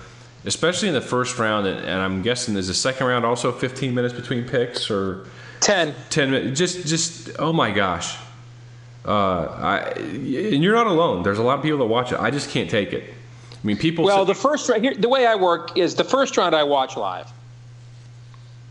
especially 0.44 0.88
in 0.88 0.94
the 0.94 1.00
first 1.00 1.38
round. 1.38 1.66
And, 1.66 1.78
and 1.78 2.00
I'm 2.00 2.22
guessing 2.22 2.54
there's 2.54 2.68
a 2.68 2.74
second 2.74 3.06
round 3.06 3.24
also 3.24 3.52
15 3.52 3.94
minutes 3.94 4.14
between 4.14 4.48
picks 4.48 4.90
or 4.90 5.26
10. 5.60 5.94
10 6.10 6.30
minutes. 6.30 6.58
Just, 6.58 6.86
just 6.86 7.30
oh 7.38 7.52
my 7.52 7.70
gosh 7.70 8.16
uh, 9.08 9.46
I, 9.58 9.78
and 9.96 10.62
you're 10.62 10.74
not 10.74 10.86
alone. 10.86 11.22
There's 11.22 11.38
a 11.38 11.42
lot 11.42 11.58
of 11.58 11.64
people 11.64 11.78
that 11.78 11.86
watch 11.86 12.12
it. 12.12 12.20
I 12.20 12.30
just 12.30 12.50
can't 12.50 12.68
take 12.68 12.92
it. 12.92 13.14
I 13.52 13.66
mean, 13.66 13.78
people. 13.78 14.04
Well, 14.04 14.24
the 14.26 14.34
first 14.34 14.68
round. 14.68 14.84
here, 14.84 14.94
the 14.94 15.08
way 15.08 15.26
I 15.26 15.34
work 15.34 15.76
is 15.78 15.94
the 15.94 16.04
first 16.04 16.36
round 16.36 16.54
I 16.54 16.64
watch 16.64 16.96
live, 16.96 17.32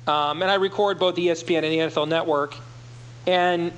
um, 0.05 0.41
and 0.41 0.51
I 0.51 0.55
record 0.55 0.99
both 0.99 1.15
ESPN 1.15 1.63
and 1.63 1.65
the 1.65 1.77
NFL 1.79 2.07
Network. 2.07 2.55
And 3.27 3.73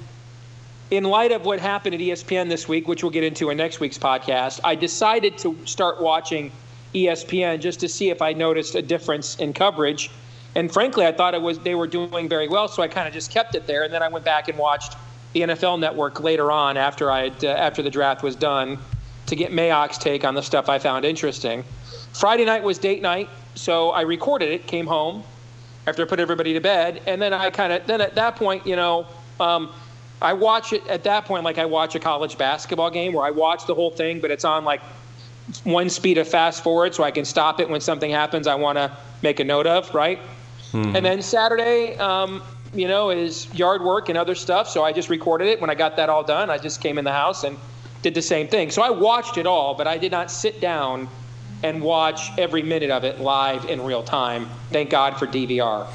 in 0.92 1.04
light 1.04 1.32
of 1.32 1.44
what 1.44 1.60
happened 1.60 1.96
at 1.96 2.02
ESPN 2.02 2.50
this 2.50 2.68
week, 2.68 2.88
which 2.88 3.04
we'll 3.04 3.12
get 3.12 3.24
into 3.24 3.50
in 3.50 3.58
next 3.58 3.80
week's 3.80 3.98
podcast, 3.98 4.60
I 4.64 4.76
decided 4.76 5.38
to 5.40 5.58
start 5.66 6.00
watching 6.00 6.52
ESPN 6.94 7.60
just 7.60 7.80
to 7.82 7.90
see 7.90 8.10
if 8.10 8.22
I 8.22 8.34
noticed 8.34 8.76
a 8.76 8.82
difference 8.82 9.36
in 9.38 9.54
coverage. 9.54 10.10
And 10.56 10.72
frankly, 10.72 11.06
I 11.06 11.12
thought 11.12 11.34
it 11.34 11.42
was 11.42 11.60
they 11.60 11.76
were 11.76 11.88
doing 11.88 12.30
very 12.30 12.48
well, 12.48 12.68
so 12.68 12.82
I 12.82 12.88
kind 12.88 13.08
of 13.08 13.14
just 13.14 13.32
kept 13.32 13.56
it 13.56 13.68
there. 13.68 13.84
And 13.84 13.94
then 13.94 14.02
I 14.02 14.08
went 14.08 14.26
back 14.26 14.48
and 14.48 14.58
watched 14.58 14.96
the 15.34 15.42
NFL 15.42 15.80
Network 15.80 16.20
later 16.22 16.52
on 16.52 16.78
after 16.78 17.12
I 17.12 17.28
uh, 17.44 17.48
after 17.48 17.84
the 17.84 17.92
draft 17.92 18.24
was 18.24 18.36
done 18.36 18.80
to 19.28 19.36
get 19.36 19.52
Mayock's 19.52 20.00
take 20.00 20.26
on 20.26 20.34
the 20.34 20.42
stuff 20.42 20.70
I 20.70 20.80
found 20.80 21.06
interesting. 21.06 21.64
Friday 22.14 22.46
night 22.46 22.64
was 22.64 22.80
date 22.80 23.04
night, 23.04 23.30
so 23.54 23.92
I 23.92 24.02
recorded 24.02 24.50
it. 24.50 24.66
Came 24.66 24.88
home 24.88 25.24
after 25.86 26.02
I 26.02 26.06
put 26.06 26.20
everybody 26.20 26.54
to 26.54 26.60
bed, 26.60 27.02
and 27.06 27.22
then 27.22 27.32
I 27.32 27.52
kind 27.52 27.74
of 27.74 27.86
then 27.86 28.02
at 28.02 28.16
that 28.16 28.36
point, 28.36 28.66
you 28.66 28.76
know, 28.76 29.06
um, 29.40 29.72
I 30.22 30.34
watch 30.34 30.74
it 30.74 30.86
at 30.88 31.04
that 31.04 31.26
point 31.26 31.44
like 31.44 31.58
I 31.58 31.66
watch 31.66 31.96
a 31.96 32.00
college 32.00 32.38
basketball 32.38 32.90
game 32.90 33.14
where 33.14 33.26
I 33.26 33.32
watch 33.32 33.66
the 33.66 33.76
whole 33.76 33.92
thing, 33.92 34.20
but 34.20 34.32
it's 34.32 34.46
on 34.46 34.66
like 34.66 34.82
one 35.64 35.90
speed 35.90 36.18
of 36.18 36.28
fast 36.28 36.64
forward, 36.64 36.94
so 36.94 37.04
I 37.04 37.12
can 37.12 37.26
stop 37.26 37.60
it 37.60 37.70
when 37.70 37.82
something 37.82 38.12
happens 38.12 38.48
I 38.48 38.56
want 38.56 38.78
to 38.78 38.96
make 39.22 39.40
a 39.40 39.44
note 39.44 39.68
of, 39.68 39.94
right? 39.94 40.20
Mm-hmm. 40.72 40.96
And 40.96 41.06
then 41.06 41.22
Saturday, 41.22 41.98
um, 41.98 42.44
you 42.74 42.88
know, 42.88 43.10
is 43.10 43.52
yard 43.54 43.82
work 43.82 44.10
and 44.10 44.18
other 44.18 44.36
stuff. 44.36 44.70
So 44.70 44.84
I 44.84 44.94
just 44.94 45.10
recorded 45.10 45.48
it. 45.48 45.60
When 45.60 45.70
I 45.70 45.76
got 45.76 45.96
that 45.96 46.10
all 46.10 46.24
done, 46.24 46.50
I 46.50 46.58
just 46.58 46.82
came 46.82 46.98
in 46.98 47.06
the 47.06 47.12
house 47.12 47.44
and 47.44 47.58
did 48.02 48.14
the 48.14 48.22
same 48.22 48.48
thing. 48.48 48.72
So 48.72 48.82
I 48.82 48.90
watched 48.90 49.38
it 49.38 49.48
all, 49.48 49.74
but 49.74 49.88
I 49.88 49.98
did 49.98 50.12
not 50.12 50.30
sit 50.30 50.62
down 50.62 51.08
and 51.64 51.82
watch 51.82 52.30
every 52.38 52.62
minute 52.62 52.90
of 52.90 53.04
it 53.04 53.20
live 53.20 53.66
in 53.66 53.84
real 53.84 54.04
time. 54.04 54.48
Thank 54.72 54.90
God 54.90 55.18
for 55.18 55.28
DVR. 55.28 55.88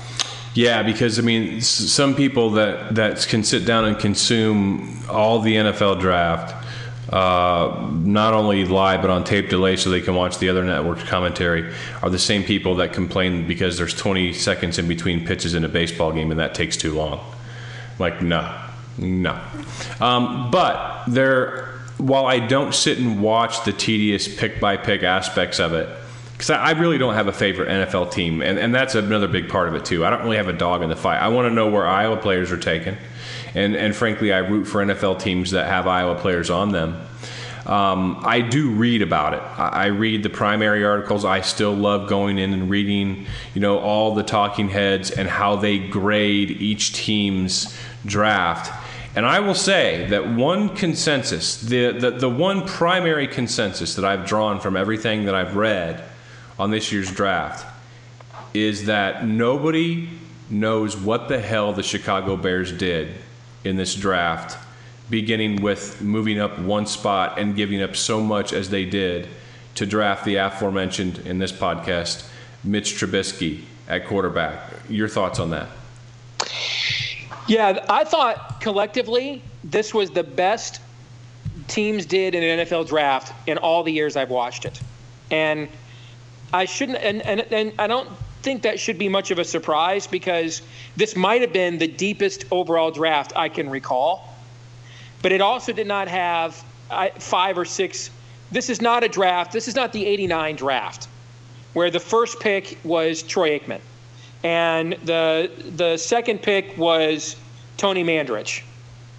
Yeah, 0.55 0.83
because 0.83 1.19
I 1.19 1.23
mean, 1.23 1.61
some 1.61 2.15
people 2.15 2.51
that 2.51 2.95
that 2.95 3.27
can 3.29 3.43
sit 3.43 3.65
down 3.65 3.85
and 3.85 3.99
consume 3.99 5.03
all 5.09 5.41
the 5.41 5.57
NFL 5.57 6.01
draft 6.01 6.65
uh, 7.11 7.91
not 7.93 8.33
only 8.33 8.65
live 8.65 9.03
but 9.03 9.11
on 9.11 9.25
tape 9.25 9.49
delay 9.49 9.77
so 9.77 9.91
they 9.91 10.01
can 10.01 10.15
watch 10.15 10.39
the 10.39 10.49
other 10.49 10.65
network's 10.65 11.05
commentary 11.05 11.73
are 12.03 12.11
the 12.11 12.19
same 12.19 12.43
people 12.43 12.77
that 12.77 12.93
complain 12.93 13.47
because 13.47 13.77
there's 13.77 13.95
20 13.95 14.33
seconds 14.33 14.79
in 14.79 14.89
between 14.89 15.25
pitches 15.25 15.55
in 15.55 15.65
a 15.65 15.69
baseball 15.69 16.13
game 16.13 16.31
and 16.31 16.41
that 16.41 16.55
takes 16.55 16.77
too 16.77 16.95
long. 16.95 17.21
Like, 17.99 18.23
no, 18.23 18.53
no. 18.99 19.39
Um, 20.01 20.51
but 20.51 21.05
there, 21.07 21.79
while 21.99 22.27
I 22.27 22.39
don't 22.41 22.75
sit 22.75 22.99
and 22.99 23.23
watch 23.23 23.65
the 23.65 23.73
tedious 23.73 24.27
pick 24.35 24.59
by 24.59 24.77
pick 24.77 25.03
aspects 25.03 25.61
of 25.61 25.75
it, 25.75 25.89
because 26.35 26.51
I 26.51 26.73
really 26.73 26.99
don't 26.99 27.15
have 27.15 27.29
a 27.29 27.33
favorite 27.33 27.69
NFL 27.69 28.13
team, 28.13 28.43
and, 28.43 28.59
and 28.59 28.75
that's 28.75 28.95
another 28.95 29.29
big 29.29 29.49
part 29.49 29.69
of 29.69 29.75
it 29.75 29.85
too. 29.85 30.05
I 30.05 30.11
don't 30.11 30.23
really 30.23 30.37
have 30.37 30.49
a 30.49 30.53
dog 30.53 30.83
in 30.83 30.91
the 30.91 30.97
fight. 30.97 31.19
I 31.19 31.29
want 31.29 31.49
to 31.49 31.55
know 31.55 31.71
where 31.71 31.87
Iowa 31.87 32.17
players 32.17 32.53
are 32.53 32.59
taken 32.59 32.99
and 33.55 33.77
and 33.77 33.95
frankly, 33.95 34.33
I 34.33 34.39
root 34.39 34.65
for 34.65 34.85
NFL 34.85 35.21
teams 35.21 35.53
that 35.53 35.69
have 35.69 35.87
Iowa 35.87 36.17
players 36.17 36.51
on 36.51 36.73
them. 36.73 37.01
Um, 37.67 38.19
I 38.23 38.41
do 38.41 38.71
read 38.71 39.01
about 39.01 39.33
it. 39.33 39.41
I, 39.41 39.69
I 39.69 39.87
read 39.87 40.23
the 40.23 40.29
primary 40.29 40.85
articles. 40.85 41.25
I 41.25 41.41
still 41.41 41.73
love 41.73 42.11
going 42.11 42.37
in 42.37 42.53
and 42.53 42.69
reading, 42.69 43.27
you 43.55 43.61
know, 43.61 43.79
all 43.79 44.15
the 44.15 44.23
talking 44.23 44.69
heads 44.69 45.11
and 45.11 45.27
how 45.27 45.57
they 45.57 45.79
grade 45.79 46.51
each 46.51 46.93
team's 46.93 47.75
draft. 48.05 48.71
And 49.17 49.25
I 49.25 49.41
will 49.41 49.55
say 49.55 50.07
that 50.11 50.29
one 50.29 50.77
consensus, 50.77 51.59
the, 51.59 51.93
the, 51.93 52.11
the 52.11 52.29
one 52.29 52.67
primary 52.67 53.29
consensus 53.29 53.95
that 53.95 54.05
I've 54.05 54.27
drawn 54.27 54.61
from 54.61 54.77
everything 54.77 55.25
that 55.25 55.35
I've 55.35 55.57
read 55.57 56.05
on 56.59 56.71
this 56.71 56.93
year's 56.93 57.11
draft 57.11 57.67
is 58.53 58.87
that 58.87 59.27
nobody 59.27 60.09
knows 60.51 60.97
what 60.97 61.29
the 61.29 61.41
hell 61.41 61.73
the 61.73 61.83
Chicago 61.83 62.37
Bears 62.37 62.71
did 62.71 63.13
in 63.65 63.77
this 63.77 63.95
draft, 63.95 64.59
beginning 65.11 65.61
with 65.63 66.01
moving 66.01 66.41
up 66.41 66.59
one 66.59 66.87
spot 66.87 67.39
and 67.39 67.57
giving 67.57 67.83
up 67.83 67.97
so 67.97 68.21
much 68.21 68.53
as 68.53 68.71
they 68.71 68.85
did 68.85 69.29
to 69.75 69.87
draft 69.87 70.25
the 70.25 70.37
aforementioned 70.37 71.19
in 71.21 71.39
this 71.39 71.51
podcast, 71.51 72.29
Mitch 72.63 72.95
Trubisky 72.95 73.63
at 73.89 74.07
quarterback. 74.07 74.61
Your 74.89 75.09
thoughts 75.09 75.41
on 75.41 75.51
that? 75.51 75.69
Yeah, 77.49 77.85
I 77.89 78.05
thought 78.05 78.61
collectively 78.61 79.43
this 79.65 79.93
was 79.93 80.11
the 80.11 80.23
best 80.23 80.81
teams 81.67 82.07
did 82.07 82.35
in 82.35 82.43
an 82.43 82.67
NFL 82.67 82.87
draft 82.87 83.33
in 83.49 83.59
all 83.59 83.83
the 83.83 83.93
years 83.93 84.17
I've 84.17 84.31
watched 84.31 84.65
it. 84.65 84.81
And 85.31 85.69
I 86.55 86.65
shouldn't, 86.65 86.99
and, 86.99 87.21
and, 87.23 87.41
and 87.53 87.73
I 87.79 87.87
don't 87.87 88.09
think 88.43 88.63
that 88.63 88.79
should 88.79 88.99
be 88.99 89.09
much 89.09 89.31
of 89.31 89.39
a 89.39 89.45
surprise 89.45 90.07
because 90.07 90.63
this 90.97 91.17
might 91.17 91.41
have 91.41 91.53
been 91.53 91.79
the 91.79 91.89
deepest 91.89 92.45
overall 92.51 92.91
draft 92.91 93.33
I 93.35 93.49
can 93.49 93.69
recall. 93.69 94.35
But 95.21 95.33
it 95.33 95.41
also 95.41 95.73
did 95.73 95.87
not 95.87 96.09
have 96.09 96.65
five 97.19 97.59
or 97.59 97.65
six. 97.65 98.11
This 98.53 98.71
is 98.71 98.81
not 98.81 99.03
a 99.03 99.09
draft. 99.09 99.53
This 99.53 99.69
is 99.69 99.75
not 99.75 99.93
the 99.93 100.07
89 100.07 100.57
draft 100.57 101.09
where 101.73 101.91
the 101.91 102.01
first 102.01 102.39
pick 102.41 102.79
was 102.85 103.23
Troy 103.23 103.59
Aikman 103.59 103.81
and 104.45 104.93
the 105.05 105.51
the 105.75 105.97
second 105.97 106.43
pick 106.43 106.77
was 106.77 107.35
Tony 107.79 108.05
Mandarich, 108.05 108.63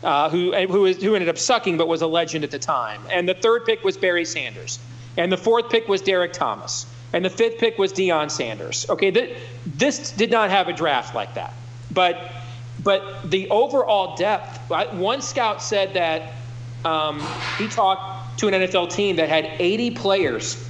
uh, 0.04 0.30
who 0.30 0.54
who, 0.54 0.82
was, 0.82 1.02
who 1.02 1.16
ended 1.16 1.28
up 1.28 1.38
sucking 1.38 1.78
but 1.78 1.88
was 1.88 2.02
a 2.02 2.08
legend 2.08 2.46
at 2.46 2.52
the 2.52 2.60
time. 2.60 3.02
And 3.12 3.28
the 3.28 3.34
third 3.34 3.66
pick 3.66 3.84
was 3.84 3.98
Barry 3.98 4.24
Sanders, 4.24 4.80
and 5.18 5.32
the 5.32 5.38
fourth 5.38 5.70
pick 5.70 5.90
was 5.90 6.02
Derrick 6.02 6.32
Thomas, 6.32 6.86
and 7.16 7.24
the 7.24 7.30
fifth 7.30 7.57
pick 7.59 7.78
was 7.78 7.93
Deion 7.93 8.30
Sanders. 8.30 8.86
Okay, 8.89 9.09
th- 9.09 9.38
this 9.66 10.11
did 10.11 10.30
not 10.30 10.49
have 10.49 10.68
a 10.68 10.74
draft 10.74 11.16
like 11.16 11.34
that, 11.36 11.53
but 11.91 12.34
but 12.84 13.32
the 13.32 13.49
overall 13.49 14.18
depth. 14.18 14.59
One 14.93 15.22
scout 15.22 15.61
said 15.63 15.93
that 15.93 16.34
um, 16.84 17.26
he 17.57 17.70
talked 17.70 18.38
to 18.39 18.49
an 18.49 18.53
NFL 18.53 18.91
team 18.91 19.16
that 19.16 19.30
had 19.30 19.45
80 19.59 19.91
players 19.91 20.70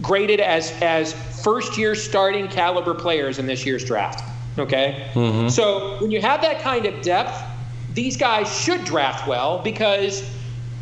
graded 0.00 0.38
as 0.38 0.70
as 0.80 1.12
first 1.42 1.76
year 1.76 1.96
starting 1.96 2.46
caliber 2.46 2.94
players 2.94 3.40
in 3.40 3.46
this 3.46 3.66
year's 3.66 3.84
draft. 3.84 4.22
Okay? 4.60 5.08
Mm-hmm. 5.14 5.48
So 5.48 5.96
when 6.00 6.12
you 6.12 6.20
have 6.20 6.40
that 6.42 6.60
kind 6.60 6.86
of 6.86 7.02
depth, 7.02 7.36
these 7.94 8.16
guys 8.16 8.48
should 8.56 8.84
draft 8.84 9.26
well 9.26 9.58
because 9.58 10.22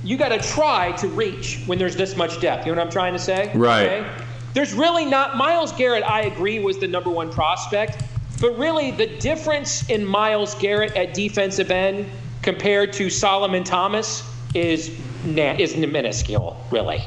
you 0.05 0.19
got 0.19 0.29
to 0.29 0.39
try 0.39 0.93
to 0.93 1.09
reach 1.09 1.63
when 1.65 1.79
there's 1.79 1.97
this 1.97 2.15
much 2.15 2.41
depth. 2.41 2.67
You 2.67 2.73
know 2.73 2.79
what 2.79 2.87
I'm 2.87 2.93
trying 2.93 3.15
to 3.15 3.19
say? 3.19 3.51
Right. 3.55 3.89
Okay? 3.89 4.25
There's 4.55 4.73
really 4.73 5.05
not. 5.05 5.37
Myles 5.37 5.73
Garrett, 5.73 6.03
I 6.03 6.23
agree, 6.23 6.59
was 6.59 6.79
the 6.79 6.89
number 6.89 7.11
one 7.11 7.31
prospect. 7.31 8.03
But 8.41 8.57
really, 8.57 8.93
the 8.93 9.07
difference 9.19 9.89
in 9.91 10.05
Myles 10.05 10.55
Garrett 10.57 10.97
at 10.97 11.13
defensive 11.13 11.71
end 11.71 12.07
compared 12.43 12.93
to 12.95 13.11
Solomon 13.11 13.65
Thomas 13.65 14.23
is, 14.55 14.97
is 15.27 15.77
minuscule, 15.77 16.57
really. 16.71 17.03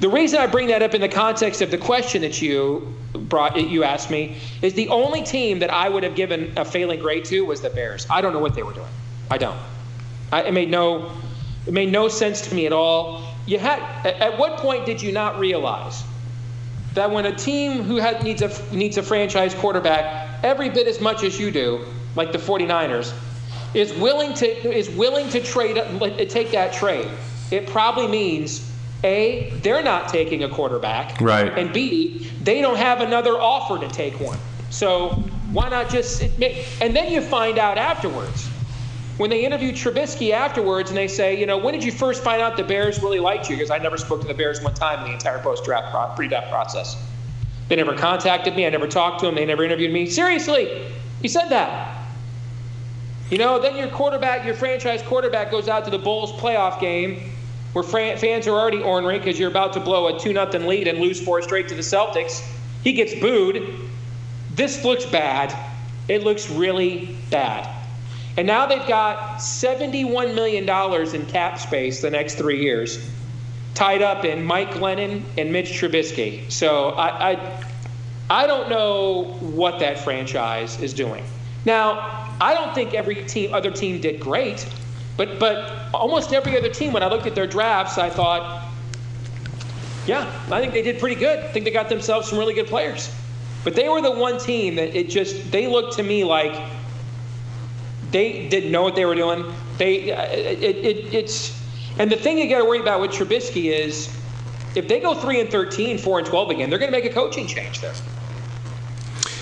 The 0.00 0.08
reason 0.08 0.40
I 0.40 0.48
bring 0.48 0.66
that 0.66 0.82
up 0.82 0.94
in 0.94 1.00
the 1.00 1.08
context 1.08 1.62
of 1.62 1.70
the 1.70 1.78
question 1.78 2.22
that 2.22 2.42
you 2.42 2.92
brought, 3.14 3.56
you 3.56 3.84
asked 3.84 4.10
me, 4.10 4.36
is 4.60 4.74
the 4.74 4.88
only 4.88 5.22
team 5.22 5.60
that 5.60 5.72
I 5.72 5.88
would 5.88 6.02
have 6.02 6.16
given 6.16 6.52
a 6.56 6.64
failing 6.64 6.98
grade 6.98 7.24
to 7.26 7.42
was 7.42 7.60
the 7.60 7.70
Bears. 7.70 8.04
I 8.10 8.20
don't 8.20 8.32
know 8.32 8.40
what 8.40 8.54
they 8.54 8.64
were 8.64 8.72
doing. 8.72 8.90
I 9.30 9.38
don't. 9.38 9.58
I, 10.32 10.42
it 10.42 10.52
made 10.52 10.70
no, 10.70 11.12
it 11.68 11.72
made 11.72 11.92
no 11.92 12.08
sense 12.08 12.40
to 12.48 12.54
me 12.54 12.66
at 12.66 12.72
all. 12.72 13.22
You 13.46 13.60
had, 13.60 13.80
at 14.04 14.36
what 14.38 14.58
point 14.58 14.86
did 14.86 15.00
you 15.00 15.12
not 15.12 15.38
realize 15.38 16.02
that 16.94 17.10
when 17.10 17.26
a 17.26 17.34
team 17.34 17.82
who 17.82 17.96
had, 17.96 18.22
needs 18.22 18.42
a 18.42 18.50
needs 18.74 18.98
a 18.98 19.02
franchise 19.02 19.54
quarterback 19.54 20.42
every 20.42 20.68
bit 20.68 20.86
as 20.86 21.00
much 21.00 21.22
as 21.24 21.38
you 21.38 21.50
do, 21.50 21.84
like 22.16 22.32
the 22.32 22.38
49ers, 22.38 23.14
is 23.74 23.92
willing 23.94 24.34
to 24.34 24.46
is 24.46 24.90
willing 24.90 25.28
to 25.30 25.40
trade 25.40 25.78
uh, 25.78 26.24
take 26.26 26.50
that 26.52 26.72
trade, 26.72 27.08
it 27.50 27.66
probably 27.66 28.06
means 28.06 28.70
a, 29.04 29.50
they're 29.62 29.82
not 29.82 30.08
taking 30.08 30.44
a 30.44 30.48
quarterback. 30.48 31.20
Right. 31.20 31.52
And 31.58 31.72
B, 31.72 32.30
they 32.42 32.60
don't 32.60 32.76
have 32.76 33.00
another 33.00 33.32
offer 33.32 33.84
to 33.84 33.92
take 33.92 34.20
one. 34.20 34.38
So 34.70 35.10
why 35.52 35.68
not 35.68 35.90
just? 35.90 36.22
And 36.22 36.96
then 36.96 37.10
you 37.10 37.20
find 37.20 37.58
out 37.58 37.78
afterwards. 37.78 38.48
When 39.18 39.30
they 39.30 39.44
interview 39.44 39.72
Trubisky 39.72 40.32
afterwards 40.32 40.90
and 40.90 40.96
they 40.96 41.08
say, 41.08 41.38
you 41.38 41.46
know, 41.46 41.58
when 41.58 41.74
did 41.74 41.84
you 41.84 41.92
first 41.92 42.22
find 42.22 42.40
out 42.40 42.56
the 42.56 42.64
Bears 42.64 43.02
really 43.02 43.20
liked 43.20 43.50
you? 43.50 43.56
Because 43.56 43.70
I 43.70 43.78
never 43.78 43.98
spoke 43.98 44.22
to 44.22 44.26
the 44.26 44.34
Bears 44.34 44.60
one 44.62 44.74
time 44.74 45.00
in 45.00 45.04
the 45.06 45.12
entire 45.12 45.38
post 45.38 45.64
draft, 45.64 46.16
pre 46.16 46.28
draft 46.28 46.50
process. 46.50 46.96
They 47.68 47.76
never 47.76 47.94
contacted 47.94 48.56
me. 48.56 48.66
I 48.66 48.70
never 48.70 48.88
talked 48.88 49.20
to 49.20 49.26
them. 49.26 49.34
They 49.34 49.44
never 49.44 49.64
interviewed 49.64 49.92
me. 49.92 50.06
Seriously, 50.06 50.90
he 51.20 51.28
said 51.28 51.48
that. 51.50 52.06
You 53.30 53.38
know, 53.38 53.58
then 53.58 53.76
your 53.76 53.88
quarterback, 53.88 54.44
your 54.44 54.54
franchise 54.54 55.02
quarterback 55.02 55.50
goes 55.50 55.68
out 55.68 55.84
to 55.86 55.90
the 55.90 55.98
Bulls 55.98 56.32
playoff 56.32 56.80
game 56.80 57.32
where 57.72 57.82
fans 57.82 58.46
are 58.46 58.50
already 58.50 58.82
ornery 58.82 59.18
because 59.18 59.38
you're 59.38 59.50
about 59.50 59.72
to 59.72 59.80
blow 59.80 60.14
a 60.14 60.20
2 60.20 60.32
0 60.32 60.46
lead 60.66 60.86
and 60.86 60.98
lose 60.98 61.18
four 61.18 61.40
straight 61.40 61.68
to 61.68 61.74
the 61.74 61.80
Celtics. 61.80 62.46
He 62.84 62.92
gets 62.92 63.14
booed. 63.14 63.74
This 64.54 64.84
looks 64.84 65.06
bad. 65.06 65.56
It 66.08 66.24
looks 66.24 66.50
really 66.50 67.16
bad. 67.30 67.81
And 68.36 68.46
now 68.46 68.66
they've 68.66 68.86
got 68.86 69.38
$71 69.38 70.34
million 70.34 71.14
in 71.14 71.26
cap 71.26 71.58
space 71.58 72.00
the 72.00 72.10
next 72.10 72.36
three 72.36 72.62
years, 72.62 73.08
tied 73.74 74.02
up 74.02 74.24
in 74.24 74.42
Mike 74.42 74.70
Glennon 74.70 75.22
and 75.36 75.52
Mitch 75.52 75.70
Trubisky. 75.70 76.50
So 76.50 76.90
I, 76.90 77.32
I, 77.32 77.64
I 78.30 78.46
don't 78.46 78.70
know 78.70 79.36
what 79.40 79.80
that 79.80 79.98
franchise 79.98 80.80
is 80.80 80.94
doing. 80.94 81.24
Now, 81.64 82.34
I 82.40 82.54
don't 82.54 82.74
think 82.74 82.94
every 82.94 83.24
team, 83.24 83.52
other 83.52 83.70
team 83.70 84.00
did 84.00 84.18
great. 84.18 84.66
But 85.16 85.38
but 85.38 85.72
almost 85.92 86.32
every 86.32 86.56
other 86.56 86.70
team, 86.70 86.92
when 86.92 87.02
I 87.02 87.08
looked 87.08 87.26
at 87.26 87.34
their 87.34 87.46
drafts, 87.46 87.98
I 87.98 88.08
thought, 88.08 88.66
yeah, 90.06 90.30
I 90.50 90.60
think 90.60 90.72
they 90.72 90.82
did 90.82 90.98
pretty 90.98 91.16
good. 91.16 91.38
I 91.38 91.48
think 91.48 91.64
they 91.64 91.70
got 91.70 91.88
themselves 91.88 92.28
some 92.28 92.38
really 92.38 92.54
good 92.54 92.66
players. 92.66 93.14
But 93.62 93.74
they 93.74 93.88
were 93.88 94.00
the 94.00 94.10
one 94.10 94.38
team 94.38 94.76
that 94.76 94.96
it 94.96 95.08
just 95.10 95.52
they 95.52 95.66
looked 95.66 95.96
to 95.96 96.02
me 96.02 96.24
like 96.24 96.54
they 98.12 98.48
didn't 98.48 98.70
know 98.70 98.82
what 98.82 98.94
they 98.94 99.04
were 99.04 99.14
doing. 99.14 99.44
They 99.78 100.12
uh, 100.12 100.22
it, 100.30 100.62
it, 100.62 101.14
it's 101.14 101.60
and 101.98 102.10
the 102.10 102.16
thing 102.16 102.38
you 102.38 102.48
got 102.48 102.58
to 102.58 102.64
worry 102.64 102.80
about 102.80 103.00
with 103.00 103.10
Trubisky 103.10 103.72
is 103.72 104.14
if 104.74 104.88
they 104.88 105.00
go 105.00 105.14
three 105.14 105.40
and 105.40 105.50
13, 105.50 105.98
4 105.98 106.18
and 106.18 106.26
12 106.26 106.50
again, 106.50 106.70
they're 106.70 106.78
going 106.78 106.90
to 106.90 106.96
make 106.96 107.10
a 107.10 107.12
coaching 107.12 107.46
change 107.46 107.80
there. 107.80 107.92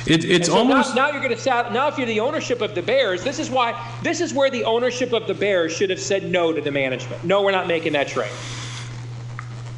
It, 0.07 0.25
it's 0.25 0.49
so 0.49 0.57
almost 0.57 0.97
now, 0.97 1.07
now 1.07 1.13
you're 1.13 1.23
going 1.23 1.35
to 1.35 1.41
sat, 1.41 1.73
now 1.73 1.87
if 1.89 1.99
you're 1.99 2.07
the 2.07 2.21
ownership 2.21 2.63
of 2.63 2.75
the 2.75 2.83
Bears, 2.83 3.23
this 3.23 3.39
is 3.39 3.51
why 3.51 3.79
this 4.03 4.21
is 4.21 4.33
where 4.33 4.51
the 4.51 4.65
ownership 4.65 5.13
of 5.13 5.27
the 5.27 5.35
Bears 5.35 5.77
should 5.77 5.91
have 5.91 6.01
said 6.01 6.31
no 6.31 6.53
to 6.53 6.61
the 6.61 6.73
management. 6.73 7.23
No, 7.23 7.43
we're 7.43 7.53
not 7.53 7.69
making 7.69 7.93
that 7.93 8.09
trade. 8.09 8.33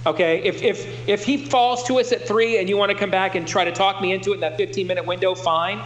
Okay, 0.06 0.42
if 0.42 0.62
if 0.62 1.08
if 1.08 1.24
he 1.24 1.44
falls 1.46 1.84
to 1.84 1.98
us 1.98 2.12
at 2.12 2.26
three 2.26 2.58
and 2.58 2.68
you 2.68 2.76
want 2.76 2.90
to 2.90 2.96
come 2.96 3.10
back 3.10 3.34
and 3.34 3.46
try 3.46 3.64
to 3.64 3.72
talk 3.72 4.00
me 4.00 4.12
into 4.12 4.30
it 4.30 4.34
in 4.34 4.40
that 4.40 4.56
15 4.56 4.86
minute 4.86 5.06
window, 5.06 5.34
fine. 5.34 5.82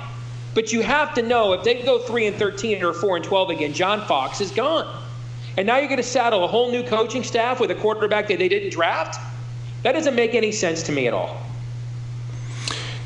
But 0.57 0.73
you 0.73 0.81
have 0.81 1.13
to 1.17 1.23
know 1.23 1.53
if 1.53 1.65
they 1.65 1.83
go 1.83 1.99
three 1.99 2.27
and 2.27 2.35
13 2.35 2.83
or 2.83 2.95
four 2.95 3.17
and 3.17 3.25
12 3.25 3.51
again, 3.51 3.75
John 3.75 4.01
Fox 4.07 4.41
is 4.41 4.51
gone. 4.51 5.03
And 5.59 5.67
now 5.67 5.77
you're 5.77 5.87
going 5.87 5.99
to 5.99 6.03
saddle 6.03 6.45
a 6.45 6.47
whole 6.47 6.71
new 6.71 6.83
coaching 6.83 7.23
staff 7.23 7.61
with 7.61 7.71
a 7.71 7.75
quarterback 7.75 8.29
that 8.29 8.39
they 8.39 8.49
didn't 8.49 8.71
draft. 8.71 9.21
That 9.83 9.93
doesn't 9.93 10.15
make 10.15 10.35
any 10.35 10.53
sense 10.53 10.83
to 10.85 10.93
me 10.93 11.07
at 11.09 11.13
all. 11.13 11.43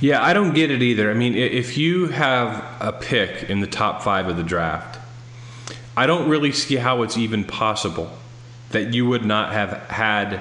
Yeah, 0.00 0.22
I 0.22 0.32
don't 0.32 0.54
get 0.54 0.70
it 0.70 0.80
either. 0.80 1.10
I 1.10 1.14
mean, 1.14 1.34
if 1.34 1.76
you 1.76 2.06
have 2.06 2.64
a 2.78 2.92
pick 2.92 3.50
in 3.50 3.58
the 3.58 3.66
top 3.66 4.02
five 4.02 4.28
of 4.28 4.36
the 4.36 4.44
draft, 4.44 5.00
I 5.96 6.06
don't 6.06 6.28
really 6.28 6.52
see 6.52 6.76
how 6.76 7.02
it's 7.02 7.18
even 7.18 7.42
possible 7.42 8.16
that 8.70 8.94
you 8.94 9.08
would 9.08 9.24
not 9.24 9.52
have 9.52 9.72
had 9.88 10.40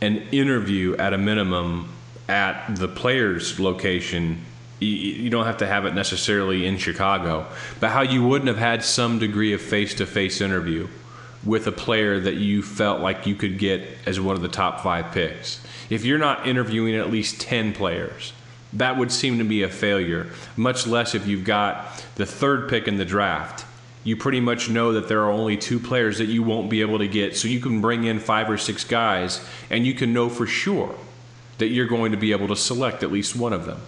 an 0.00 0.26
interview 0.32 0.96
at 0.96 1.12
a 1.12 1.18
minimum 1.18 1.90
at 2.30 2.76
the 2.76 2.88
player's 2.88 3.60
location. 3.60 4.46
You 4.80 5.28
don't 5.28 5.44
have 5.44 5.58
to 5.58 5.66
have 5.66 5.84
it 5.84 5.94
necessarily 5.94 6.66
in 6.66 6.78
Chicago, 6.78 7.46
but 7.80 7.90
how 7.90 8.02
you 8.02 8.24
wouldn't 8.26 8.48
have 8.48 8.56
had 8.56 8.82
some 8.82 9.18
degree 9.18 9.52
of 9.52 9.60
face 9.60 9.94
to 9.94 10.06
face 10.06 10.40
interview 10.40 10.88
with 11.44 11.66
a 11.66 11.72
player 11.72 12.18
that 12.20 12.36
you 12.36 12.62
felt 12.62 13.00
like 13.00 13.26
you 13.26 13.34
could 13.34 13.58
get 13.58 13.86
as 14.06 14.18
one 14.20 14.36
of 14.36 14.42
the 14.42 14.48
top 14.48 14.80
five 14.80 15.12
picks. 15.12 15.62
If 15.88 16.04
you're 16.04 16.18
not 16.18 16.46
interviewing 16.46 16.94
at 16.94 17.10
least 17.10 17.40
10 17.40 17.72
players, 17.74 18.32
that 18.72 18.96
would 18.96 19.10
seem 19.12 19.38
to 19.38 19.44
be 19.44 19.62
a 19.62 19.68
failure, 19.68 20.28
much 20.56 20.86
less 20.86 21.14
if 21.14 21.26
you've 21.26 21.44
got 21.44 22.04
the 22.16 22.26
third 22.26 22.68
pick 22.68 22.88
in 22.88 22.96
the 22.96 23.04
draft 23.04 23.64
you 24.02 24.16
pretty 24.16 24.40
much 24.40 24.70
know 24.70 24.94
that 24.94 25.08
there 25.08 25.20
are 25.22 25.30
only 25.30 25.56
two 25.56 25.78
players 25.78 26.18
that 26.18 26.26
you 26.26 26.42
won't 26.42 26.70
be 26.70 26.80
able 26.80 26.98
to 26.98 27.08
get. 27.08 27.36
So 27.36 27.48
you 27.48 27.60
can 27.60 27.80
bring 27.80 28.04
in 28.04 28.18
five 28.18 28.48
or 28.48 28.56
six 28.56 28.84
guys, 28.84 29.46
and 29.68 29.86
you 29.86 29.94
can 29.94 30.12
know 30.12 30.28
for 30.28 30.46
sure 30.46 30.94
that 31.58 31.68
you're 31.68 31.86
going 31.86 32.12
to 32.12 32.18
be 32.18 32.32
able 32.32 32.48
to 32.48 32.56
select 32.56 33.02
at 33.02 33.12
least 33.12 33.36
one 33.36 33.52
of 33.52 33.66
them. 33.66 33.80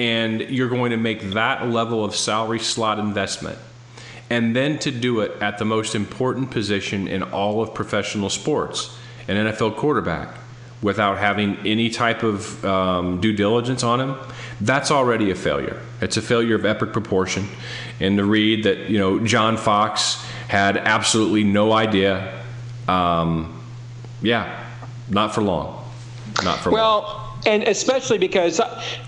And 0.00 0.40
you're 0.40 0.70
going 0.70 0.92
to 0.92 0.96
make 0.96 1.20
that 1.32 1.68
level 1.68 2.04
of 2.04 2.16
salary 2.16 2.58
slot 2.58 2.98
investment. 2.98 3.58
And 4.30 4.56
then 4.56 4.78
to 4.78 4.90
do 4.90 5.20
it 5.20 5.32
at 5.42 5.58
the 5.58 5.64
most 5.64 5.94
important 5.94 6.50
position 6.50 7.06
in 7.06 7.22
all 7.22 7.60
of 7.60 7.74
professional 7.74 8.30
sports, 8.30 8.96
an 9.28 9.36
NFL 9.36 9.76
quarterback, 9.76 10.36
without 10.80 11.18
having 11.18 11.56
any 11.66 11.90
type 11.90 12.22
of 12.22 12.64
um, 12.64 13.20
due 13.20 13.34
diligence 13.34 13.82
on 13.82 14.00
him, 14.00 14.16
that's 14.62 14.90
already 14.90 15.30
a 15.30 15.34
failure. 15.34 15.78
It's 16.00 16.16
a 16.16 16.22
failure 16.22 16.54
of 16.54 16.64
epic 16.64 16.92
proportion. 16.92 17.46
And 17.98 18.16
to 18.16 18.24
read 18.24 18.64
that, 18.64 18.88
you 18.88 18.98
know, 18.98 19.18
John 19.20 19.56
Fox 19.56 20.24
had 20.48 20.78
absolutely 20.78 21.44
no 21.44 21.72
idea. 21.72 22.42
Um, 22.88 23.60
yeah, 24.22 24.64
not 25.08 25.34
for 25.34 25.42
long. 25.42 25.84
Not 26.42 26.60
for 26.60 26.70
well, 26.70 27.00
long. 27.00 27.04
Well, 27.04 27.26
and 27.46 27.62
especially 27.64 28.18
because 28.18 28.60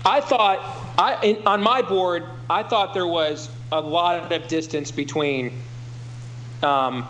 I 0.05 0.21
thought 0.21 0.59
I 0.97 1.23
in, 1.23 1.47
on 1.47 1.61
my 1.61 1.81
board 1.81 2.25
I 2.49 2.63
thought 2.63 2.93
there 2.93 3.07
was 3.07 3.49
a 3.71 3.81
lot 3.81 4.31
of 4.31 4.47
distance 4.47 4.91
between 4.91 5.59
um, 6.61 7.07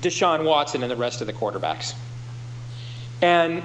Deshaun 0.00 0.44
Watson 0.44 0.82
and 0.82 0.90
the 0.90 0.96
rest 0.96 1.20
of 1.20 1.26
the 1.26 1.32
quarterbacks. 1.32 1.94
And 3.22 3.62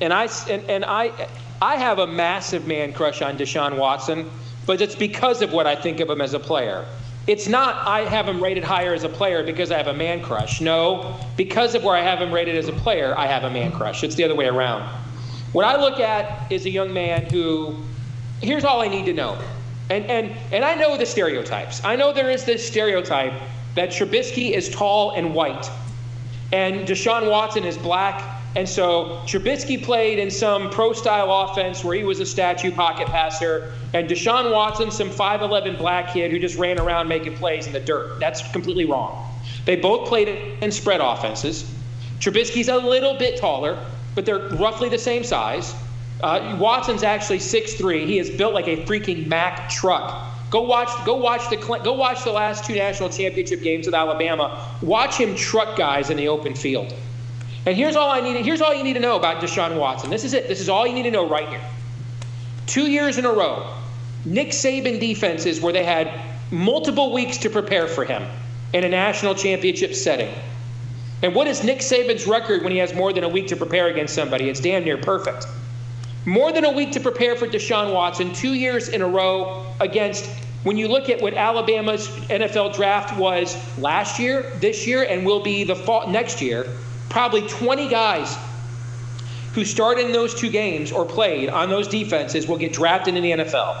and 0.00 0.12
I 0.12 0.28
and, 0.48 0.64
and 0.70 0.84
I 0.84 1.28
I 1.60 1.76
have 1.76 1.98
a 1.98 2.06
massive 2.06 2.66
man 2.66 2.92
crush 2.92 3.22
on 3.22 3.36
Deshaun 3.36 3.76
Watson, 3.76 4.30
but 4.66 4.80
it's 4.80 4.96
because 4.96 5.42
of 5.42 5.52
what 5.52 5.66
I 5.66 5.76
think 5.76 6.00
of 6.00 6.08
him 6.10 6.20
as 6.20 6.34
a 6.34 6.40
player. 6.40 6.86
It's 7.26 7.46
not 7.46 7.86
I 7.86 8.00
have 8.00 8.26
him 8.26 8.42
rated 8.42 8.64
higher 8.64 8.94
as 8.94 9.04
a 9.04 9.08
player 9.08 9.44
because 9.44 9.70
I 9.70 9.76
have 9.76 9.86
a 9.86 9.94
man 9.94 10.22
crush. 10.22 10.60
No, 10.60 11.14
because 11.36 11.74
of 11.74 11.84
where 11.84 11.94
I 11.94 12.00
have 12.00 12.20
him 12.20 12.32
rated 12.32 12.56
as 12.56 12.68
a 12.68 12.72
player, 12.72 13.16
I 13.16 13.26
have 13.26 13.44
a 13.44 13.50
man 13.50 13.70
crush. 13.70 14.02
It's 14.02 14.16
the 14.16 14.24
other 14.24 14.34
way 14.34 14.46
around. 14.46 14.82
What 15.52 15.64
I 15.64 15.80
look 15.80 16.00
at 16.00 16.50
is 16.50 16.64
a 16.64 16.70
young 16.70 16.92
man 16.92 17.26
who 17.26 17.76
here's 18.42 18.64
all 18.64 18.82
I 18.82 18.88
need 18.88 19.06
to 19.06 19.12
know. 19.12 19.38
And 19.90 20.04
and 20.06 20.36
and 20.52 20.64
I 20.64 20.74
know 20.74 20.96
the 20.96 21.06
stereotypes. 21.06 21.84
I 21.84 21.96
know 21.96 22.12
there 22.12 22.30
is 22.30 22.44
this 22.44 22.66
stereotype 22.66 23.34
that 23.74 23.90
Trubisky 23.90 24.52
is 24.52 24.68
tall 24.68 25.12
and 25.12 25.34
white 25.34 25.70
and 26.52 26.86
Deshaun 26.86 27.30
Watson 27.30 27.64
is 27.64 27.78
black 27.78 28.40
and 28.54 28.68
so 28.68 29.22
Trubisky 29.24 29.82
played 29.82 30.18
in 30.18 30.30
some 30.30 30.68
pro 30.68 30.92
style 30.92 31.32
offense 31.32 31.82
where 31.82 31.96
he 31.96 32.04
was 32.04 32.20
a 32.20 32.26
statue 32.26 32.70
pocket 32.70 33.06
passer, 33.06 33.72
and 33.94 34.06
Deshaun 34.06 34.52
Watson, 34.52 34.90
some 34.90 35.08
5'11 35.08 35.78
black 35.78 36.12
kid 36.12 36.30
who 36.30 36.38
just 36.38 36.58
ran 36.58 36.78
around 36.78 37.08
making 37.08 37.34
plays 37.36 37.66
in 37.66 37.72
the 37.72 37.80
dirt. 37.80 38.20
That's 38.20 38.46
completely 38.52 38.84
wrong. 38.84 39.26
They 39.64 39.76
both 39.76 40.06
played 40.06 40.28
in 40.60 40.70
spread 40.70 41.00
offenses. 41.00 41.64
Trubisky's 42.20 42.68
a 42.68 42.76
little 42.76 43.16
bit 43.16 43.40
taller, 43.40 43.78
but 44.14 44.26
they're 44.26 44.50
roughly 44.50 44.90
the 44.90 44.98
same 44.98 45.24
size. 45.24 45.74
Uh, 46.22 46.56
Watson's 46.58 47.02
actually 47.02 47.38
6'3. 47.38 48.06
He 48.06 48.18
is 48.18 48.30
built 48.30 48.54
like 48.54 48.68
a 48.68 48.76
freaking 48.84 49.26
Mack 49.26 49.68
truck. 49.68 50.28
Go 50.50 50.62
watch, 50.62 50.90
go 51.06 51.16
watch 51.16 51.48
the, 51.48 51.56
go 51.56 51.94
watch 51.94 52.24
the 52.24 52.30
last 52.30 52.64
two 52.64 52.74
national 52.74 53.08
championship 53.08 53.62
games 53.62 53.86
with 53.86 53.94
Alabama. 53.94 54.68
Watch 54.82 55.16
him 55.16 55.34
truck 55.34 55.76
guys 55.76 56.10
in 56.10 56.16
the 56.16 56.28
open 56.28 56.54
field. 56.54 56.94
And 57.64 57.76
here's 57.76 57.96
all 57.96 58.10
I 58.10 58.20
need. 58.20 58.44
Here's 58.44 58.60
all 58.60 58.74
you 58.74 58.84
need 58.84 58.94
to 58.94 59.00
know 59.00 59.16
about 59.16 59.42
Deshaun 59.42 59.78
Watson. 59.78 60.10
This 60.10 60.24
is 60.24 60.34
it. 60.34 60.48
This 60.48 60.60
is 60.60 60.68
all 60.68 60.86
you 60.86 60.92
need 60.92 61.04
to 61.04 61.10
know 61.10 61.28
right 61.28 61.48
here. 61.48 61.60
Two 62.66 62.90
years 62.90 63.18
in 63.18 63.24
a 63.24 63.32
row, 63.32 63.72
Nick 64.24 64.48
Saban 64.48 65.00
defenses 65.00 65.60
where 65.60 65.72
they 65.72 65.84
had 65.84 66.12
multiple 66.50 67.12
weeks 67.12 67.38
to 67.38 67.50
prepare 67.50 67.86
for 67.86 68.04
him 68.04 68.22
in 68.72 68.84
a 68.84 68.88
national 68.88 69.34
championship 69.34 69.94
setting. 69.94 70.32
And 71.22 71.34
what 71.34 71.46
is 71.46 71.62
Nick 71.62 71.78
Saban's 71.78 72.26
record 72.26 72.62
when 72.62 72.72
he 72.72 72.78
has 72.78 72.92
more 72.92 73.12
than 73.12 73.22
a 73.24 73.28
week 73.28 73.46
to 73.48 73.56
prepare 73.56 73.86
against 73.86 74.14
somebody? 74.14 74.48
It's 74.48 74.60
damn 74.60 74.84
near 74.84 74.98
perfect. 74.98 75.46
More 76.24 76.52
than 76.52 76.64
a 76.64 76.70
week 76.70 76.92
to 76.92 77.00
prepare 77.00 77.34
for 77.34 77.48
Deshaun 77.48 77.92
Watson, 77.92 78.32
two 78.32 78.54
years 78.54 78.88
in 78.88 79.02
a 79.02 79.08
row 79.08 79.66
against 79.80 80.24
when 80.62 80.76
you 80.76 80.86
look 80.86 81.10
at 81.10 81.20
what 81.20 81.34
Alabama's 81.34 82.06
NFL 82.28 82.76
draft 82.76 83.18
was 83.18 83.56
last 83.78 84.20
year, 84.20 84.42
this 84.60 84.86
year, 84.86 85.02
and 85.02 85.26
will 85.26 85.42
be 85.42 85.64
the 85.64 85.74
fall 85.74 86.06
next 86.08 86.40
year, 86.40 86.66
probably 87.08 87.46
20 87.48 87.88
guys 87.88 88.38
who 89.54 89.64
started 89.64 90.06
in 90.06 90.12
those 90.12 90.32
two 90.34 90.48
games 90.48 90.92
or 90.92 91.04
played 91.04 91.48
on 91.48 91.68
those 91.68 91.88
defenses 91.88 92.46
will 92.46 92.56
get 92.56 92.72
drafted 92.72 93.16
in 93.16 93.22
the 93.22 93.32
NFL. 93.32 93.76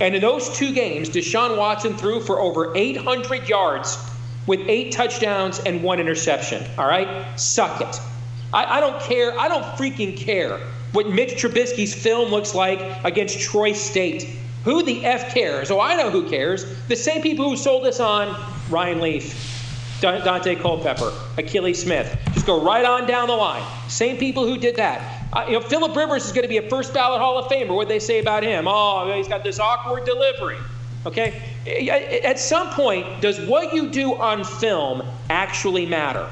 And 0.00 0.14
in 0.14 0.22
those 0.22 0.48
two 0.56 0.72
games, 0.72 1.10
Deshaun 1.10 1.58
Watson 1.58 1.94
threw 1.98 2.20
for 2.20 2.40
over 2.40 2.72
800 2.74 3.48
yards 3.48 3.98
with 4.46 4.60
eight 4.66 4.92
touchdowns 4.92 5.60
and 5.60 5.82
one 5.82 6.00
interception. 6.00 6.64
All 6.78 6.86
right? 6.86 7.38
Suck 7.38 7.82
it. 7.82 8.00
I, 8.54 8.78
I 8.78 8.80
don't 8.80 9.00
care. 9.02 9.38
I 9.38 9.48
don't 9.48 9.62
freaking 9.76 10.16
care 10.16 10.58
what 10.92 11.08
Mitch 11.10 11.34
Trubisky's 11.34 11.94
film 11.94 12.30
looks 12.30 12.54
like 12.54 12.80
against 13.04 13.40
Troy 13.40 13.72
State. 13.72 14.28
Who 14.64 14.82
the 14.82 15.04
F 15.04 15.34
cares? 15.34 15.70
Oh, 15.70 15.80
I 15.80 15.96
know 15.96 16.10
who 16.10 16.28
cares. 16.28 16.64
The 16.88 16.96
same 16.96 17.22
people 17.22 17.48
who 17.48 17.56
sold 17.56 17.84
us 17.86 17.98
on 17.98 18.40
Ryan 18.70 19.00
Leaf, 19.00 19.98
Daunte 20.00 20.60
Culpepper, 20.60 21.10
Akili 21.36 21.74
Smith. 21.74 22.16
Just 22.32 22.46
go 22.46 22.62
right 22.62 22.84
on 22.84 23.06
down 23.06 23.28
the 23.28 23.34
line. 23.34 23.64
Same 23.88 24.16
people 24.18 24.46
who 24.46 24.56
did 24.56 24.76
that. 24.76 25.26
Uh, 25.32 25.46
you 25.46 25.52
know, 25.54 25.60
Philip 25.60 25.96
Rivers 25.96 26.26
is 26.26 26.32
going 26.32 26.42
to 26.42 26.48
be 26.48 26.58
a 26.58 26.68
first 26.68 26.92
ballot 26.92 27.20
Hall 27.20 27.38
of 27.38 27.50
Famer. 27.50 27.74
What 27.74 27.88
they 27.88 27.98
say 27.98 28.20
about 28.20 28.42
him? 28.42 28.66
Oh, 28.68 29.12
he's 29.16 29.28
got 29.28 29.42
this 29.42 29.58
awkward 29.58 30.04
delivery. 30.04 30.58
Okay. 31.06 31.42
At 32.22 32.38
some 32.38 32.70
point, 32.70 33.20
does 33.20 33.40
what 33.40 33.72
you 33.72 33.88
do 33.88 34.14
on 34.14 34.44
film 34.44 35.02
actually 35.30 35.86
matter? 35.86 36.28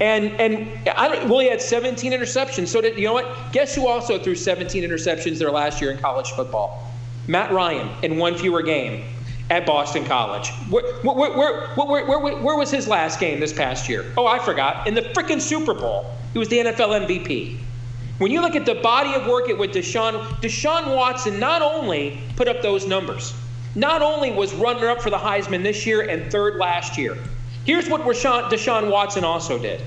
And 0.00 0.32
and 0.40 0.88
I 0.90 1.08
don't, 1.08 1.28
well, 1.28 1.38
he 1.38 1.48
had 1.48 1.62
17 1.62 2.12
interceptions. 2.12 2.68
So 2.68 2.80
did 2.80 2.98
you 2.98 3.04
know 3.04 3.14
what? 3.14 3.52
Guess 3.52 3.74
who 3.74 3.86
also 3.86 4.18
threw 4.18 4.34
17 4.34 4.82
interceptions 4.82 5.38
their 5.38 5.50
last 5.50 5.80
year 5.80 5.90
in 5.90 5.98
college 5.98 6.30
football? 6.32 6.92
Matt 7.28 7.50
Ryan 7.50 7.88
in 8.02 8.18
one 8.18 8.36
fewer 8.36 8.62
game 8.62 9.04
at 9.50 9.64
Boston 9.64 10.04
College. 10.04 10.50
Where, 10.70 10.84
where, 11.02 11.30
where, 11.74 12.36
where, 12.42 12.56
was 12.56 12.70
his 12.70 12.88
last 12.88 13.20
game 13.20 13.40
this 13.40 13.52
past 13.52 13.88
year? 13.88 14.04
Oh, 14.16 14.26
I 14.26 14.38
forgot. 14.38 14.86
In 14.86 14.94
the 14.94 15.02
freaking 15.02 15.40
Super 15.40 15.74
Bowl. 15.74 16.12
He 16.32 16.38
was 16.38 16.48
the 16.48 16.58
NFL 16.58 17.06
MVP. 17.06 17.58
When 18.18 18.30
you 18.30 18.40
look 18.40 18.56
at 18.56 18.66
the 18.66 18.74
body 18.76 19.14
of 19.14 19.26
work 19.26 19.48
it 19.48 19.56
with 19.56 19.72
Deshaun, 19.72 20.22
Deshaun 20.40 20.94
Watson 20.94 21.38
not 21.38 21.62
only 21.62 22.18
put 22.34 22.48
up 22.48 22.62
those 22.62 22.86
numbers, 22.86 23.34
not 23.74 24.02
only 24.02 24.32
was 24.32 24.54
runner 24.54 24.88
up 24.88 25.02
for 25.02 25.10
the 25.10 25.18
Heisman 25.18 25.62
this 25.62 25.86
year 25.86 26.02
and 26.02 26.30
third 26.32 26.56
last 26.56 26.96
year. 26.98 27.16
Here's 27.66 27.88
what 27.88 28.02
Deshaun 28.02 28.90
Watson 28.90 29.24
also 29.24 29.58
did 29.58 29.82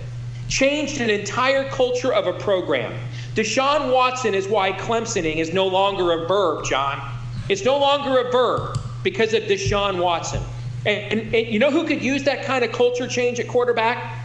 changed 0.50 1.00
an 1.00 1.10
entire 1.10 1.70
culture 1.70 2.12
of 2.12 2.28
a 2.28 2.34
program. 2.34 2.94
Deshaun 3.36 3.94
Watson 3.94 4.34
is 4.34 4.48
why 4.48 4.74
Clemsoning 4.74 5.38
is 5.38 5.54
no 5.54 5.68
longer 5.68 6.12
a 6.12 6.28
verb, 6.28 6.66
John. 6.66 7.00
It's 7.48 7.64
no 7.64 7.80
longer 7.80 8.20
a 8.20 8.32
verb 8.32 8.78
because 9.04 9.34
of 9.34 9.44
Deshaun 9.44 10.02
Watson. 10.02 10.42
And, 10.86 11.20
and, 11.20 11.36
and, 11.36 11.48
you 11.48 11.60
know 11.60 11.72
who 11.72 11.86
could 11.88 12.04
use 12.04 12.24
that 12.24 12.44
kind 12.44 12.66
of 12.66 12.72
culture 12.72 13.08
change 13.08 13.40
at 13.40 13.48
quarterback? 13.48 14.18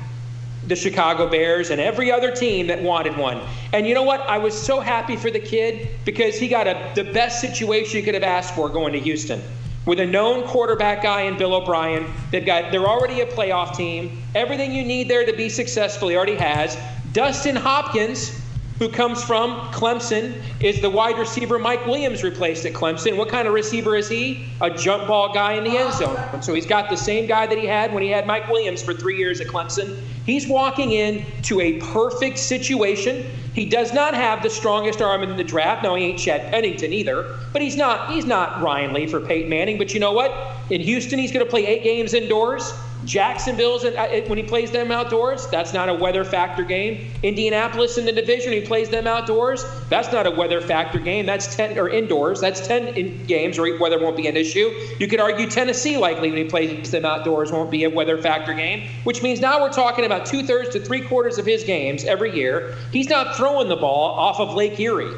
The 0.67 0.77
Chicago 0.77 1.29
Bears 1.29 1.71
and 1.71 1.81
every 1.81 2.11
other 2.11 2.33
team 2.33 2.67
that 2.69 2.83
wanted 2.83 3.17
one. 3.17 3.41
And 3.73 3.87
you 3.87 3.95
know 3.95 4.03
what? 4.03 4.21
I 4.23 4.39
was 4.39 4.61
so 4.61 4.81
happy 4.81 5.15
for 5.15 5.31
the 5.31 5.41
kid 5.41 5.91
because 6.05 6.39
he 6.39 6.49
got 6.49 6.67
a, 6.67 6.93
the 6.95 7.05
best 7.05 7.41
situation 7.41 7.99
he 7.99 8.03
could 8.03 8.15
have 8.15 8.23
asked 8.23 8.55
for 8.55 8.69
going 8.69 8.95
to 8.95 9.01
Houston. 9.01 9.43
With 9.87 10.01
a 10.01 10.07
known 10.07 10.47
quarterback 10.47 11.03
guy 11.03 11.23
in 11.23 11.37
Bill 11.37 11.55
O'Brien, 11.55 12.07
they've 12.31 12.45
got 12.45 12.73
they're 12.73 12.87
already 12.87 13.21
a 13.21 13.27
playoff 13.27 13.77
team. 13.77 14.23
Everything 14.35 14.73
you 14.73 14.85
need 14.85 15.09
there 15.09 15.27
to 15.27 15.33
be 15.35 15.49
successful, 15.49 16.09
he 16.09 16.17
already 16.17 16.37
has. 16.37 16.79
Dustin 17.13 17.55
Hopkins, 17.55 18.41
who 18.79 18.89
comes 18.89 19.23
from 19.23 19.53
Clemson, 19.71 20.41
is 20.61 20.81
the 20.81 20.91
wide 20.91 21.19
receiver 21.19 21.59
Mike 21.59 21.87
Williams 21.87 22.25
replaced 22.25 22.67
at 22.67 22.73
Clemson. 22.73 23.17
What 23.17 23.29
kind 23.29 23.47
of 23.47 23.55
receiver 23.55 23.95
is 23.97 24.09
he? 24.09 24.47
A 24.61 24.71
jump 24.71 25.07
ball 25.07 25.33
guy 25.33 25.53
in 25.53 25.65
the 25.65 25.77
end 25.77 25.93
zone. 25.95 26.43
So 26.43 26.55
he's 26.55 26.67
got 26.67 26.91
the 26.91 26.97
same 26.97 27.27
guy 27.27 27.47
that 27.47 27.57
he 27.57 27.67
had 27.67 27.95
when 27.95 28.03
he 28.03 28.09
had 28.09 28.27
Mike 28.27 28.49
Williams 28.49 28.83
for 28.83 28.93
three 28.93 29.17
years 29.17 29.41
at 29.41 29.47
Clemson. 29.47 30.01
He's 30.27 30.49
walking 30.49 30.93
in 30.93 31.25
to 31.43 31.61
a 31.61 31.75
perfect 31.81 32.39
situation. 32.39 33.25
He 33.55 33.65
does 33.65 33.93
not 33.93 34.15
have 34.15 34.43
the 34.43 34.51
strongest 34.51 35.01
arm 35.01 35.23
in 35.23 35.37
the 35.37 35.45
draft. 35.45 35.85
No, 35.85 35.95
he 35.95 36.07
ain't 36.07 36.19
Chad 36.19 36.51
Pennington 36.51 36.93
either. 36.93 37.39
But 37.53 37.63
he's 37.63 37.77
not 37.77 38.11
he's 38.11 38.27
not 38.27 38.61
Ryan 38.61 38.93
Leaf 38.93 39.15
or 39.15 39.21
Peyton 39.21 39.49
Manning. 39.49 39.79
But 39.79 39.95
you 39.95 40.01
know 40.01 40.13
what? 40.13 40.35
In 40.71 40.81
Houston, 40.81 41.21
he's 41.21 41.31
going 41.31 41.45
to 41.45 41.51
play 41.51 41.65
eight 41.65 41.85
games 41.85 42.15
indoors. 42.15 42.73
Jacksonville's 43.05 43.85
when 43.85 44.39
he 44.39 44.45
plays 44.45 44.71
them 44.71 44.91
outdoors, 44.91 45.47
that's 45.49 45.73
not 45.73 45.89
a 45.89 45.95
weather 45.95 46.25
factor 46.25 46.63
game. 46.63 47.11
Indianapolis 47.23 47.99
in 47.99 48.05
the 48.05 48.13
division, 48.13 48.53
he 48.53 48.61
plays 48.61 48.89
them 48.89 49.07
outdoors. 49.07 49.65
That's 49.89 50.13
not 50.13 50.27
a 50.27 50.31
weather 50.31 50.61
factor 50.61 50.99
game. 50.99 51.27
That's 51.27 51.55
ten 51.55 51.79
or 51.79 51.89
indoors. 51.89 52.41
That's 52.41 52.67
ten 52.67 52.89
in 52.89 53.27
games 53.27 53.59
where 53.59 53.79
weather 53.79 53.99
won't 53.99 54.17
be 54.17 54.27
an 54.27 54.37
issue. 54.37 54.71
You 54.99 55.07
could 55.07 55.21
argue 55.21 55.49
Tennessee 55.49 55.97
likely 55.97 56.31
when 56.31 56.39
he 56.39 56.45
plays 56.45 56.91
them 56.91 57.05
outdoors 57.05 57.53
won't 57.53 57.71
be 57.71 57.85
a 57.85 57.91
weather 57.91 58.17
factor 58.19 58.55
game, 58.55 58.89
which 59.05 59.23
means 59.23 59.41
now 59.41 59.61
we're 59.61 59.73
talking 59.73 60.05
about 60.05 60.27
two 60.27 60.43
thirds 60.43 60.71
to 60.71 60.81
three 60.81 61.01
quarters 61.01 61.39
of 61.39 61.47
his 61.47 61.65
games 61.65 62.05
every 62.05 62.35
year. 62.35 62.77
He's 62.93 63.09
not 63.09 63.37
throwing 63.37 63.69
the 63.69 63.77
ball 63.77 64.11
off 64.13 64.41
of 64.41 64.55
Lake 64.55 64.79
Erie. 64.81 65.13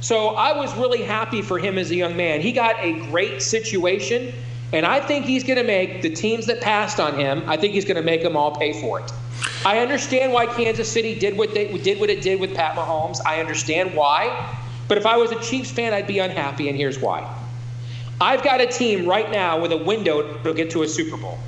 So 0.00 0.28
I 0.36 0.56
was 0.56 0.76
really 0.76 1.02
happy 1.02 1.42
for 1.42 1.58
him 1.58 1.78
as 1.78 1.90
a 1.90 1.96
young 1.96 2.16
man. 2.16 2.40
He 2.40 2.52
got 2.52 2.76
a 2.80 3.00
great 3.10 3.42
situation 3.42 4.32
And 4.72 4.84
I 4.84 5.00
think 5.00 5.24
he's 5.24 5.44
going 5.44 5.58
to 5.58 5.64
make 5.64 6.02
the 6.02 6.10
teams 6.10 6.46
that 6.46 6.60
passed 6.60 6.98
on 6.98 7.18
him, 7.18 7.42
I 7.46 7.56
think 7.56 7.74
he's 7.74 7.84
going 7.84 7.96
to 7.96 8.02
make 8.02 8.22
them 8.22 8.36
all 8.36 8.56
pay 8.56 8.80
for 8.80 9.00
it. 9.00 9.12
I 9.64 9.78
understand 9.78 10.32
why 10.32 10.46
Kansas 10.46 10.90
City 10.90 11.18
did 11.18 11.36
what 11.36 11.54
they 11.54 11.76
did 11.78 12.00
what 12.00 12.10
it 12.10 12.22
did 12.22 12.40
with 12.40 12.54
Pat 12.54 12.74
Mahomes. 12.74 13.20
I 13.24 13.40
understand 13.40 13.94
why. 13.94 14.56
But 14.88 14.98
if 14.98 15.06
I 15.06 15.16
was 15.16 15.32
a 15.32 15.40
Chiefs 15.40 15.70
fan, 15.70 15.92
I'd 15.92 16.06
be 16.06 16.18
unhappy, 16.20 16.68
and 16.68 16.76
here's 16.76 16.98
why. 16.98 17.28
I've 18.20 18.42
got 18.42 18.60
a 18.60 18.66
team 18.66 19.06
right 19.06 19.30
now 19.30 19.60
with 19.60 19.72
a 19.72 19.76
window 19.76 20.38
to 20.42 20.54
get 20.54 20.70
to 20.70 20.82
a 20.82 20.88
Super 20.88 21.16
Bowl. 21.16 21.38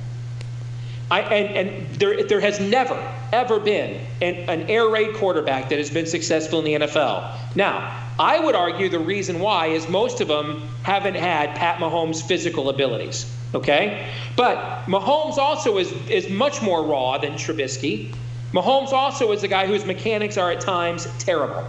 I, 1.11 1.21
and, 1.21 1.67
and 1.67 1.95
there, 1.95 2.23
there 2.23 2.39
has 2.39 2.59
never, 2.59 2.95
ever 3.31 3.59
been 3.59 4.05
an, 4.21 4.35
an 4.49 4.69
air 4.69 4.87
raid 4.87 5.15
quarterback 5.15 5.69
that 5.69 5.79
has 5.79 5.89
been 5.89 6.05
successful 6.05 6.59
in 6.59 6.65
the 6.65 6.87
NFL. 6.87 7.55
Now, 7.55 8.05
I 8.19 8.39
would 8.39 8.53
argue 8.53 8.89
the 8.89 8.99
reason 8.99 9.39
why 9.39 9.67
is 9.67 9.89
most 9.89 10.21
of 10.21 10.27
them 10.27 10.69
haven't 10.83 11.15
had 11.15 11.55
Pat 11.55 11.79
Mahomes' 11.79 12.21
physical 12.21 12.69
abilities. 12.69 13.31
Okay? 13.55 14.07
But 14.35 14.85
Mahomes 14.85 15.37
also 15.37 15.79
is, 15.79 15.91
is 16.07 16.29
much 16.29 16.61
more 16.61 16.83
raw 16.83 17.17
than 17.17 17.33
Trubisky. 17.33 18.13
Mahomes 18.53 18.91
also 18.91 19.31
is 19.31 19.43
a 19.43 19.47
guy 19.47 19.65
whose 19.65 19.85
mechanics 19.85 20.37
are 20.37 20.51
at 20.51 20.61
times 20.61 21.07
terrible. 21.17 21.65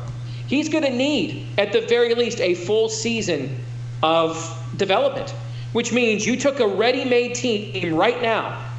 He's 0.46 0.68
going 0.68 0.84
to 0.84 0.90
need, 0.90 1.46
at 1.56 1.72
the 1.72 1.80
very 1.82 2.14
least, 2.14 2.40
a 2.40 2.54
full 2.54 2.88
season 2.90 3.56
of 4.02 4.36
development, 4.76 5.30
which 5.72 5.92
means 5.92 6.26
you 6.26 6.36
took 6.36 6.60
a 6.60 6.66
ready 6.66 7.04
made 7.04 7.34
team 7.34 7.94
right 7.94 8.20
now 8.20 8.69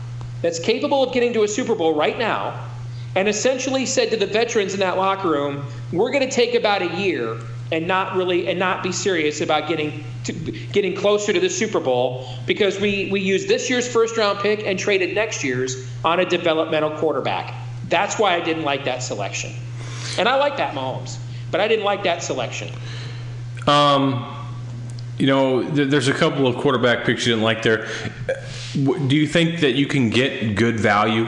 that's 0.41 0.59
capable 0.59 1.03
of 1.03 1.13
getting 1.13 1.33
to 1.33 1.43
a 1.43 1.47
Super 1.47 1.75
Bowl 1.75 1.95
right 1.95 2.17
now 2.17 2.67
and 3.15 3.27
essentially 3.27 3.85
said 3.85 4.09
to 4.11 4.17
the 4.17 4.25
veterans 4.25 4.73
in 4.73 4.79
that 4.79 4.97
locker 4.97 5.29
room, 5.29 5.65
we're 5.91 6.11
going 6.11 6.27
to 6.27 6.33
take 6.33 6.55
about 6.55 6.81
a 6.81 6.95
year 6.97 7.37
and 7.71 7.87
not 7.87 8.15
really 8.15 8.47
and 8.47 8.59
not 8.59 8.83
be 8.83 8.91
serious 8.91 9.41
about 9.41 9.67
getting 9.67 10.03
to, 10.25 10.33
getting 10.33 10.95
closer 10.95 11.31
to 11.31 11.39
the 11.39 11.49
Super 11.49 11.79
Bowl 11.79 12.27
because 12.45 12.79
we 12.79 13.09
we 13.11 13.21
used 13.21 13.47
this 13.47 13.69
year's 13.69 13.87
first 13.87 14.17
round 14.17 14.39
pick 14.39 14.65
and 14.65 14.77
traded 14.77 15.15
next 15.15 15.43
year's 15.43 15.89
on 16.03 16.19
a 16.19 16.25
developmental 16.25 16.91
quarterback. 16.97 17.53
That's 17.87 18.19
why 18.19 18.35
I 18.35 18.41
didn't 18.41 18.63
like 18.63 18.85
that 18.85 19.03
selection. 19.03 19.53
And 20.17 20.27
I 20.27 20.35
like 20.35 20.57
that 20.57 20.73
Mahomes, 20.73 21.17
but 21.49 21.61
I 21.61 21.67
didn't 21.67 21.85
like 21.85 22.03
that 22.03 22.23
selection. 22.23 22.69
Um 23.67 24.37
you 25.17 25.27
know, 25.27 25.61
there's 25.61 26.07
a 26.07 26.13
couple 26.13 26.47
of 26.47 26.55
quarterback 26.55 27.05
picks 27.05 27.27
you 27.27 27.33
didn't 27.33 27.43
like 27.43 27.61
there. 27.61 27.87
Do 28.73 29.15
you 29.15 29.27
think 29.27 29.59
that 29.59 29.73
you 29.73 29.85
can 29.85 30.09
get 30.09 30.55
good 30.55 30.79
value? 30.79 31.27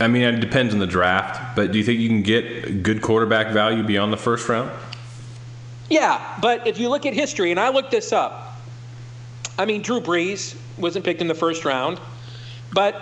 I 0.00 0.08
mean, 0.08 0.22
it 0.22 0.40
depends 0.40 0.72
on 0.72 0.80
the 0.80 0.86
draft, 0.86 1.56
but 1.56 1.72
do 1.72 1.78
you 1.78 1.84
think 1.84 2.00
you 2.00 2.08
can 2.08 2.22
get 2.22 2.82
good 2.82 3.02
quarterback 3.02 3.52
value 3.52 3.82
beyond 3.82 4.12
the 4.12 4.16
first 4.16 4.48
round? 4.48 4.70
Yeah, 5.90 6.38
but 6.40 6.66
if 6.66 6.78
you 6.78 6.88
look 6.88 7.06
at 7.06 7.14
history, 7.14 7.50
and 7.50 7.60
I 7.60 7.68
looked 7.68 7.90
this 7.90 8.12
up, 8.12 8.60
I 9.58 9.64
mean, 9.64 9.82
Drew 9.82 10.00
Brees 10.00 10.56
wasn't 10.78 11.04
picked 11.04 11.20
in 11.20 11.28
the 11.28 11.34
first 11.34 11.64
round, 11.64 12.00
but 12.72 13.00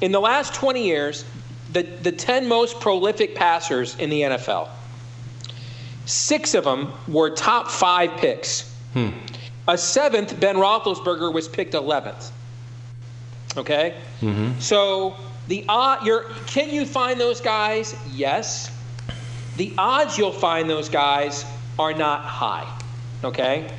in 0.00 0.12
the 0.12 0.20
last 0.20 0.54
20 0.54 0.84
years, 0.84 1.24
the, 1.72 1.82
the 1.82 2.12
10 2.12 2.48
most 2.48 2.80
prolific 2.80 3.34
passers 3.34 3.96
in 3.96 4.10
the 4.10 4.22
NFL, 4.22 4.68
six 6.04 6.54
of 6.54 6.64
them 6.64 6.92
were 7.06 7.30
top 7.30 7.68
five 7.68 8.16
picks. 8.16 8.74
Hmm. 8.92 9.10
A 9.66 9.76
seventh, 9.76 10.38
Ben 10.40 10.56
Roethlisberger, 10.56 11.32
was 11.32 11.48
picked 11.48 11.74
11th. 11.74 12.30
Okay? 13.58 13.94
Mm-hmm. 14.20 14.58
So 14.60 15.16
the 15.48 15.64
odd, 15.68 16.04
you're, 16.04 16.24
can 16.46 16.70
you 16.70 16.86
find 16.86 17.20
those 17.20 17.40
guys? 17.40 17.94
Yes. 18.12 18.70
The 19.56 19.72
odds 19.76 20.16
you'll 20.16 20.32
find 20.32 20.70
those 20.70 20.88
guys 20.88 21.44
are 21.78 21.92
not 21.92 22.22
high. 22.22 22.66
Okay? 23.24 23.70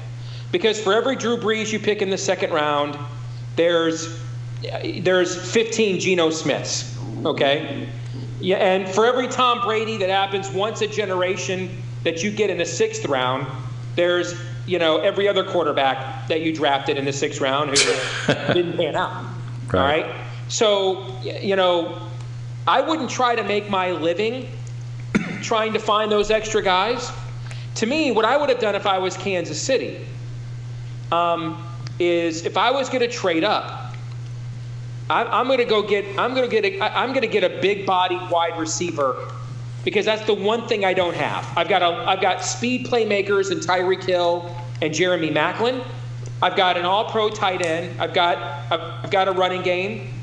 Because 0.51 0.79
for 0.81 0.93
every 0.93 1.15
Drew 1.15 1.37
Brees 1.37 1.71
you 1.71 1.79
pick 1.79 2.01
in 2.01 2.09
the 2.09 2.17
second 2.17 2.51
round, 2.51 2.97
there's 3.55 4.19
there's 5.01 5.51
15 5.51 5.99
Geno 5.99 6.29
Smiths. 6.29 6.97
Okay? 7.25 7.87
Yeah, 8.41 8.57
and 8.57 8.87
for 8.87 9.05
every 9.05 9.27
Tom 9.27 9.61
Brady 9.61 9.97
that 9.97 10.09
happens 10.09 10.49
once 10.49 10.81
a 10.81 10.87
generation 10.87 11.69
that 12.03 12.23
you 12.23 12.31
get 12.31 12.49
in 12.49 12.57
the 12.57 12.65
sixth 12.65 13.05
round, 13.05 13.47
there's 13.95 14.39
you 14.65 14.79
know 14.79 14.97
every 14.97 15.27
other 15.27 15.43
quarterback 15.43 16.27
that 16.29 16.41
you 16.41 16.53
drafted 16.53 16.97
in 16.97 17.05
the 17.05 17.11
sixth 17.13 17.41
round 17.41 17.69
who 17.69 18.33
didn't 18.53 18.77
pan 18.77 18.95
out. 18.95 19.25
Right. 19.73 20.03
All 20.05 20.11
right. 20.11 20.25
So 20.47 21.19
you 21.21 21.55
know, 21.55 22.01
I 22.67 22.81
wouldn't 22.81 23.09
try 23.09 23.35
to 23.35 23.43
make 23.43 23.69
my 23.69 23.91
living 23.91 24.47
trying 25.41 25.73
to 25.73 25.79
find 25.79 26.11
those 26.11 26.31
extra 26.31 26.61
guys. 26.61 27.11
To 27.75 27.85
me, 27.85 28.11
what 28.11 28.25
I 28.25 28.35
would 28.35 28.49
have 28.49 28.59
done 28.59 28.75
if 28.75 28.85
I 28.85 28.97
was 28.97 29.15
Kansas 29.15 29.61
City 29.61 30.05
um, 31.11 31.65
is 31.99 32.45
if 32.45 32.57
I 32.57 32.71
was 32.71 32.89
going 32.89 33.01
to 33.01 33.07
trade 33.07 33.43
up, 33.43 33.95
I, 35.09 35.39
am 35.39 35.47
going 35.47 35.59
to 35.59 35.65
go 35.65 35.81
get 35.81 36.05
I'm 36.17 36.33
going 36.35 36.49
to 36.49 36.61
get 36.61 36.65
a, 36.65 36.97
I'm 36.97 37.09
going 37.09 37.21
to 37.21 37.27
get 37.27 37.43
a 37.43 37.59
big 37.61 37.85
body 37.85 38.19
wide 38.29 38.59
receiver 38.59 39.31
because 39.83 40.05
that's 40.05 40.25
the 40.25 40.33
one 40.33 40.67
thing 40.67 40.85
I 40.85 40.93
don't 40.93 41.15
have. 41.15 41.47
I've 41.57 41.69
got 41.69 41.81
a 41.81 42.07
I've 42.07 42.21
got 42.21 42.43
speed 42.43 42.85
playmakers 42.87 43.51
and 43.51 43.61
Tyreek 43.61 44.03
Hill 44.03 44.55
and 44.81 44.93
Jeremy 44.93 45.29
Maclin. 45.29 45.83
I've 46.41 46.55
got 46.55 46.77
an 46.77 46.85
all-pro 46.85 47.29
tight 47.29 47.65
end. 47.65 47.99
I've 47.99 48.13
got 48.13 48.37
I've 48.71 49.11
got 49.11 49.27
a 49.27 49.31
running 49.31 49.61
game. 49.61 50.13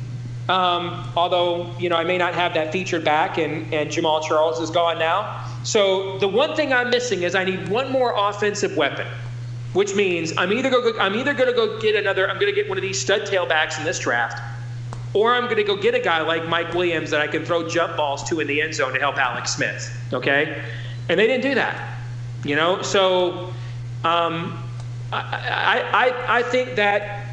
Um, 0.49 1.11
although 1.17 1.75
you 1.79 1.89
know 1.89 1.97
I 1.97 2.05
may 2.05 2.19
not 2.19 2.35
have 2.35 2.55
that 2.55 2.73
featured 2.73 3.05
back, 3.05 3.39
and 3.39 3.73
and 3.75 3.91
Jamaal 3.91 4.23
Charles 4.23 4.61
is 4.61 4.71
gone 4.71 4.99
now. 4.99 5.45
So 5.65 6.19
the 6.19 6.29
one 6.29 6.55
thing 6.55 6.73
I'm 6.73 6.91
missing 6.91 7.25
is 7.25 7.35
I 7.35 7.45
need 7.45 7.69
one 7.69 7.91
more 7.91 8.15
offensive 8.17 8.77
weapon, 8.77 9.07
which 9.73 9.95
means 9.97 10.33
I'm 10.37 10.53
either 10.53 10.71
go 10.71 10.97
I'm 11.01 11.17
either 11.17 11.35
going 11.35 11.51
to 11.51 11.57
go 11.57 11.81
get 11.81 11.97
another 11.97 12.31
I'm 12.31 12.39
going 12.39 12.53
to 12.53 12.55
get 12.55 12.69
one 12.69 12.79
of 12.79 12.83
these 12.83 13.01
stud 13.01 13.23
tailbacks 13.23 13.79
in 13.79 13.85
this 13.85 13.99
draft, 13.99 14.41
or 15.13 15.35
I'm 15.35 15.45
going 15.45 15.57
to 15.57 15.65
go 15.65 15.77
get 15.77 15.95
a 15.95 16.01
guy 16.01 16.23
like 16.23 16.47
Mike 16.49 16.73
Williams 16.75 17.11
that 17.11 17.21
I 17.21 17.27
can 17.27 17.45
throw 17.45 17.69
jump 17.69 17.97
balls 17.97 18.23
to 18.29 18.39
in 18.39 18.47
the 18.47 18.63
end 18.63 18.75
zone 18.75 18.95
to 18.95 19.01
help 19.01 19.19
Alex 19.19 19.57
Smith. 19.57 19.95
Okay, 20.13 20.63
and 21.09 21.19
they 21.19 21.27
didn't 21.27 21.43
do 21.43 21.57
that. 21.57 21.99
You 22.45 22.55
know, 22.55 22.81
so 22.83 23.53
um, 24.05 24.63
I, 25.13 25.83
I 25.93 26.39
I 26.39 26.43
think 26.43 26.77
that. 26.77 27.25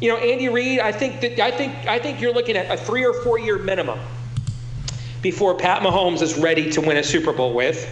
You 0.00 0.10
know, 0.10 0.16
Andy 0.18 0.48
Reid. 0.50 0.80
I 0.80 0.92
think 0.92 1.22
that 1.22 1.38
I 1.40 1.50
think 1.50 1.72
I 1.86 1.98
think 1.98 2.20
you're 2.20 2.34
looking 2.34 2.56
at 2.56 2.70
a 2.70 2.76
three 2.76 3.06
or 3.06 3.14
four 3.22 3.38
year 3.38 3.58
minimum 3.58 3.98
before 5.24 5.54
Pat 5.54 5.80
Mahomes 5.82 6.20
is 6.20 6.36
ready 6.36 6.70
to 6.70 6.82
win 6.82 6.98
a 6.98 7.02
Super 7.02 7.32
Bowl 7.32 7.54
with. 7.54 7.88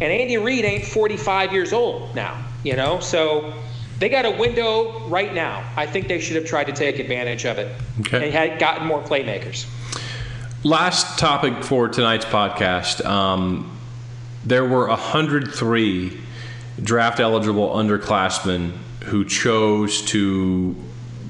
And 0.00 0.12
Andy 0.12 0.36
Reid 0.38 0.64
ain't 0.64 0.84
45 0.84 1.52
years 1.52 1.72
old 1.72 2.12
now, 2.16 2.44
you 2.64 2.74
know? 2.74 2.98
So 2.98 3.54
they 4.00 4.08
got 4.08 4.26
a 4.26 4.32
window 4.32 5.06
right 5.06 5.32
now. 5.32 5.64
I 5.76 5.86
think 5.86 6.08
they 6.08 6.20
should 6.20 6.34
have 6.34 6.46
tried 6.46 6.64
to 6.64 6.72
take 6.72 6.98
advantage 6.98 7.46
of 7.46 7.58
it 7.58 7.72
okay. 8.00 8.24
and 8.24 8.34
had 8.34 8.58
gotten 8.58 8.88
more 8.88 9.00
playmakers. 9.00 9.66
Last 10.64 11.16
topic 11.16 11.62
for 11.62 11.88
tonight's 11.88 12.24
podcast. 12.24 13.04
Um, 13.04 13.70
there 14.44 14.64
were 14.64 14.88
103 14.88 16.20
draft 16.82 17.20
eligible 17.20 17.70
underclassmen 17.70 18.72
who 19.04 19.24
chose 19.24 20.02
to 20.02 20.74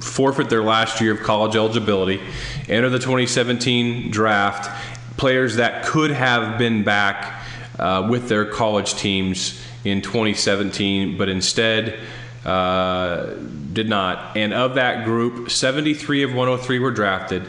forfeit 0.00 0.50
their 0.50 0.62
last 0.62 1.00
year 1.00 1.12
of 1.12 1.20
college 1.20 1.56
eligibility, 1.56 2.20
enter 2.68 2.90
the 2.90 2.98
2017 2.98 4.10
draft, 4.10 4.70
players 5.16 5.56
that 5.56 5.84
could 5.84 6.10
have 6.10 6.58
been 6.58 6.84
back 6.84 7.42
uh, 7.78 8.06
with 8.10 8.28
their 8.28 8.44
college 8.44 8.94
teams 8.94 9.60
in 9.84 10.00
2017, 10.02 11.16
but 11.16 11.28
instead 11.28 11.98
uh, 12.44 13.34
did 13.72 13.88
not. 13.88 14.36
And 14.36 14.52
of 14.52 14.74
that 14.74 15.04
group, 15.04 15.50
73 15.50 16.22
of 16.22 16.30
103 16.30 16.78
were 16.78 16.90
drafted, 16.90 17.46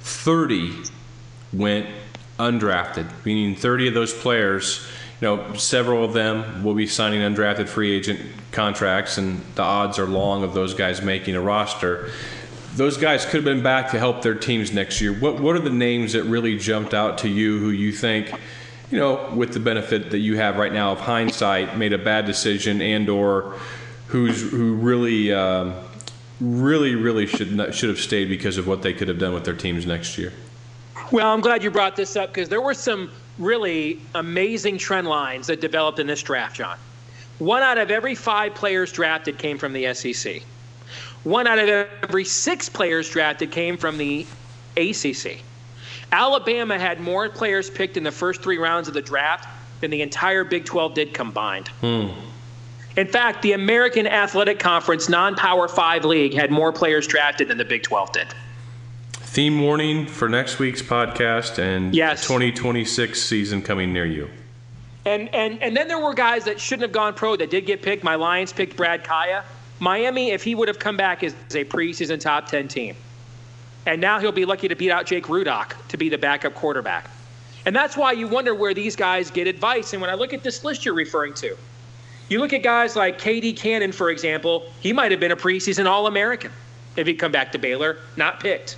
30 0.00 0.72
went 1.52 1.86
undrafted, 2.38 3.08
meaning 3.24 3.54
30 3.54 3.88
of 3.88 3.94
those 3.94 4.12
players. 4.12 4.86
You 5.20 5.28
know, 5.28 5.54
several 5.54 6.04
of 6.04 6.12
them 6.12 6.64
will 6.64 6.74
be 6.74 6.86
signing 6.86 7.20
undrafted 7.20 7.68
free 7.68 7.92
agent 7.92 8.20
contracts, 8.52 9.16
and 9.16 9.40
the 9.54 9.62
odds 9.62 9.98
are 9.98 10.06
long 10.06 10.42
of 10.42 10.54
those 10.54 10.74
guys 10.74 11.02
making 11.02 11.36
a 11.36 11.40
roster 11.40 12.10
those 12.76 12.96
guys 12.96 13.24
could 13.24 13.34
have 13.34 13.44
been 13.44 13.62
back 13.62 13.90
to 13.92 13.98
help 13.98 14.22
their 14.22 14.34
teams 14.34 14.72
next 14.72 15.00
year. 15.00 15.12
What 15.12 15.40
what 15.40 15.54
are 15.56 15.60
the 15.60 15.70
names 15.70 16.12
that 16.14 16.24
really 16.24 16.58
jumped 16.58 16.92
out 16.92 17.18
to 17.18 17.28
you 17.28 17.58
who 17.58 17.70
you 17.70 17.92
think, 17.92 18.32
you 18.90 18.98
know, 18.98 19.32
with 19.34 19.52
the 19.52 19.60
benefit 19.60 20.10
that 20.10 20.18
you 20.18 20.36
have 20.36 20.56
right 20.56 20.72
now 20.72 20.92
of 20.92 21.00
hindsight, 21.00 21.76
made 21.76 21.92
a 21.92 21.98
bad 21.98 22.26
decision 22.26 22.82
and 22.82 23.08
or 23.08 23.56
who's 24.08 24.50
who 24.50 24.74
really 24.74 25.32
um, 25.32 25.74
really 26.40 26.94
really 26.94 27.26
should 27.26 27.52
not, 27.52 27.74
should 27.74 27.88
have 27.88 28.00
stayed 28.00 28.28
because 28.28 28.58
of 28.58 28.66
what 28.66 28.82
they 28.82 28.92
could 28.92 29.08
have 29.08 29.18
done 29.18 29.34
with 29.34 29.44
their 29.44 29.54
teams 29.54 29.86
next 29.86 30.18
year. 30.18 30.32
Well, 31.12 31.32
I'm 31.32 31.40
glad 31.40 31.62
you 31.62 31.70
brought 31.70 31.96
this 31.96 32.16
up 32.16 32.30
because 32.30 32.48
there 32.48 32.62
were 32.62 32.74
some 32.74 33.10
really 33.38 34.00
amazing 34.14 34.78
trend 34.78 35.08
lines 35.08 35.46
that 35.48 35.60
developed 35.60 35.98
in 35.98 36.06
this 36.06 36.22
draft, 36.22 36.56
John. 36.56 36.78
One 37.38 37.62
out 37.62 37.78
of 37.78 37.90
every 37.90 38.14
five 38.14 38.54
players 38.54 38.92
drafted 38.92 39.38
came 39.38 39.58
from 39.58 39.72
the 39.72 39.92
SEC. 39.94 40.42
One 41.24 41.46
out 41.46 41.58
of 41.58 41.68
every 41.68 42.24
six 42.24 42.68
players 42.68 43.10
drafted 43.10 43.50
came 43.50 43.76
from 43.76 43.98
the 43.98 44.26
ACC. 44.76 45.40
Alabama 46.12 46.78
had 46.78 47.00
more 47.00 47.28
players 47.28 47.70
picked 47.70 47.96
in 47.96 48.04
the 48.04 48.12
first 48.12 48.42
three 48.42 48.58
rounds 48.58 48.88
of 48.88 48.94
the 48.94 49.02
draft 49.02 49.48
than 49.80 49.90
the 49.90 50.02
entire 50.02 50.44
Big 50.44 50.64
12 50.64 50.94
did 50.94 51.14
combined. 51.14 51.68
Hmm. 51.80 52.08
In 52.96 53.08
fact, 53.08 53.42
the 53.42 53.52
American 53.52 54.06
Athletic 54.06 54.60
Conference 54.60 55.08
non 55.08 55.34
Power 55.34 55.66
5 55.66 56.04
league 56.04 56.34
had 56.34 56.52
more 56.52 56.72
players 56.72 57.08
drafted 57.08 57.48
than 57.48 57.58
the 57.58 57.64
Big 57.64 57.82
12 57.82 58.12
did. 58.12 58.28
Theme 59.34 59.60
warning 59.62 60.06
for 60.06 60.28
next 60.28 60.60
week's 60.60 60.80
podcast 60.80 61.58
and 61.58 61.92
yes. 61.92 62.22
2026 62.22 63.20
season 63.20 63.62
coming 63.62 63.92
near 63.92 64.06
you. 64.06 64.30
And, 65.06 65.28
and, 65.34 65.60
and 65.60 65.76
then 65.76 65.88
there 65.88 65.98
were 65.98 66.14
guys 66.14 66.44
that 66.44 66.60
shouldn't 66.60 66.82
have 66.82 66.92
gone 66.92 67.14
pro 67.14 67.34
that 67.34 67.50
did 67.50 67.66
get 67.66 67.82
picked. 67.82 68.04
My 68.04 68.14
Lions 68.14 68.52
picked 68.52 68.76
Brad 68.76 69.02
Kaaya. 69.02 69.42
Miami, 69.80 70.30
if 70.30 70.44
he 70.44 70.54
would 70.54 70.68
have 70.68 70.78
come 70.78 70.96
back 70.96 71.24
as 71.24 71.32
a 71.50 71.64
preseason 71.64 72.20
top 72.20 72.46
10 72.46 72.68
team. 72.68 72.94
And 73.86 74.00
now 74.00 74.20
he'll 74.20 74.30
be 74.30 74.44
lucky 74.44 74.68
to 74.68 74.76
beat 74.76 74.92
out 74.92 75.04
Jake 75.04 75.24
Rudock 75.24 75.72
to 75.88 75.96
be 75.96 76.08
the 76.08 76.16
backup 76.16 76.54
quarterback. 76.54 77.10
And 77.66 77.74
that's 77.74 77.96
why 77.96 78.12
you 78.12 78.28
wonder 78.28 78.54
where 78.54 78.72
these 78.72 78.94
guys 78.94 79.32
get 79.32 79.48
advice. 79.48 79.94
And 79.94 80.00
when 80.00 80.10
I 80.10 80.14
look 80.14 80.32
at 80.32 80.44
this 80.44 80.62
list 80.62 80.84
you're 80.84 80.94
referring 80.94 81.34
to, 81.34 81.56
you 82.28 82.38
look 82.38 82.52
at 82.52 82.62
guys 82.62 82.94
like 82.94 83.20
KD 83.20 83.56
Cannon, 83.56 83.90
for 83.90 84.10
example, 84.10 84.70
he 84.78 84.92
might 84.92 85.10
have 85.10 85.18
been 85.18 85.32
a 85.32 85.36
preseason 85.36 85.86
All 85.86 86.06
American 86.06 86.52
if 86.94 87.08
he'd 87.08 87.16
come 87.16 87.32
back 87.32 87.50
to 87.50 87.58
Baylor, 87.58 87.98
not 88.16 88.38
picked. 88.38 88.76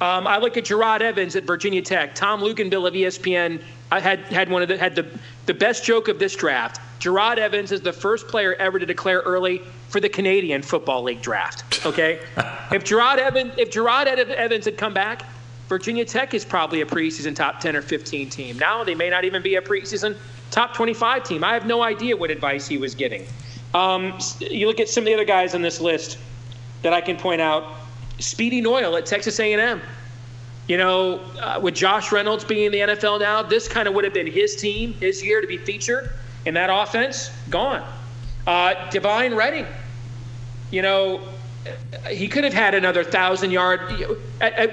Um, 0.00 0.26
I 0.26 0.38
look 0.38 0.56
at 0.56 0.64
Gerard 0.64 1.02
Evans 1.02 1.36
at 1.36 1.44
Virginia 1.44 1.82
Tech. 1.82 2.14
Tom 2.14 2.40
Luginbill 2.40 2.88
of 2.88 2.94
ESPN 2.94 3.62
I 3.92 4.00
had 4.00 4.20
had 4.26 4.48
one 4.48 4.62
of 4.62 4.68
the 4.68 4.78
had 4.78 4.94
the, 4.94 5.06
the 5.46 5.54
best 5.54 5.84
joke 5.84 6.08
of 6.08 6.18
this 6.18 6.36
draft. 6.36 6.80
Gerard 7.00 7.38
Evans 7.38 7.72
is 7.72 7.80
the 7.80 7.92
first 7.92 8.28
player 8.28 8.54
ever 8.54 8.78
to 8.78 8.86
declare 8.86 9.20
early 9.20 9.62
for 9.88 10.00
the 10.00 10.08
Canadian 10.08 10.62
Football 10.62 11.02
League 11.02 11.22
draft. 11.22 11.84
Okay, 11.84 12.20
if 12.72 12.84
Gerard 12.84 13.18
Evans 13.18 13.52
if 13.56 13.70
Jerod 13.70 14.06
Evans 14.06 14.64
had 14.64 14.78
come 14.78 14.94
back, 14.94 15.24
Virginia 15.68 16.04
Tech 16.04 16.34
is 16.34 16.44
probably 16.44 16.82
a 16.82 16.86
preseason 16.86 17.34
top 17.34 17.58
10 17.60 17.74
or 17.74 17.82
15 17.82 18.30
team. 18.30 18.58
Now 18.58 18.84
they 18.84 18.94
may 18.94 19.10
not 19.10 19.24
even 19.24 19.42
be 19.42 19.56
a 19.56 19.62
preseason 19.62 20.16
top 20.50 20.74
25 20.74 21.24
team. 21.24 21.42
I 21.42 21.54
have 21.54 21.66
no 21.66 21.82
idea 21.82 22.16
what 22.16 22.30
advice 22.30 22.68
he 22.68 22.78
was 22.78 22.94
giving. 22.94 23.26
Um, 23.74 24.18
you 24.40 24.66
look 24.66 24.80
at 24.80 24.88
some 24.88 25.02
of 25.02 25.06
the 25.06 25.14
other 25.14 25.24
guys 25.24 25.54
on 25.54 25.62
this 25.62 25.80
list 25.80 26.18
that 26.82 26.92
I 26.92 27.00
can 27.00 27.16
point 27.16 27.40
out. 27.40 27.64
Speedy 28.20 28.60
Noil 28.60 28.96
at 28.96 29.06
Texas 29.06 29.40
A&M. 29.40 29.80
You 30.68 30.78
know, 30.78 31.20
uh, 31.40 31.58
with 31.60 31.74
Josh 31.74 32.12
Reynolds 32.12 32.44
being 32.44 32.66
in 32.66 32.72
the 32.72 32.78
NFL 32.78 33.18
now, 33.20 33.42
this 33.42 33.66
kind 33.66 33.88
of 33.88 33.94
would 33.94 34.04
have 34.04 34.14
been 34.14 34.26
his 34.26 34.54
team, 34.54 34.92
his 34.94 35.22
year 35.24 35.40
to 35.40 35.46
be 35.46 35.56
featured 35.56 36.10
in 36.46 36.54
that 36.54 36.70
offense. 36.72 37.30
Gone. 37.48 37.84
Uh, 38.46 38.88
Devine 38.90 39.34
Redding. 39.34 39.66
You 40.70 40.82
know, 40.82 41.20
he 42.08 42.28
could 42.28 42.44
have 42.44 42.54
had 42.54 42.74
another 42.74 43.02
thousand 43.02 43.50
yard. 43.50 43.80
Uh, 44.40 44.66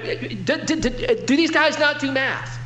do, 0.44 0.64
do, 0.64 0.76
do 0.76 1.36
these 1.36 1.50
guys 1.50 1.78
not 1.78 1.98
do 2.00 2.12
math? 2.12 2.58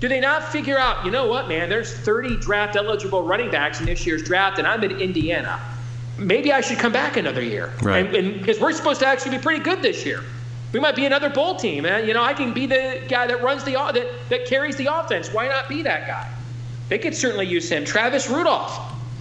Do 0.00 0.08
they 0.08 0.20
not 0.20 0.50
figure 0.50 0.78
out, 0.78 1.04
you 1.04 1.10
know 1.10 1.26
what, 1.26 1.48
man, 1.48 1.68
there's 1.68 1.92
30 1.92 2.38
draft 2.38 2.74
eligible 2.76 3.22
running 3.22 3.50
backs 3.50 3.80
in 3.80 3.86
this 3.86 4.06
year's 4.06 4.22
draft, 4.22 4.58
and 4.58 4.66
I'm 4.66 4.82
in 4.82 4.98
Indiana. 4.98 5.60
Maybe 6.18 6.52
I 6.52 6.60
should 6.60 6.78
come 6.78 6.92
back 6.92 7.16
another 7.16 7.42
year. 7.42 7.72
Right. 7.82 8.14
And 8.14 8.38
because 8.38 8.60
we're 8.60 8.72
supposed 8.72 9.00
to 9.00 9.06
actually 9.06 9.36
be 9.36 9.42
pretty 9.42 9.62
good 9.62 9.82
this 9.82 10.04
year. 10.04 10.22
We 10.72 10.78
might 10.78 10.94
be 10.94 11.06
another 11.06 11.30
bowl 11.30 11.56
team. 11.56 11.84
and 11.84 12.06
You 12.06 12.14
know, 12.14 12.22
I 12.22 12.32
can 12.34 12.52
be 12.52 12.66
the 12.66 13.02
guy 13.08 13.26
that 13.26 13.42
runs 13.42 13.64
the 13.64 13.72
that, 13.72 14.06
that 14.28 14.46
carries 14.46 14.76
the 14.76 14.86
offense. 14.86 15.32
Why 15.32 15.48
not 15.48 15.68
be 15.68 15.82
that 15.82 16.06
guy? 16.06 16.30
They 16.88 16.98
could 16.98 17.14
certainly 17.14 17.46
use 17.46 17.68
him. 17.70 17.84
Travis 17.84 18.28
Rudolph 18.28 18.78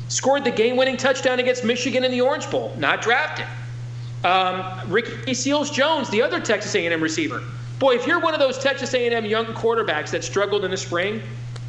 scored 0.10 0.44
the 0.44 0.52
game-winning 0.52 0.98
touchdown 0.98 1.40
against 1.40 1.64
Michigan 1.64 2.04
in 2.04 2.12
the 2.12 2.22
Orange 2.22 2.50
Bowl. 2.50 2.76
Not 2.78 3.02
drafted. 3.02 3.46
Um, 4.24 4.64
Ricky 4.88 5.34
Seals-Jones, 5.34 6.10
the 6.10 6.22
other 6.22 6.40
Texas 6.40 6.76
A&M 6.76 7.02
receiver, 7.02 7.44
Boy, 7.80 7.96
if 7.96 8.06
you're 8.06 8.20
one 8.20 8.34
of 8.34 8.42
those 8.42 8.60
Texas 8.60 8.94
A&M 8.94 9.26
young 9.26 9.46
quarterbacks 9.48 10.12
that 10.12 10.26
struggled 10.26 10.66
in 10.66 10.72
the 10.72 10.78
spring, 10.78 11.22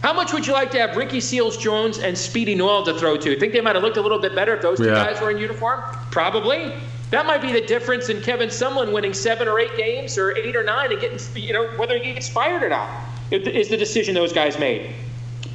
how 0.03 0.15
much 0.15 0.33
would 0.33 0.47
you 0.47 0.55
like 0.55 0.71
to 0.71 0.79
have 0.79 0.97
Ricky 0.97 1.21
Seals-Jones 1.21 1.99
and 1.99 2.17
Speedy 2.17 2.55
Noil 2.55 2.85
to 2.85 2.95
throw 2.99 3.19
to? 3.19 3.39
Think 3.39 3.53
they 3.53 3.61
might 3.61 3.75
have 3.75 3.85
looked 3.85 3.99
a 3.99 4.03
little 4.03 4.19
bit 4.19 4.35
better 4.35 4.55
if 4.55 4.63
those 4.63 4.79
two 4.79 4.87
yeah. 4.87 4.95
guys 4.95 5.21
were 5.21 5.31
in 5.31 5.37
uniform? 5.37 5.83
Probably. 6.11 6.73
That 7.11 7.27
might 7.27 7.43
be 7.43 7.53
the 7.53 7.61
difference 7.61 8.09
in 8.09 8.23
Kevin 8.23 8.49
Sumlin 8.49 8.93
winning 8.93 9.13
seven 9.13 9.47
or 9.47 9.59
eight 9.59 9.77
games 9.77 10.17
or 10.17 10.35
eight 10.37 10.57
or 10.57 10.63
nine 10.63 10.93
and 10.93 11.01
getting, 11.01 11.19
you 11.43 11.53
know, 11.53 11.67
whether 11.77 11.99
he 11.99 12.15
gets 12.15 12.29
fired 12.29 12.63
or 12.63 12.69
not 12.69 12.89
is 13.31 13.69
the 13.69 13.77
decision 13.77 14.15
those 14.15 14.33
guys 14.33 14.59
made. 14.59 14.95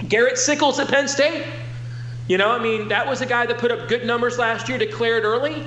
Garrett 0.10 0.36
Sickels 0.36 0.80
at 0.80 0.89
Penn 0.89 1.08
State. 1.08 1.46
You 2.28 2.38
know, 2.38 2.52
I 2.52 2.60
mean, 2.60 2.88
that 2.89 3.08
was 3.08 3.22
a 3.22 3.26
guy 3.26 3.46
that 3.46 3.58
put 3.58 3.72
up 3.72 3.88
good 3.88 4.06
numbers 4.06 4.38
last 4.38 4.68
year, 4.68 4.78
declared 4.78 5.24
early. 5.24 5.64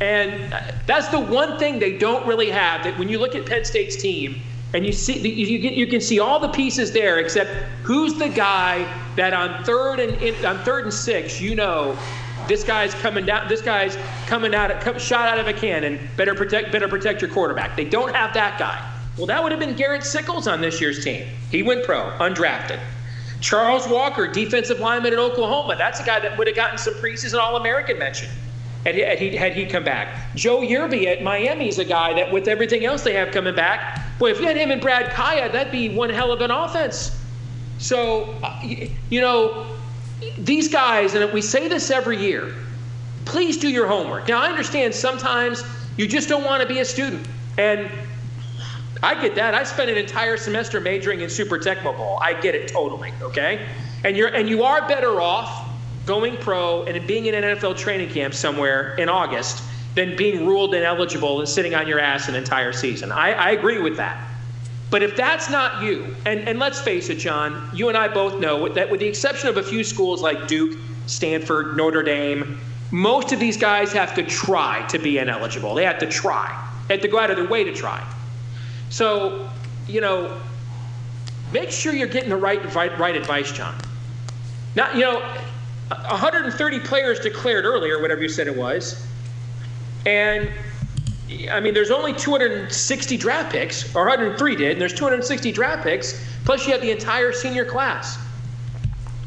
And 0.00 0.52
that's 0.86 1.08
the 1.08 1.20
one 1.20 1.58
thing 1.58 1.78
they 1.78 1.96
don't 1.96 2.26
really 2.26 2.50
have. 2.50 2.84
That 2.84 2.98
when 2.98 3.08
you 3.08 3.18
look 3.18 3.34
at 3.34 3.46
Penn 3.46 3.64
State's 3.64 3.96
team 3.96 4.40
and 4.74 4.84
you 4.84 4.92
see 4.92 5.16
you, 5.16 5.58
you 5.58 5.86
can 5.86 6.00
see 6.00 6.18
all 6.18 6.40
the 6.40 6.48
pieces 6.48 6.90
there, 6.90 7.18
except 7.18 7.50
who's 7.84 8.14
the 8.14 8.28
guy 8.28 8.86
that 9.16 9.32
on 9.32 9.62
third 9.64 10.00
and 10.00 10.44
on 10.44 10.58
third 10.64 10.84
and 10.84 10.92
six, 10.92 11.40
you 11.40 11.54
know, 11.54 11.96
this 12.48 12.64
guy's 12.64 12.92
coming 12.94 13.24
down. 13.24 13.48
This 13.48 13.62
guy's 13.62 13.96
coming 14.26 14.52
out, 14.54 14.70
of, 14.70 15.00
shot 15.00 15.28
out 15.28 15.38
of 15.38 15.46
a 15.46 15.52
cannon. 15.52 15.98
Better 16.16 16.34
protect, 16.34 16.72
better 16.72 16.88
protect 16.88 17.22
your 17.22 17.30
quarterback. 17.30 17.76
They 17.76 17.84
don't 17.84 18.14
have 18.14 18.34
that 18.34 18.58
guy. 18.58 18.90
Well, 19.16 19.26
that 19.26 19.40
would 19.40 19.52
have 19.52 19.60
been 19.60 19.76
Garrett 19.76 20.02
Sickels 20.02 20.52
on 20.52 20.60
this 20.60 20.80
year's 20.80 21.04
team. 21.04 21.24
He 21.50 21.62
went 21.62 21.84
pro, 21.84 22.10
undrafted. 22.18 22.80
Charles 23.40 23.86
Walker, 23.86 24.26
defensive 24.26 24.80
lineman 24.80 25.12
at 25.12 25.18
Oklahoma. 25.20 25.76
That's 25.78 26.00
a 26.00 26.04
guy 26.04 26.18
that 26.18 26.36
would 26.36 26.48
have 26.48 26.56
gotten 26.56 26.78
some 26.78 26.94
preseason 26.94 27.38
All-American 27.38 27.98
mention 27.98 28.28
had 28.84 28.94
had 28.96 29.18
he, 29.18 29.36
had 29.36 29.52
he 29.54 29.66
come 29.66 29.84
back. 29.84 30.34
Joe 30.34 30.60
Yearby 30.60 31.06
at 31.06 31.22
Miami 31.22 31.68
is 31.68 31.78
a 31.78 31.84
guy 31.84 32.12
that, 32.14 32.30
with 32.30 32.48
everything 32.48 32.84
else 32.84 33.02
they 33.02 33.14
have 33.14 33.32
coming 33.32 33.54
back, 33.54 34.18
boy, 34.18 34.30
if 34.30 34.40
you 34.40 34.46
had 34.46 34.56
him 34.56 34.70
and 34.70 34.80
Brad 34.80 35.10
Kaaya, 35.12 35.50
that'd 35.50 35.72
be 35.72 35.88
one 35.88 36.10
hell 36.10 36.32
of 36.32 36.40
an 36.40 36.50
offense. 36.50 37.18
So, 37.78 38.34
uh, 38.42 38.60
you 39.10 39.20
know, 39.20 39.66
these 40.38 40.68
guys, 40.68 41.14
and 41.14 41.32
we 41.32 41.42
say 41.42 41.68
this 41.68 41.90
every 41.90 42.18
year, 42.18 42.54
please 43.24 43.56
do 43.56 43.68
your 43.68 43.86
homework. 43.86 44.28
Now, 44.28 44.42
I 44.42 44.48
understand 44.48 44.94
sometimes 44.94 45.64
you 45.96 46.06
just 46.06 46.28
don't 46.28 46.44
want 46.44 46.62
to 46.62 46.68
be 46.68 46.80
a 46.80 46.84
student. 46.84 47.26
And 47.56 47.90
I 49.02 49.20
get 49.20 49.34
that. 49.34 49.54
I 49.54 49.64
spent 49.64 49.90
an 49.90 49.96
entire 49.96 50.36
semester 50.36 50.80
majoring 50.80 51.20
in 51.20 51.28
Super 51.28 51.58
Tecmo 51.58 51.96
Bowl. 51.96 52.18
I 52.22 52.32
get 52.34 52.54
it 52.54 52.68
totally, 52.68 53.12
okay? 53.20 53.66
And 54.02 54.16
you're 54.16 54.28
and 54.28 54.48
you 54.48 54.62
are 54.64 54.86
better 54.88 55.20
off 55.20 55.63
going 56.06 56.36
pro 56.36 56.84
and 56.84 57.06
being 57.06 57.26
in 57.26 57.34
an 57.34 57.56
NFL 57.56 57.76
training 57.76 58.10
camp 58.10 58.34
somewhere 58.34 58.94
in 58.96 59.08
August 59.08 59.62
than 59.94 60.16
being 60.16 60.46
ruled 60.46 60.74
ineligible 60.74 61.40
and 61.40 61.48
sitting 61.48 61.74
on 61.74 61.86
your 61.86 62.00
ass 62.00 62.28
an 62.28 62.34
entire 62.34 62.72
season. 62.72 63.12
I, 63.12 63.32
I 63.32 63.50
agree 63.50 63.78
with 63.78 63.96
that. 63.96 64.28
But 64.90 65.02
if 65.02 65.16
that's 65.16 65.50
not 65.50 65.82
you, 65.82 66.14
and, 66.26 66.40
and 66.48 66.58
let's 66.58 66.80
face 66.80 67.08
it, 67.08 67.16
John, 67.16 67.70
you 67.74 67.88
and 67.88 67.96
I 67.96 68.08
both 68.08 68.38
know 68.38 68.68
that 68.68 68.90
with 68.90 69.00
the 69.00 69.06
exception 69.06 69.48
of 69.48 69.56
a 69.56 69.62
few 69.62 69.82
schools 69.82 70.22
like 70.22 70.46
Duke, 70.46 70.78
Stanford, 71.06 71.76
Notre 71.76 72.02
Dame, 72.02 72.60
most 72.90 73.32
of 73.32 73.40
these 73.40 73.56
guys 73.56 73.92
have 73.92 74.14
to 74.14 74.22
try 74.22 74.86
to 74.88 74.98
be 74.98 75.18
ineligible. 75.18 75.74
They 75.74 75.84
have 75.84 75.98
to 75.98 76.06
try. 76.06 76.70
They 76.86 76.94
have 76.94 77.02
to 77.02 77.08
go 77.08 77.18
out 77.18 77.30
of 77.30 77.36
their 77.36 77.48
way 77.48 77.64
to 77.64 77.72
try. 77.72 78.06
So, 78.90 79.48
you 79.88 80.00
know, 80.00 80.40
make 81.52 81.70
sure 81.70 81.92
you're 81.92 82.06
getting 82.06 82.30
the 82.30 82.36
right, 82.36 82.74
right, 82.74 82.96
right 82.98 83.16
advice, 83.16 83.50
John. 83.50 83.74
Now, 84.76 84.92
you 84.92 85.00
know, 85.00 85.36
130 86.02 86.80
players 86.80 87.20
declared 87.20 87.64
earlier, 87.64 88.00
whatever 88.00 88.22
you 88.22 88.28
said 88.28 88.46
it 88.46 88.56
was. 88.56 89.06
And 90.06 90.50
I 91.50 91.60
mean, 91.60 91.74
there's 91.74 91.90
only 91.90 92.12
260 92.12 93.16
draft 93.16 93.52
picks, 93.52 93.94
or 93.94 94.02
103 94.02 94.56
did, 94.56 94.72
and 94.72 94.80
there's 94.80 94.94
260 94.94 95.52
draft 95.52 95.82
picks, 95.82 96.22
plus 96.44 96.66
you 96.66 96.72
have 96.72 96.82
the 96.82 96.90
entire 96.90 97.32
senior 97.32 97.64
class. 97.64 98.18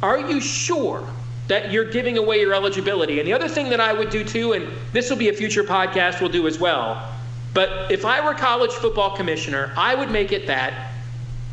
Are 0.03 0.19
you 0.19 0.39
sure 0.39 1.07
that 1.47 1.71
you're 1.71 1.89
giving 1.89 2.17
away 2.17 2.39
your 2.39 2.53
eligibility? 2.53 3.19
And 3.19 3.27
the 3.27 3.33
other 3.33 3.47
thing 3.47 3.69
that 3.69 3.79
I 3.79 3.93
would 3.93 4.09
do 4.09 4.23
too, 4.23 4.53
and 4.53 4.67
this 4.93 5.09
will 5.09 5.17
be 5.17 5.29
a 5.29 5.33
future 5.33 5.63
podcast 5.63 6.21
we'll 6.21 6.29
do 6.29 6.47
as 6.47 6.59
well, 6.59 7.11
but 7.53 7.91
if 7.91 8.05
I 8.05 8.23
were 8.23 8.35
college 8.35 8.71
football 8.71 9.15
commissioner, 9.15 9.73
I 9.75 9.95
would 9.95 10.11
make 10.11 10.31
it 10.31 10.45
that 10.47 10.91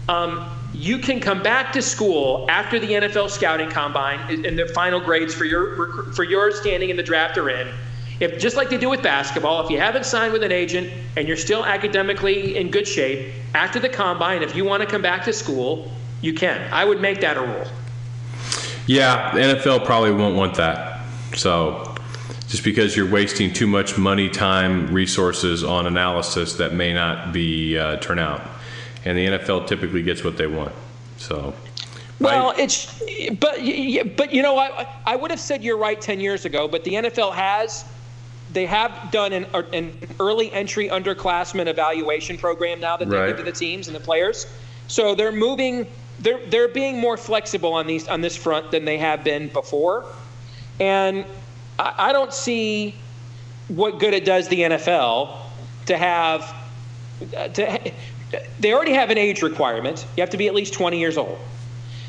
um, 0.08 0.46
you 0.74 0.98
can 0.98 1.20
come 1.20 1.42
back 1.42 1.72
to 1.72 1.80
school 1.80 2.46
after 2.50 2.80
the 2.80 2.88
NFL 2.88 3.30
scouting 3.30 3.70
combine 3.70 4.44
and 4.44 4.58
the 4.58 4.66
final 4.66 5.00
grades 5.00 5.32
for 5.32 5.44
your 5.44 6.12
for 6.12 6.24
your 6.24 6.50
standing 6.50 6.90
in 6.90 6.96
the 6.96 7.02
draft 7.02 7.38
are 7.38 7.48
in. 7.48 7.72
If 8.20 8.38
just 8.38 8.56
like 8.56 8.70
they 8.70 8.78
do 8.78 8.90
with 8.90 9.02
basketball, 9.02 9.64
if 9.64 9.70
you 9.70 9.78
haven't 9.78 10.04
signed 10.04 10.32
with 10.32 10.42
an 10.42 10.52
agent 10.52 10.90
and 11.16 11.28
you're 11.28 11.36
still 11.36 11.64
academically 11.64 12.56
in 12.56 12.70
good 12.70 12.86
shape 12.86 13.32
after 13.54 13.78
the 13.78 13.88
combine, 13.88 14.42
if 14.42 14.56
you 14.56 14.64
want 14.64 14.82
to 14.82 14.88
come 14.88 15.02
back 15.02 15.24
to 15.24 15.32
school, 15.32 15.90
you 16.20 16.32
can. 16.32 16.72
I 16.72 16.84
would 16.84 17.00
make 17.00 17.20
that 17.20 17.36
a 17.36 17.40
rule. 17.40 17.66
Yeah, 18.86 19.32
the 19.32 19.40
NFL 19.40 19.84
probably 19.84 20.12
won't 20.12 20.36
want 20.36 20.56
that. 20.56 21.04
So 21.34 21.94
just 22.48 22.64
because 22.64 22.96
you're 22.96 23.10
wasting 23.10 23.52
too 23.52 23.66
much 23.66 23.96
money, 23.98 24.28
time, 24.28 24.92
resources 24.92 25.64
on 25.64 25.86
analysis 25.86 26.54
that 26.54 26.72
may 26.72 26.92
not 26.92 27.32
be 27.32 27.78
uh, 27.78 27.96
turn 27.96 28.18
out 28.18 28.42
and 29.04 29.18
the 29.18 29.26
NFL 29.26 29.66
typically 29.66 30.02
gets 30.02 30.24
what 30.24 30.36
they 30.36 30.46
want. 30.46 30.72
So. 31.18 31.54
Well, 32.20 32.54
it's 32.56 33.02
but 33.38 33.56
but 34.16 34.32
you 34.32 34.42
know 34.42 34.56
I 34.58 34.86
I 35.04 35.16
would 35.16 35.30
have 35.30 35.40
said 35.40 35.64
you're 35.64 35.76
right 35.76 36.00
ten 36.00 36.20
years 36.20 36.44
ago, 36.44 36.68
but 36.68 36.84
the 36.84 36.92
NFL 36.92 37.34
has 37.34 37.84
they 38.52 38.66
have 38.66 39.10
done 39.10 39.32
an, 39.32 39.46
er, 39.54 39.66
an 39.72 39.92
early 40.20 40.52
entry 40.52 40.88
underclassmen 40.88 41.66
evaluation 41.66 42.38
program 42.38 42.80
now 42.80 42.96
that 42.96 43.08
they 43.08 43.16
right. 43.16 43.28
give 43.28 43.38
to 43.38 43.42
the 43.42 43.52
teams 43.52 43.88
and 43.88 43.96
the 43.96 44.00
players. 44.00 44.46
So 44.86 45.14
they're 45.14 45.32
moving 45.32 45.86
they're 46.20 46.44
they're 46.46 46.68
being 46.68 46.98
more 46.98 47.16
flexible 47.16 47.72
on 47.74 47.86
these 47.86 48.06
on 48.08 48.20
this 48.20 48.36
front 48.36 48.70
than 48.70 48.84
they 48.84 48.98
have 48.98 49.24
been 49.24 49.48
before. 49.48 50.04
And 50.80 51.24
I, 51.78 51.94
I 51.98 52.12
don't 52.12 52.32
see 52.32 52.94
what 53.68 53.98
good 53.98 54.14
it 54.14 54.24
does 54.24 54.48
the 54.48 54.60
NFL 54.60 55.36
to 55.86 55.96
have. 55.96 56.54
To, 57.54 57.92
they 58.60 58.72
already 58.72 58.92
have 58.92 59.10
an 59.10 59.18
age 59.18 59.42
requirement. 59.42 60.06
You 60.16 60.22
have 60.22 60.30
to 60.30 60.36
be 60.36 60.46
at 60.48 60.54
least 60.54 60.74
20 60.74 60.98
years 60.98 61.16
old. 61.16 61.38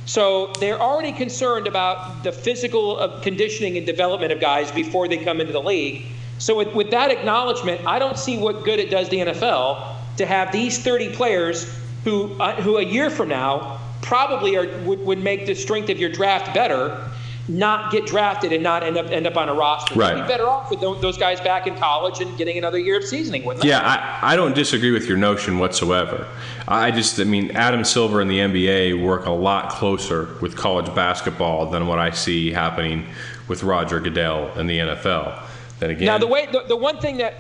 So 0.06 0.54
they're 0.60 0.80
already 0.80 1.12
concerned 1.12 1.68
about 1.68 2.24
the 2.24 2.32
physical 2.32 3.00
uh, 3.00 3.20
conditioning 3.22 3.78
and 3.78 3.86
development 3.86 4.32
of 4.32 4.40
guys 4.40 4.72
before 4.72 5.08
they 5.08 5.18
come 5.18 5.42
into 5.42 5.52
the 5.52 5.62
league. 5.62 6.06
So 6.38 6.56
with, 6.58 6.74
with 6.76 6.92
that 6.92 7.12
acknowledgement, 7.12 7.86
I 7.88 7.98
don't 7.98 8.18
see 8.18 8.38
what 8.38 8.64
good 8.64 8.80
it 8.80 8.92
does 8.92 9.10
the 9.10 9.18
NFL 9.18 9.96
to 10.18 10.26
have 10.26 10.52
these 10.52 10.78
30 10.78 11.14
players 11.14 11.76
who, 12.04 12.40
uh, 12.40 12.62
who 12.62 12.78
a 12.78 12.84
year 12.84 13.10
from 13.10 13.30
now 13.30 13.80
probably 14.02 14.56
are, 14.56 14.68
would, 14.84 15.00
would 15.00 15.24
make 15.24 15.48
the 15.48 15.56
strength 15.56 15.90
of 15.90 15.98
your 15.98 16.12
draft 16.12 16.54
better 16.54 17.10
not 17.48 17.92
get 17.92 18.06
drafted 18.08 18.52
and 18.52 18.64
not 18.64 18.84
end 18.84 18.98
up 18.98 19.08
end 19.08 19.28
up 19.28 19.38
on 19.38 19.50
a 19.50 19.54
roster. 19.54 19.94
Right. 19.96 20.18
You'd 20.18 20.24
be 20.24 20.28
better 20.28 20.48
off 20.48 20.72
with 20.72 20.80
those 20.80 21.18
guys 21.18 21.40
back 21.40 21.68
in 21.68 21.76
college 21.76 22.20
and 22.20 22.36
getting 22.38 22.58
another 22.58 22.80
year 22.80 22.98
of 22.98 23.04
seasoning, 23.04 23.46
with 23.46 23.60
them. 23.60 23.68
Yeah, 23.68 23.82
I, 23.82 24.34
I 24.34 24.36
don't 24.36 24.56
disagree 24.56 24.92
with 24.92 25.08
your 25.08 25.18
notion 25.18 25.60
whatsoever. 25.60 26.28
I 26.68 26.90
just, 26.90 27.20
I 27.20 27.26
mean, 27.26 27.52
Adam 27.52 27.84
Silver 27.84 28.22
and 28.22 28.30
the 28.30 28.40
NBA 28.40 29.04
work 29.04 29.28
a 29.28 29.32
lot 29.32 29.70
closer 29.70 30.30
with 30.42 30.56
college 30.56 30.94
basketball 30.96 31.70
than 31.70 31.86
what 31.86 32.00
I 32.00 32.10
see 32.10 32.52
happening 32.52 33.06
with 33.48 33.62
Roger 33.64 34.00
Goodell 34.00 34.52
and 34.56 34.68
the 34.68 34.80
NFL. 34.80 35.44
Then 35.80 35.92
again, 35.92 36.06
now 36.06 36.18
the 36.18 36.28
way 36.28 36.48
the, 36.52 36.64
the 36.68 36.76
one 36.76 37.00
thing 37.00 37.18
that 37.18 37.36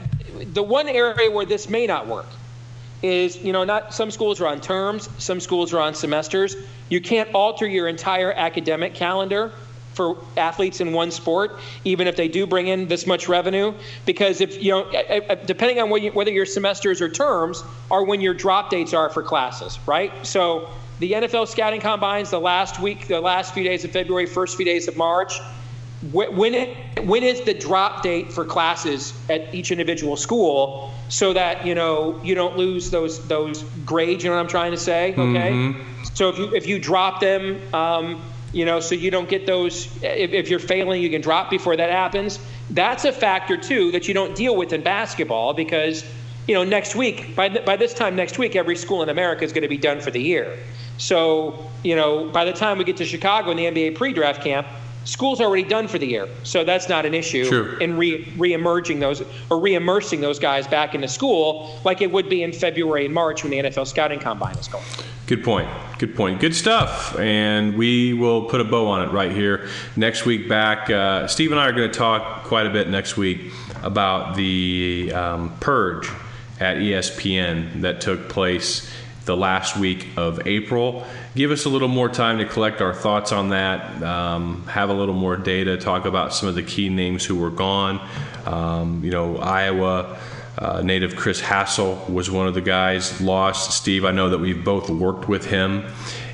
the 0.54 0.64
one 0.64 0.88
area 0.88 1.32
where 1.32 1.46
this 1.46 1.70
may 1.70 1.88
not 1.88 2.08
work 2.08 2.28
is 3.02 3.38
you 3.38 3.54
know 3.54 3.64
not 3.64 3.94
some 3.94 4.12
schools 4.12 4.40
are 4.42 4.48
on 4.48 4.62
terms, 4.62 5.10
some 5.18 5.40
schools 5.40 5.74
are 5.74 5.80
on 5.80 5.96
semesters. 5.96 6.56
You 6.90 7.02
can't 7.02 7.34
alter 7.34 7.66
your 7.66 7.88
entire 7.88 8.32
academic 8.34 8.94
calendar 8.94 9.52
for 9.96 10.18
athletes 10.38 10.82
in 10.82 10.92
one 10.92 11.10
sport, 11.10 11.58
even 11.84 12.08
if 12.08 12.16
they 12.16 12.28
do 12.28 12.46
bring 12.46 12.68
in 12.68 12.88
this 12.88 13.08
much 13.08 13.28
revenue. 13.28 13.74
Because 14.06 14.42
if 14.42 14.62
you 14.62 14.72
know, 14.72 15.38
depending 15.46 15.80
on 15.80 15.90
whether 15.90 16.32
your 16.32 16.46
semesters 16.46 17.02
or 17.02 17.10
terms, 17.10 17.64
are 17.90 18.04
when 18.04 18.22
your 18.22 18.34
drop 18.34 18.70
dates 18.70 18.94
are 18.94 19.10
for 19.10 19.24
classes, 19.24 19.80
right? 19.88 20.12
So 20.26 20.70
the 21.00 21.14
NFL 21.14 21.48
scouting 21.48 21.82
combines 21.82 22.30
the 22.30 22.40
last 22.40 22.80
week, 22.80 23.08
the 23.08 23.22
last 23.22 23.54
few 23.54 23.64
days 23.64 23.84
of 23.84 23.92
February, 23.92 24.26
first 24.26 24.56
few 24.56 24.66
days 24.66 24.88
of 24.88 24.98
March. 24.98 25.40
When 26.12 26.54
it, 26.54 27.06
when 27.06 27.24
is 27.24 27.42
the 27.42 27.54
drop 27.54 28.04
date 28.04 28.32
for 28.32 28.46
classes 28.46 29.14
at 29.30 29.56
each 29.56 29.72
individual 29.72 30.18
school, 30.18 30.94
so 31.10 31.34
that 31.34 31.66
you 31.66 31.74
know 31.74 32.20
you 32.24 32.36
don't 32.36 32.58
lose 32.58 32.92
those 32.92 33.26
those 33.28 33.64
grades? 33.86 34.24
You 34.24 34.30
know 34.30 34.36
what 34.36 34.42
I'm 34.42 34.50
trying 34.50 34.72
to 34.72 34.78
say? 34.78 35.14
Okay. 35.14 35.52
Mm-hmm. 35.52 36.04
So 36.14 36.30
if 36.30 36.38
you 36.38 36.56
if 36.56 36.68
you 36.68 36.80
drop 36.80 37.22
them. 37.22 37.62
Um, 37.74 38.22
you 38.56 38.64
know, 38.64 38.80
so 38.80 38.96
you 38.96 39.12
don't 39.12 39.28
get 39.28 39.46
those. 39.46 39.88
If, 40.02 40.32
if, 40.32 40.50
you're 40.50 40.60
failing, 40.60 41.02
you 41.02 41.10
can 41.10 41.20
drop 41.20 41.50
before 41.50 41.76
that 41.76 41.92
happens. 41.92 42.40
That's 42.70 43.04
a 43.04 43.12
factor 43.12 43.58
too 43.58 43.92
that 43.92 44.08
you 44.08 44.14
don't 44.14 44.34
deal 44.34 44.56
with 44.56 44.72
in 44.72 44.82
basketball 44.82 45.54
because, 45.54 46.06
you 46.48 46.56
know, 46.56 46.64
next 46.64 46.96
week 46.96 47.36
by 47.36 47.50
th- 47.50 47.66
by 47.66 47.76
this 47.76 47.94
time 47.94 48.16
next 48.16 48.40
week, 48.40 48.56
every 48.56 48.78
school 48.78 49.04
in 49.04 49.10
America 49.10 49.44
is 49.44 49.52
going 49.52 49.64
to 49.64 49.68
be 49.68 49.78
done 49.78 50.00
for 50.00 50.10
the 50.10 50.22
year. 50.22 50.58
So, 50.98 51.70
you 51.84 51.98
know, 51.98 52.30
by 52.30 52.46
the 52.46 52.54
time 52.54 52.78
we 52.78 52.86
get 52.86 52.96
to 52.98 53.06
Chicago 53.06 53.52
in 53.52 53.58
the 53.58 53.66
NBA 53.66 53.98
pre-draft 53.98 54.42
camp, 54.42 54.66
school's 55.06 55.40
already 55.40 55.64
done 55.64 55.88
for 55.88 55.98
the 55.98 56.08
year, 56.08 56.28
so 56.44 56.64
that's 56.64 56.90
not 56.90 57.06
an 57.06 57.14
issue 57.14 57.48
True. 57.48 57.78
in 57.80 57.98
re 57.98 58.32
re-emerging 58.38 59.00
those 59.00 59.24
or 59.50 59.60
re-immersing 59.60 60.20
those 60.20 60.40
guys 60.40 60.68
back 60.68 60.94
into 60.94 61.08
school 61.08 61.80
like 61.86 62.02
it 62.02 62.12
would 62.12 62.30
be 62.30 62.44
in 62.44 62.52
February 62.52 63.06
and 63.06 63.14
March 63.14 63.44
when 63.44 63.52
the 63.52 63.58
NFL 63.58 63.88
scouting 63.88 64.20
combine 64.20 64.58
is 64.58 64.68
going. 64.68 64.84
Good 65.28 65.44
point. 65.44 65.68
Good 65.98 66.16
point. 66.16 66.40
Good 66.40 66.54
stuff. 66.54 67.18
And 67.18 67.76
we 67.76 68.14
will 68.14 68.46
put 68.46 68.62
a 68.62 68.64
bow 68.64 68.88
on 68.88 69.08
it 69.08 69.12
right 69.12 69.32
here 69.32 69.68
next 69.96 70.26
week. 70.26 70.48
Back, 70.48 70.90
uh, 70.92 71.28
Steve 71.28 71.52
and 71.52 71.60
I 71.60 71.68
are 71.68 71.72
going 71.72 71.92
to 71.92 71.98
talk 71.98 72.44
quite 72.44 72.68
a 72.68 72.70
bit 72.70 72.90
next 72.90 73.18
week 73.18 73.52
about 73.82 74.36
the 74.36 75.12
um, 75.14 75.56
purge 75.60 76.10
at 76.60 76.78
ESPN 76.78 77.82
that 77.82 78.02
took 78.02 78.30
place 78.30 78.88
the 79.26 79.36
last 79.36 79.78
week 79.78 80.08
of 80.16 80.46
April. 80.48 81.06
Give 81.36 81.52
us 81.52 81.66
a 81.66 81.70
little 81.70 81.90
more 81.90 82.08
time 82.08 82.38
to 82.38 82.46
collect 82.46 82.82
our 82.82 82.94
thoughts 82.94 83.34
on 83.34 83.50
that, 83.50 84.02
um, 84.02 84.66
have 84.68 84.90
a 84.90 84.94
little 84.94 85.14
more 85.14 85.36
data, 85.36 85.76
talk 85.76 86.06
about 86.06 86.34
some 86.34 86.48
of 86.48 86.56
the 86.56 86.64
key 86.64 86.88
names 86.88 87.26
who 87.26 87.36
were 87.36 87.50
gone. 87.50 88.00
Um, 88.46 89.04
you 89.04 89.12
know, 89.12 89.38
Iowa. 89.38 90.18
Uh, 90.58 90.82
native 90.82 91.18
Chris 91.18 91.42
Hassel 91.42 91.96
was 92.10 92.32
one 92.32 92.48
of 92.48 92.54
the 92.54 92.62
guys 92.62 93.20
lost. 93.20 93.72
Steve, 93.72 94.06
I 94.06 94.12
know 94.12 94.30
that 94.30 94.38
we've 94.38 94.64
both 94.64 94.90
worked 94.90 95.28
with 95.28 95.46
him. 95.46 95.84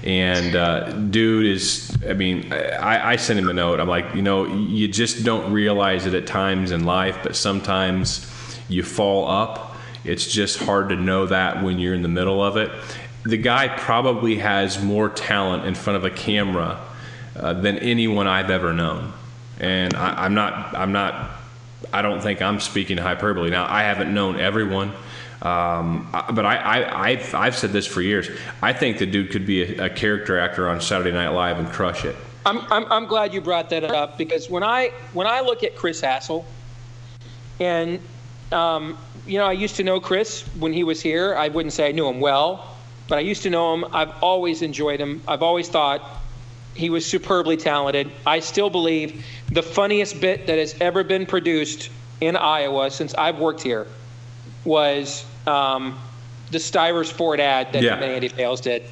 And 0.04 0.56
uh, 0.56 0.92
dude 0.92 1.48
is, 1.48 1.98
I 2.08 2.14
mean, 2.14 2.54
I, 2.54 3.14
I 3.14 3.16
sent 3.16 3.40
him 3.40 3.50
a 3.50 3.54
note. 3.54 3.80
I'm 3.80 3.88
like, 3.88 4.14
you 4.14 4.22
know, 4.22 4.46
you 4.46 4.88
just 4.88 5.24
don't 5.24 5.52
realize 5.52 6.06
it 6.06 6.14
at 6.14 6.28
times 6.28 6.70
in 6.70 6.84
life, 6.84 7.18
but 7.24 7.36
sometimes 7.36 8.30
you 8.70 8.84
fall 8.84 9.28
up 9.28 9.72
it's 10.04 10.26
just 10.26 10.60
hard 10.60 10.90
to 10.90 10.96
know 10.96 11.28
that 11.28 11.64
when 11.64 11.78
you're 11.78 11.94
in 11.94 12.02
the 12.02 12.08
middle 12.08 12.44
of 12.44 12.58
it. 12.58 12.72
The 13.24 13.38
guy 13.38 13.68
probably 13.68 14.38
has 14.38 14.82
more 14.82 15.10
talent 15.10 15.66
in 15.66 15.76
front 15.76 15.98
of 15.98 16.06
a 16.06 16.10
camera 16.10 16.80
uh, 17.36 17.54
than 17.54 17.78
anyone 17.80 18.28
I've 18.28 18.50
ever 18.50 18.74
known, 18.74 19.14
and 19.60 19.94
I, 19.94 20.26
I'm 20.26 20.34
not. 20.34 20.76
I'm 20.76 20.92
not. 20.92 21.32
I 21.94 22.02
don't 22.02 22.22
think 22.22 22.42
I'm 22.42 22.60
speaking 22.60 22.98
hyperbole. 22.98 23.50
Now 23.50 23.66
I 23.68 23.84
haven't 23.84 24.14
known 24.14 24.40
everyone. 24.40 24.94
Um, 25.42 26.08
but 26.12 26.46
I, 26.46 27.08
I, 27.08 27.16
have 27.16 27.34
I've 27.34 27.58
said 27.58 27.72
this 27.72 27.88
for 27.88 28.04
years. 28.04 28.30
I 28.62 28.74
think 28.74 29.00
the 29.00 29.08
dude 29.08 29.32
could 29.32 29.48
be 29.48 29.64
a, 29.64 29.86
a, 29.86 29.90
character 29.90 30.40
actor 30.40 30.70
on 30.70 30.80
Saturday 30.80 31.12
Night 31.12 31.30
Live 31.30 31.58
and 31.58 31.68
crush 31.68 32.06
it. 32.06 32.16
I'm, 32.46 32.60
I'm, 32.72 32.86
I'm 32.92 33.06
glad 33.08 33.34
you 33.34 33.42
brought 33.42 33.68
that 33.72 33.84
up 33.84 34.20
because 34.20 34.52
when 34.52 34.62
I 34.62 34.92
when 35.14 35.26
I 35.26 35.42
look 35.42 35.64
at 35.64 35.76
Chris 35.76 36.00
Hassel, 36.00 36.46
and 37.60 38.00
um, 38.52 38.98
you 39.26 39.40
know, 39.40 39.46
I 39.46 39.54
used 39.54 39.76
to 39.78 39.84
know 39.84 40.00
Chris 40.00 40.44
when 40.60 40.74
he 40.74 40.84
was 40.84 41.02
here. 41.02 41.36
I 41.36 41.48
wouldn't 41.48 41.74
say 41.74 41.90
I 41.90 41.92
knew 41.92 42.08
him 42.08 42.20
well, 42.20 42.71
but 43.12 43.18
I 43.18 43.24
used 43.24 43.44
to 43.44 43.50
know 43.50 43.74
him. 43.74 43.84
I've 43.92 44.14
always 44.24 44.62
enjoyed 44.62 45.02
him. 45.02 45.22
I've 45.28 45.44
always 45.44 45.68
thought 45.68 46.02
he 46.76 46.90
was 46.90 47.06
superbly 47.06 47.58
talented. 47.58 48.10
I 48.26 48.40
still 48.40 48.70
believe 48.70 49.26
the 49.52 49.62
funniest 49.62 50.22
bit 50.22 50.48
that 50.48 50.58
has 50.58 50.78
ever 50.80 51.04
been 51.04 51.26
produced 51.26 51.90
in 52.22 52.38
Iowa 52.38 52.90
since 52.90 53.14
I've 53.16 53.38
worked 53.38 53.64
here 53.64 53.86
was 54.64 55.26
um, 55.46 56.00
the 56.52 56.60
Stivers 56.60 57.12
Ford 57.12 57.42
ad 57.42 57.74
that 57.74 57.84
yeah. 57.84 57.96
Andy 57.96 58.30
Fales 58.30 58.62
did. 58.62 58.84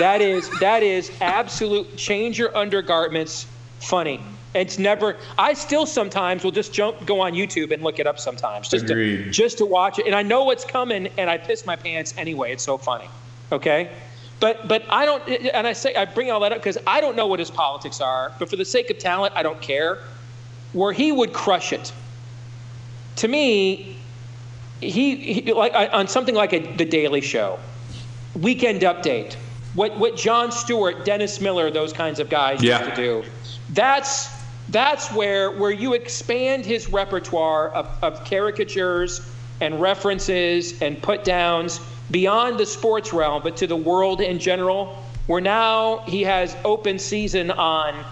that 0.00 0.20
is 0.22 0.50
that 0.58 0.82
is 0.82 1.12
absolute 1.20 1.96
change 1.96 2.36
your 2.36 2.56
undergarments 2.56 3.46
funny. 3.78 4.20
It's 4.54 4.80
never. 4.80 5.18
I 5.38 5.52
still 5.52 5.86
sometimes 5.86 6.42
will 6.42 6.50
just 6.50 6.72
jump, 6.72 7.06
go 7.06 7.20
on 7.20 7.34
YouTube 7.34 7.70
and 7.70 7.84
look 7.84 8.00
it 8.00 8.08
up 8.08 8.18
sometimes, 8.18 8.70
just 8.70 8.86
Agreed. 8.86 9.26
to 9.26 9.30
just 9.30 9.58
to 9.58 9.66
watch 9.66 10.00
it. 10.00 10.06
And 10.06 10.16
I 10.16 10.24
know 10.24 10.42
what's 10.42 10.64
coming, 10.64 11.06
and 11.16 11.30
I 11.30 11.38
piss 11.38 11.64
my 11.64 11.76
pants 11.76 12.12
anyway. 12.18 12.50
It's 12.50 12.64
so 12.64 12.76
funny. 12.76 13.08
Okay, 13.50 13.90
but 14.40 14.68
but 14.68 14.84
I 14.90 15.04
don't. 15.04 15.26
And 15.28 15.66
I 15.66 15.72
say 15.72 15.94
I 15.94 16.04
bring 16.04 16.30
all 16.30 16.40
that 16.40 16.52
up 16.52 16.58
because 16.58 16.78
I 16.86 17.00
don't 17.00 17.16
know 17.16 17.26
what 17.26 17.38
his 17.38 17.50
politics 17.50 18.00
are. 18.00 18.32
But 18.38 18.48
for 18.48 18.56
the 18.56 18.64
sake 18.64 18.90
of 18.90 18.98
talent, 18.98 19.34
I 19.36 19.42
don't 19.42 19.60
care. 19.60 19.98
Where 20.72 20.92
he 20.92 21.12
would 21.12 21.32
crush 21.32 21.72
it. 21.72 21.92
To 23.16 23.28
me, 23.28 23.96
he, 24.80 25.16
he 25.16 25.52
like 25.52 25.72
on 25.92 26.08
something 26.08 26.34
like 26.34 26.52
a, 26.52 26.60
the 26.76 26.84
Daily 26.84 27.20
Show, 27.20 27.58
Weekend 28.38 28.82
Update. 28.82 29.34
What 29.74 29.98
what 29.98 30.16
Jon 30.16 30.52
Stewart, 30.52 31.04
Dennis 31.04 31.40
Miller, 31.40 31.70
those 31.70 31.92
kinds 31.92 32.20
of 32.20 32.28
guys 32.28 32.62
yeah. 32.62 32.80
used 32.80 32.90
to 32.90 32.96
do. 32.96 33.24
That's 33.70 34.30
that's 34.68 35.12
where 35.12 35.50
where 35.52 35.70
you 35.70 35.94
expand 35.94 36.64
his 36.64 36.90
repertoire 36.90 37.70
of, 37.70 37.88
of 38.02 38.24
caricatures 38.24 39.20
and 39.60 39.80
references 39.80 40.80
and 40.80 41.02
put 41.02 41.24
downs 41.24 41.80
beyond 42.10 42.58
the 42.58 42.66
sports 42.66 43.12
realm 43.12 43.42
but 43.42 43.56
to 43.56 43.66
the 43.66 43.76
world 43.76 44.20
in 44.20 44.38
general 44.38 45.02
where 45.26 45.40
now 45.40 45.98
he 46.06 46.22
has 46.22 46.56
open 46.64 46.98
season 46.98 47.50
on 47.50 48.04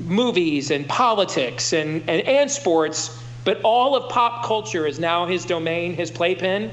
movies 0.00 0.70
and 0.70 0.88
politics 0.88 1.72
and, 1.72 2.02
and, 2.08 2.22
and 2.26 2.50
sports 2.50 3.18
but 3.44 3.60
all 3.62 3.94
of 3.94 4.08
pop 4.10 4.44
culture 4.44 4.86
is 4.86 4.98
now 4.98 5.26
his 5.26 5.44
domain 5.44 5.94
his 5.94 6.10
playpen 6.10 6.70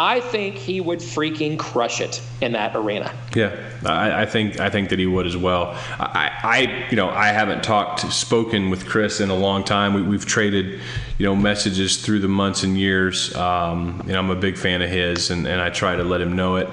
I 0.00 0.20
think 0.20 0.54
he 0.54 0.80
would 0.80 1.00
freaking 1.00 1.58
crush 1.58 2.00
it 2.00 2.22
in 2.40 2.52
that 2.52 2.74
arena. 2.74 3.12
Yeah, 3.36 3.54
I, 3.84 4.22
I, 4.22 4.26
think 4.26 4.58
I 4.58 4.70
think 4.70 4.88
that 4.88 4.98
he 4.98 5.04
would 5.04 5.26
as 5.26 5.36
well. 5.36 5.76
I, 5.98 6.30
I, 6.42 6.86
you 6.88 6.96
know 6.96 7.10
I 7.10 7.26
haven't 7.26 7.62
talked 7.62 8.10
spoken 8.10 8.70
with 8.70 8.88
Chris 8.88 9.20
in 9.20 9.28
a 9.28 9.36
long 9.36 9.62
time. 9.62 10.08
We, 10.08 10.16
have 10.16 10.24
traded 10.24 10.80
you 11.18 11.26
know 11.26 11.36
messages 11.36 11.98
through 11.98 12.20
the 12.20 12.28
months 12.28 12.62
and 12.62 12.78
years. 12.78 13.36
Um, 13.36 14.00
and 14.08 14.12
I'm 14.12 14.30
a 14.30 14.36
big 14.36 14.56
fan 14.56 14.80
of 14.80 14.88
his, 14.88 15.30
and, 15.30 15.46
and 15.46 15.60
I 15.60 15.68
try 15.68 15.96
to 15.96 16.02
let 16.02 16.22
him 16.22 16.34
know 16.34 16.56
it. 16.56 16.68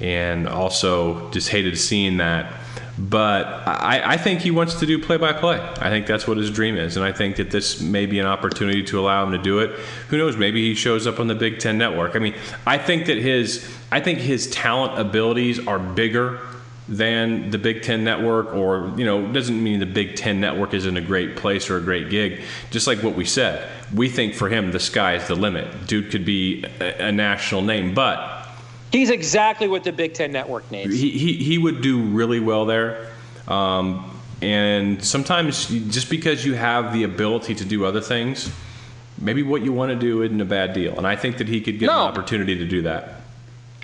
And 0.00 0.48
also 0.48 1.30
just 1.30 1.50
hated 1.50 1.78
seeing 1.78 2.16
that 2.16 2.52
but 2.98 3.46
I, 3.66 4.02
I, 4.04 4.16
think 4.18 4.40
he 4.40 4.50
wants 4.50 4.74
to 4.80 4.86
do 4.86 4.98
play 4.98 5.16
by 5.16 5.32
play. 5.32 5.58
I 5.80 5.88
think 5.88 6.06
that's 6.06 6.26
what 6.26 6.36
his 6.36 6.50
dream 6.50 6.76
is. 6.76 6.96
And 6.96 7.04
I 7.04 7.12
think 7.12 7.36
that 7.36 7.50
this 7.50 7.80
may 7.80 8.04
be 8.04 8.18
an 8.18 8.26
opportunity 8.26 8.82
to 8.84 9.00
allow 9.00 9.24
him 9.24 9.32
to 9.32 9.38
do 9.38 9.60
it. 9.60 9.78
Who 10.08 10.18
knows? 10.18 10.36
Maybe 10.36 10.62
he 10.68 10.74
shows 10.74 11.06
up 11.06 11.18
on 11.18 11.26
the 11.26 11.34
Big 11.34 11.58
Ten 11.58 11.78
network. 11.78 12.16
I 12.16 12.18
mean, 12.18 12.34
I 12.66 12.76
think 12.76 13.06
that 13.06 13.16
his 13.16 13.66
I 13.90 14.00
think 14.00 14.18
his 14.18 14.50
talent 14.50 14.98
abilities 14.98 15.66
are 15.66 15.78
bigger 15.78 16.40
than 16.88 17.50
the 17.50 17.58
Big 17.58 17.82
Ten 17.82 18.04
network, 18.04 18.54
or, 18.54 18.92
you 18.96 19.04
know, 19.04 19.32
doesn't 19.32 19.62
mean 19.62 19.80
the 19.80 19.86
Big 19.86 20.16
Ten 20.16 20.40
network 20.40 20.74
isn't 20.74 20.96
a 20.96 21.00
great 21.00 21.36
place 21.36 21.70
or 21.70 21.78
a 21.78 21.80
great 21.80 22.10
gig. 22.10 22.42
Just 22.70 22.86
like 22.86 23.02
what 23.02 23.14
we 23.14 23.24
said, 23.24 23.66
we 23.94 24.08
think 24.08 24.34
for 24.34 24.48
him, 24.48 24.72
the 24.72 24.80
sky 24.80 25.14
is 25.14 25.28
the 25.28 25.34
limit. 25.34 25.86
Dude 25.86 26.10
could 26.10 26.24
be 26.24 26.64
a, 26.80 27.08
a 27.08 27.12
national 27.12 27.62
name, 27.62 27.94
but. 27.94 28.40
He's 28.92 29.08
exactly 29.08 29.68
what 29.68 29.84
the 29.84 29.92
Big 29.92 30.12
Ten 30.12 30.30
network 30.32 30.70
needs. 30.70 30.94
He, 30.94 31.10
he, 31.10 31.32
he 31.32 31.58
would 31.58 31.80
do 31.80 32.02
really 32.02 32.40
well 32.40 32.66
there. 32.66 33.08
Um, 33.48 34.08
and 34.42 35.02
sometimes 35.02 35.66
just 35.66 36.10
because 36.10 36.44
you 36.44 36.54
have 36.54 36.92
the 36.92 37.04
ability 37.04 37.54
to 37.54 37.64
do 37.64 37.86
other 37.86 38.02
things, 38.02 38.52
maybe 39.18 39.42
what 39.42 39.62
you 39.62 39.72
want 39.72 39.90
to 39.90 39.96
do 39.96 40.22
isn't 40.22 40.40
a 40.40 40.44
bad 40.44 40.74
deal. 40.74 40.96
And 40.98 41.06
I 41.06 41.16
think 41.16 41.38
that 41.38 41.48
he 41.48 41.60
could 41.60 41.78
get 41.78 41.86
no. 41.86 41.92
an 41.92 41.98
opportunity 41.98 42.56
to 42.58 42.66
do 42.66 42.82
that. 42.82 43.20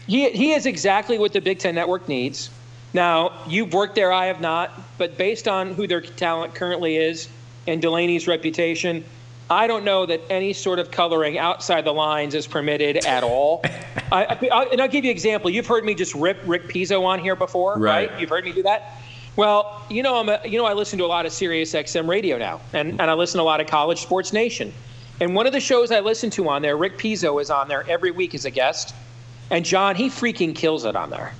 He, 0.06 0.30
he 0.30 0.52
is 0.52 0.66
exactly 0.66 1.18
what 1.18 1.32
the 1.32 1.40
Big 1.40 1.58
Ten 1.58 1.74
network 1.74 2.08
needs. 2.08 2.50
Now, 2.92 3.32
you've 3.46 3.72
worked 3.72 3.94
there, 3.94 4.12
I 4.12 4.26
have 4.26 4.40
not, 4.40 4.72
but 4.98 5.16
based 5.16 5.46
on 5.46 5.74
who 5.74 5.86
their 5.86 6.00
talent 6.00 6.54
currently 6.54 6.96
is 6.96 7.28
and 7.66 7.80
Delany's 7.80 8.26
reputation, 8.26 9.04
I 9.50 9.66
don't 9.66 9.84
know 9.84 10.04
that 10.04 10.20
any 10.28 10.52
sort 10.52 10.78
of 10.78 10.90
coloring 10.90 11.38
outside 11.38 11.84
the 11.84 11.92
lines 11.92 12.34
is 12.34 12.46
permitted 12.46 13.06
at 13.06 13.22
all. 13.22 13.62
I, 14.12 14.24
I, 14.52 14.68
and 14.72 14.80
I'll 14.80 14.88
give 14.88 15.04
you 15.04 15.10
an 15.10 15.16
example. 15.16 15.50
You've 15.50 15.66
heard 15.66 15.84
me 15.84 15.94
just 15.94 16.14
rip 16.14 16.38
Rick 16.44 16.64
Pizzo 16.64 17.04
on 17.04 17.18
here 17.18 17.36
before, 17.36 17.78
right? 17.78 18.10
right? 18.10 18.20
You've 18.20 18.30
heard 18.30 18.44
me 18.44 18.52
do 18.52 18.62
that. 18.64 18.94
Well, 19.36 19.84
you 19.88 20.02
know, 20.02 20.18
I'm 20.18 20.28
a, 20.28 20.40
you 20.44 20.58
know, 20.58 20.64
I 20.64 20.72
listen 20.72 20.98
to 20.98 21.04
a 21.04 21.06
lot 21.06 21.24
of 21.24 21.32
Sirius 21.32 21.72
XM 21.72 22.08
radio 22.08 22.38
now, 22.38 22.60
and, 22.72 23.00
and 23.00 23.02
I 23.02 23.14
listen 23.14 23.38
to 23.38 23.42
a 23.42 23.44
lot 23.44 23.60
of 23.60 23.66
College 23.66 24.00
Sports 24.02 24.32
Nation. 24.32 24.72
And 25.20 25.34
one 25.34 25.46
of 25.46 25.52
the 25.52 25.60
shows 25.60 25.90
I 25.90 26.00
listen 26.00 26.30
to 26.30 26.48
on 26.48 26.62
there, 26.62 26.76
Rick 26.76 26.98
Pizzo 26.98 27.40
is 27.40 27.50
on 27.50 27.68
there 27.68 27.88
every 27.88 28.10
week 28.10 28.34
as 28.34 28.44
a 28.44 28.50
guest. 28.50 28.94
And 29.50 29.64
John, 29.64 29.96
he 29.96 30.08
freaking 30.08 30.54
kills 30.54 30.84
it 30.84 30.94
on 30.94 31.10
there, 31.10 31.32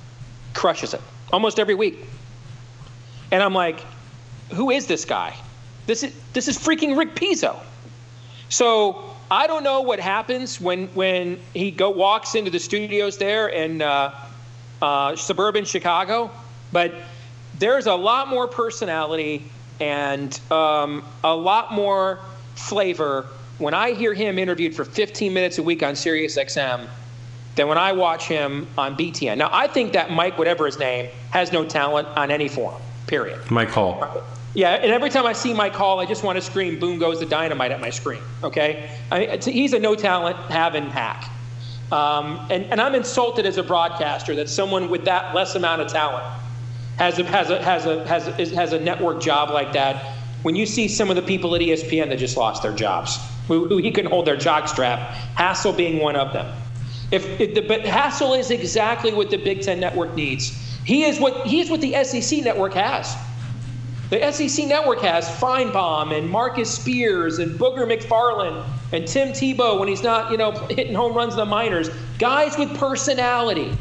crushes 0.53 0.93
it 0.93 1.01
almost 1.31 1.59
every 1.59 1.75
week. 1.75 2.05
And 3.31 3.43
I'm 3.43 3.53
like, 3.53 3.81
who 4.53 4.71
is 4.71 4.87
this 4.87 5.05
guy? 5.05 5.35
This 5.85 6.03
is 6.03 6.13
this 6.33 6.47
is 6.47 6.57
freaking 6.57 6.97
Rick 6.97 7.15
Pizzo. 7.15 7.59
So 8.49 9.15
I 9.31 9.47
don't 9.47 9.63
know 9.63 9.81
what 9.81 9.99
happens 9.99 10.59
when 10.59 10.87
when 10.89 11.39
he 11.53 11.71
go 11.71 11.91
walks 11.91 12.35
into 12.35 12.51
the 12.51 12.59
studios 12.59 13.17
there 13.17 13.47
in 13.47 13.81
uh, 13.81 14.13
uh, 14.81 15.15
suburban 15.15 15.65
Chicago, 15.65 16.31
but 16.71 16.93
there's 17.59 17.85
a 17.85 17.95
lot 17.95 18.27
more 18.27 18.47
personality 18.47 19.45
and 19.79 20.39
um, 20.51 21.03
a 21.23 21.35
lot 21.35 21.73
more 21.73 22.19
flavor 22.55 23.27
when 23.59 23.73
I 23.73 23.91
hear 23.91 24.13
him 24.13 24.39
interviewed 24.39 24.75
for 24.75 24.85
15 24.85 25.33
minutes 25.33 25.57
a 25.57 25.63
week 25.63 25.83
on 25.83 25.95
Sirius 25.95 26.37
XM 26.37 26.87
than 27.55 27.67
when 27.67 27.77
I 27.77 27.91
watch 27.91 28.25
him 28.27 28.67
on 28.77 28.95
BTN. 28.95 29.37
Now, 29.37 29.49
I 29.51 29.67
think 29.67 29.93
that 29.93 30.11
Mike, 30.11 30.37
whatever 30.37 30.65
his 30.65 30.79
name, 30.79 31.09
has 31.31 31.51
no 31.51 31.65
talent 31.65 32.07
on 32.09 32.31
any 32.31 32.47
form, 32.47 32.81
period. 33.07 33.39
Mike 33.51 33.69
Hall. 33.69 34.23
Yeah, 34.53 34.71
and 34.71 34.91
every 34.91 35.09
time 35.09 35.25
I 35.25 35.33
see 35.33 35.53
Mike 35.53 35.73
Hall, 35.73 35.99
I 35.99 36.05
just 36.05 36.23
want 36.23 36.37
to 36.37 36.41
scream, 36.41 36.79
boom 36.79 36.97
goes 36.97 37.19
the 37.19 37.25
dynamite 37.25 37.71
at 37.71 37.79
my 37.79 37.91
screen, 37.91 38.21
okay? 38.43 38.89
I 39.11 39.37
he's 39.37 39.73
a 39.73 39.79
no 39.79 39.95
talent 39.95 40.37
having 40.51 40.89
hack. 40.89 41.29
Um, 41.91 42.47
and, 42.49 42.65
and 42.65 42.81
I'm 42.81 42.95
insulted 42.95 43.45
as 43.45 43.57
a 43.57 43.63
broadcaster 43.63 44.35
that 44.35 44.49
someone 44.49 44.89
with 44.89 45.05
that 45.05 45.33
less 45.33 45.55
amount 45.55 45.81
of 45.81 45.87
talent 45.91 46.23
has 46.97 47.17
a, 47.19 47.23
has 47.23 47.49
a, 47.49 47.63
has 47.63 47.85
a, 47.85 48.05
has 48.07 48.27
a, 48.27 48.55
has 48.55 48.73
a 48.73 48.79
network 48.79 49.21
job 49.21 49.49
like 49.49 49.73
that 49.73 50.15
when 50.41 50.55
you 50.55 50.65
see 50.65 50.87
some 50.87 51.09
of 51.09 51.15
the 51.15 51.21
people 51.21 51.55
at 51.55 51.61
ESPN 51.61 52.09
that 52.09 52.17
just 52.17 52.37
lost 52.37 52.63
their 52.63 52.73
jobs, 52.73 53.19
who, 53.47 53.67
who 53.67 53.77
he 53.77 53.91
couldn't 53.91 54.11
hold 54.11 54.25
their 54.25 54.37
jock 54.37 54.67
strap, 54.67 54.99
Hassel 55.35 55.73
being 55.73 55.99
one 55.99 56.15
of 56.15 56.31
them. 56.33 56.53
If, 57.11 57.39
if 57.39 57.55
the, 57.55 57.61
but 57.61 57.85
Hassel 57.85 58.33
is 58.33 58.51
exactly 58.51 59.11
what 59.11 59.29
the 59.29 59.37
Big 59.37 59.61
Ten 59.61 59.79
Network 59.79 60.13
needs. 60.15 60.49
He 60.85 61.03
is 61.03 61.19
what 61.19 61.45
he 61.45 61.59
is 61.59 61.69
what 61.69 61.81
the 61.81 62.03
SEC 62.03 62.41
Network 62.41 62.73
has. 62.73 63.15
The 64.09 64.31
SEC 64.31 64.65
Network 64.65 65.01
has 65.01 65.27
Finebaum 65.27 66.17
and 66.17 66.27
Marcus 66.27 66.73
Spears 66.73 67.37
and 67.37 67.59
Booger 67.59 67.87
McFarland 67.87 68.65
and 68.91 69.07
Tim 69.07 69.29
Tebow 69.29 69.79
when 69.79 69.87
he's 69.87 70.01
not, 70.01 70.31
you 70.31 70.37
know, 70.37 70.51
hitting 70.51 70.95
home 70.95 71.13
runs 71.13 71.33
in 71.33 71.39
the 71.39 71.45
minors. 71.45 71.89
Guys 72.17 72.57
with 72.57 72.75
personality. 72.77 73.77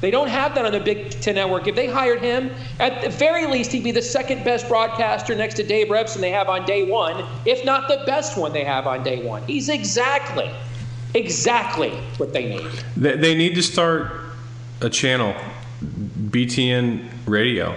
They 0.00 0.10
don't 0.10 0.28
have 0.28 0.54
that 0.54 0.64
on 0.64 0.72
the 0.72 0.80
Big 0.80 1.10
Ten 1.20 1.36
Network. 1.36 1.66
If 1.66 1.74
they 1.74 1.88
hired 1.88 2.20
him, 2.20 2.50
at 2.78 3.02
the 3.02 3.08
very 3.08 3.46
least, 3.46 3.72
he'd 3.72 3.82
be 3.82 3.90
the 3.90 4.02
second 4.02 4.44
best 4.44 4.68
broadcaster 4.68 5.34
next 5.34 5.54
to 5.54 5.64
Dave 5.64 5.88
Revsine 5.88 6.20
they 6.20 6.30
have 6.30 6.48
on 6.48 6.64
day 6.64 6.88
one, 6.88 7.24
if 7.44 7.64
not 7.64 7.88
the 7.88 8.02
best 8.06 8.38
one 8.38 8.52
they 8.52 8.64
have 8.64 8.86
on 8.86 9.02
day 9.02 9.24
one. 9.24 9.42
He's 9.44 9.68
exactly 9.68 10.50
exactly 11.14 11.90
what 12.18 12.32
they 12.32 12.48
need. 12.48 12.66
They 12.96 13.34
need 13.34 13.54
to 13.54 13.62
start 13.62 14.12
a 14.80 14.90
channel, 14.90 15.34
BTN 15.82 17.08
Radio, 17.26 17.74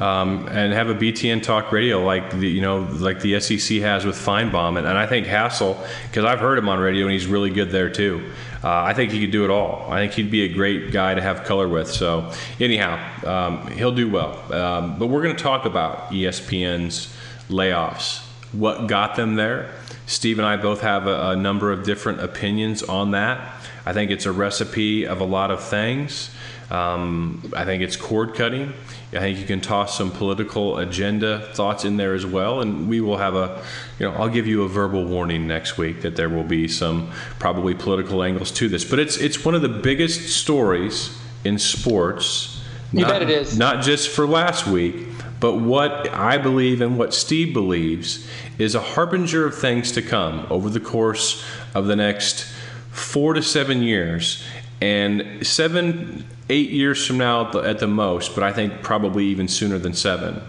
um, 0.00 0.46
and 0.48 0.72
have 0.72 0.88
a 0.88 0.94
BTN 0.94 1.42
talk 1.42 1.72
radio 1.72 2.04
like 2.04 2.30
the 2.38 2.48
you 2.48 2.60
know 2.60 2.80
like 3.00 3.20
the 3.20 3.40
SEC 3.40 3.78
has 3.78 4.04
with 4.04 4.16
Finebaum, 4.16 4.78
and, 4.78 4.86
and 4.86 4.98
I 4.98 5.06
think 5.06 5.26
Hassel 5.26 5.82
because 6.08 6.24
I've 6.24 6.40
heard 6.40 6.58
him 6.58 6.68
on 6.68 6.78
radio 6.78 7.04
and 7.04 7.12
he's 7.12 7.26
really 7.26 7.50
good 7.50 7.70
there 7.70 7.90
too. 7.90 8.30
Uh, 8.62 8.82
I 8.82 8.92
think 8.92 9.12
he 9.12 9.20
could 9.20 9.30
do 9.30 9.44
it 9.44 9.50
all. 9.50 9.86
I 9.90 10.00
think 10.00 10.12
he'd 10.12 10.30
be 10.30 10.42
a 10.42 10.52
great 10.52 10.90
guy 10.90 11.14
to 11.14 11.22
have 11.22 11.44
color 11.44 11.68
with. 11.68 11.88
So 11.88 12.32
anyhow, 12.58 12.98
um, 13.24 13.70
he'll 13.70 13.94
do 13.94 14.10
well. 14.10 14.52
Um, 14.52 14.98
but 14.98 15.06
we're 15.06 15.22
going 15.22 15.36
to 15.36 15.42
talk 15.42 15.64
about 15.64 16.10
ESPN's 16.10 17.14
layoffs, 17.48 18.20
what 18.52 18.88
got 18.88 19.14
them 19.14 19.36
there 19.36 19.70
Steve 20.08 20.38
and 20.38 20.48
I 20.48 20.56
both 20.56 20.80
have 20.80 21.06
a, 21.06 21.30
a 21.30 21.36
number 21.36 21.70
of 21.70 21.84
different 21.84 22.20
opinions 22.20 22.82
on 22.82 23.10
that. 23.10 23.56
I 23.84 23.92
think 23.92 24.10
it's 24.10 24.24
a 24.24 24.32
recipe 24.32 25.06
of 25.06 25.20
a 25.20 25.24
lot 25.24 25.50
of 25.50 25.62
things. 25.62 26.30
Um, 26.70 27.52
I 27.54 27.66
think 27.66 27.82
it's 27.82 27.94
cord 27.94 28.34
cutting. 28.34 28.72
I 29.12 29.20
think 29.20 29.38
you 29.38 29.46
can 29.46 29.62
toss 29.62 29.96
some 29.96 30.10
political 30.10 30.76
agenda 30.76 31.40
thoughts 31.54 31.86
in 31.86 31.96
there 31.96 32.12
as 32.12 32.26
well, 32.26 32.60
and 32.60 32.88
we 32.88 33.00
will 33.00 33.16
have 33.16 33.34
a, 33.34 33.64
you 33.98 34.06
know, 34.06 34.14
I'll 34.14 34.28
give 34.28 34.46
you 34.46 34.64
a 34.64 34.68
verbal 34.68 35.06
warning 35.06 35.46
next 35.46 35.78
week 35.78 36.02
that 36.02 36.14
there 36.14 36.28
will 36.28 36.44
be 36.44 36.68
some 36.68 37.10
probably 37.38 37.74
political 37.74 38.22
angles 38.22 38.50
to 38.52 38.68
this. 38.68 38.84
But 38.84 38.98
it's 38.98 39.16
it's 39.16 39.44
one 39.44 39.54
of 39.54 39.62
the 39.62 39.68
biggest 39.68 40.36
stories 40.36 41.16
in 41.44 41.58
sports. 41.58 42.62
You 42.92 43.02
not, 43.02 43.08
bet 43.08 43.22
it 43.22 43.30
is. 43.30 43.56
Not 43.56 43.82
just 43.82 44.10
for 44.10 44.26
last 44.26 44.66
week, 44.66 45.06
but 45.40 45.54
what 45.56 46.08
I 46.12 46.36
believe 46.36 46.80
and 46.82 46.98
what 46.98 47.14
Steve 47.14 47.54
believes 47.54 48.28
is 48.58 48.74
a 48.74 48.80
harbinger 48.80 49.46
of 49.46 49.54
things 49.54 49.92
to 49.92 50.02
come 50.02 50.46
over 50.50 50.68
the 50.68 50.80
course 50.80 51.44
of 51.74 51.86
the 51.86 51.96
next 51.96 52.46
four 52.90 53.32
to 53.34 53.42
seven 53.42 53.82
years. 53.82 54.42
And 54.80 55.46
seven, 55.46 56.24
eight 56.48 56.70
years 56.70 57.04
from 57.06 57.18
now 57.18 57.50
at 57.60 57.78
the 57.78 57.86
most, 57.86 58.34
but 58.34 58.44
I 58.44 58.52
think 58.52 58.82
probably 58.82 59.26
even 59.26 59.48
sooner 59.48 59.78
than 59.78 59.92
seven, 59.92 60.40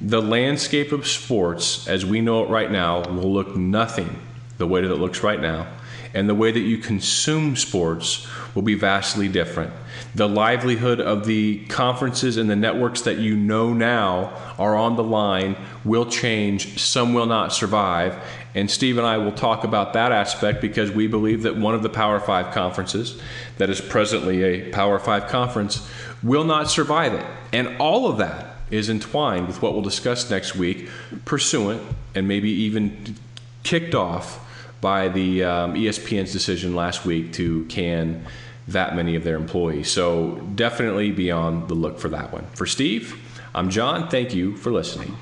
the 0.00 0.22
landscape 0.22 0.92
of 0.92 1.06
sports 1.06 1.88
as 1.88 2.04
we 2.04 2.20
know 2.20 2.44
it 2.44 2.50
right 2.50 2.70
now 2.70 3.08
will 3.08 3.32
look 3.32 3.56
nothing 3.56 4.18
the 4.58 4.66
way 4.66 4.80
that 4.80 4.90
it 4.90 4.96
looks 4.96 5.22
right 5.22 5.40
now. 5.40 5.66
And 6.14 6.28
the 6.28 6.34
way 6.34 6.50
that 6.50 6.60
you 6.60 6.78
consume 6.78 7.54
sports 7.54 8.26
will 8.54 8.62
be 8.62 8.74
vastly 8.74 9.28
different 9.28 9.72
the 10.14 10.28
livelihood 10.28 11.00
of 11.00 11.26
the 11.26 11.64
conferences 11.66 12.36
and 12.36 12.48
the 12.48 12.56
networks 12.56 13.02
that 13.02 13.18
you 13.18 13.36
know 13.36 13.72
now 13.72 14.32
are 14.58 14.74
on 14.74 14.96
the 14.96 15.02
line 15.02 15.56
will 15.84 16.06
change. 16.06 16.80
Some 16.80 17.14
will 17.14 17.26
not 17.26 17.52
survive. 17.52 18.16
And 18.58 18.68
Steve 18.68 18.98
and 18.98 19.06
I 19.06 19.18
will 19.18 19.30
talk 19.30 19.62
about 19.62 19.92
that 19.92 20.10
aspect 20.10 20.60
because 20.60 20.90
we 20.90 21.06
believe 21.06 21.44
that 21.44 21.56
one 21.56 21.76
of 21.76 21.84
the 21.84 21.88
Power 21.88 22.18
Five 22.18 22.52
conferences, 22.52 23.20
that 23.58 23.70
is 23.70 23.80
presently 23.80 24.42
a 24.42 24.70
Power 24.70 24.98
Five 24.98 25.28
conference, 25.28 25.88
will 26.24 26.42
not 26.42 26.68
survive 26.68 27.14
it. 27.14 27.24
And 27.52 27.76
all 27.78 28.08
of 28.08 28.18
that 28.18 28.56
is 28.72 28.90
entwined 28.90 29.46
with 29.46 29.62
what 29.62 29.74
we'll 29.74 29.82
discuss 29.82 30.28
next 30.28 30.56
week, 30.56 30.88
pursuant 31.24 31.80
and 32.16 32.26
maybe 32.26 32.50
even 32.50 33.14
kicked 33.62 33.94
off 33.94 34.44
by 34.80 35.06
the 35.06 35.44
um, 35.44 35.74
ESPN's 35.74 36.32
decision 36.32 36.74
last 36.74 37.04
week 37.04 37.32
to 37.34 37.64
can 37.66 38.26
that 38.66 38.96
many 38.96 39.14
of 39.14 39.22
their 39.22 39.36
employees. 39.36 39.88
So 39.88 40.32
definitely 40.56 41.12
be 41.12 41.30
on 41.30 41.68
the 41.68 41.74
look 41.74 42.00
for 42.00 42.08
that 42.08 42.32
one. 42.32 42.44
For 42.54 42.66
Steve, 42.66 43.16
I'm 43.54 43.70
John. 43.70 44.08
Thank 44.08 44.34
you 44.34 44.56
for 44.56 44.72
listening. 44.72 45.16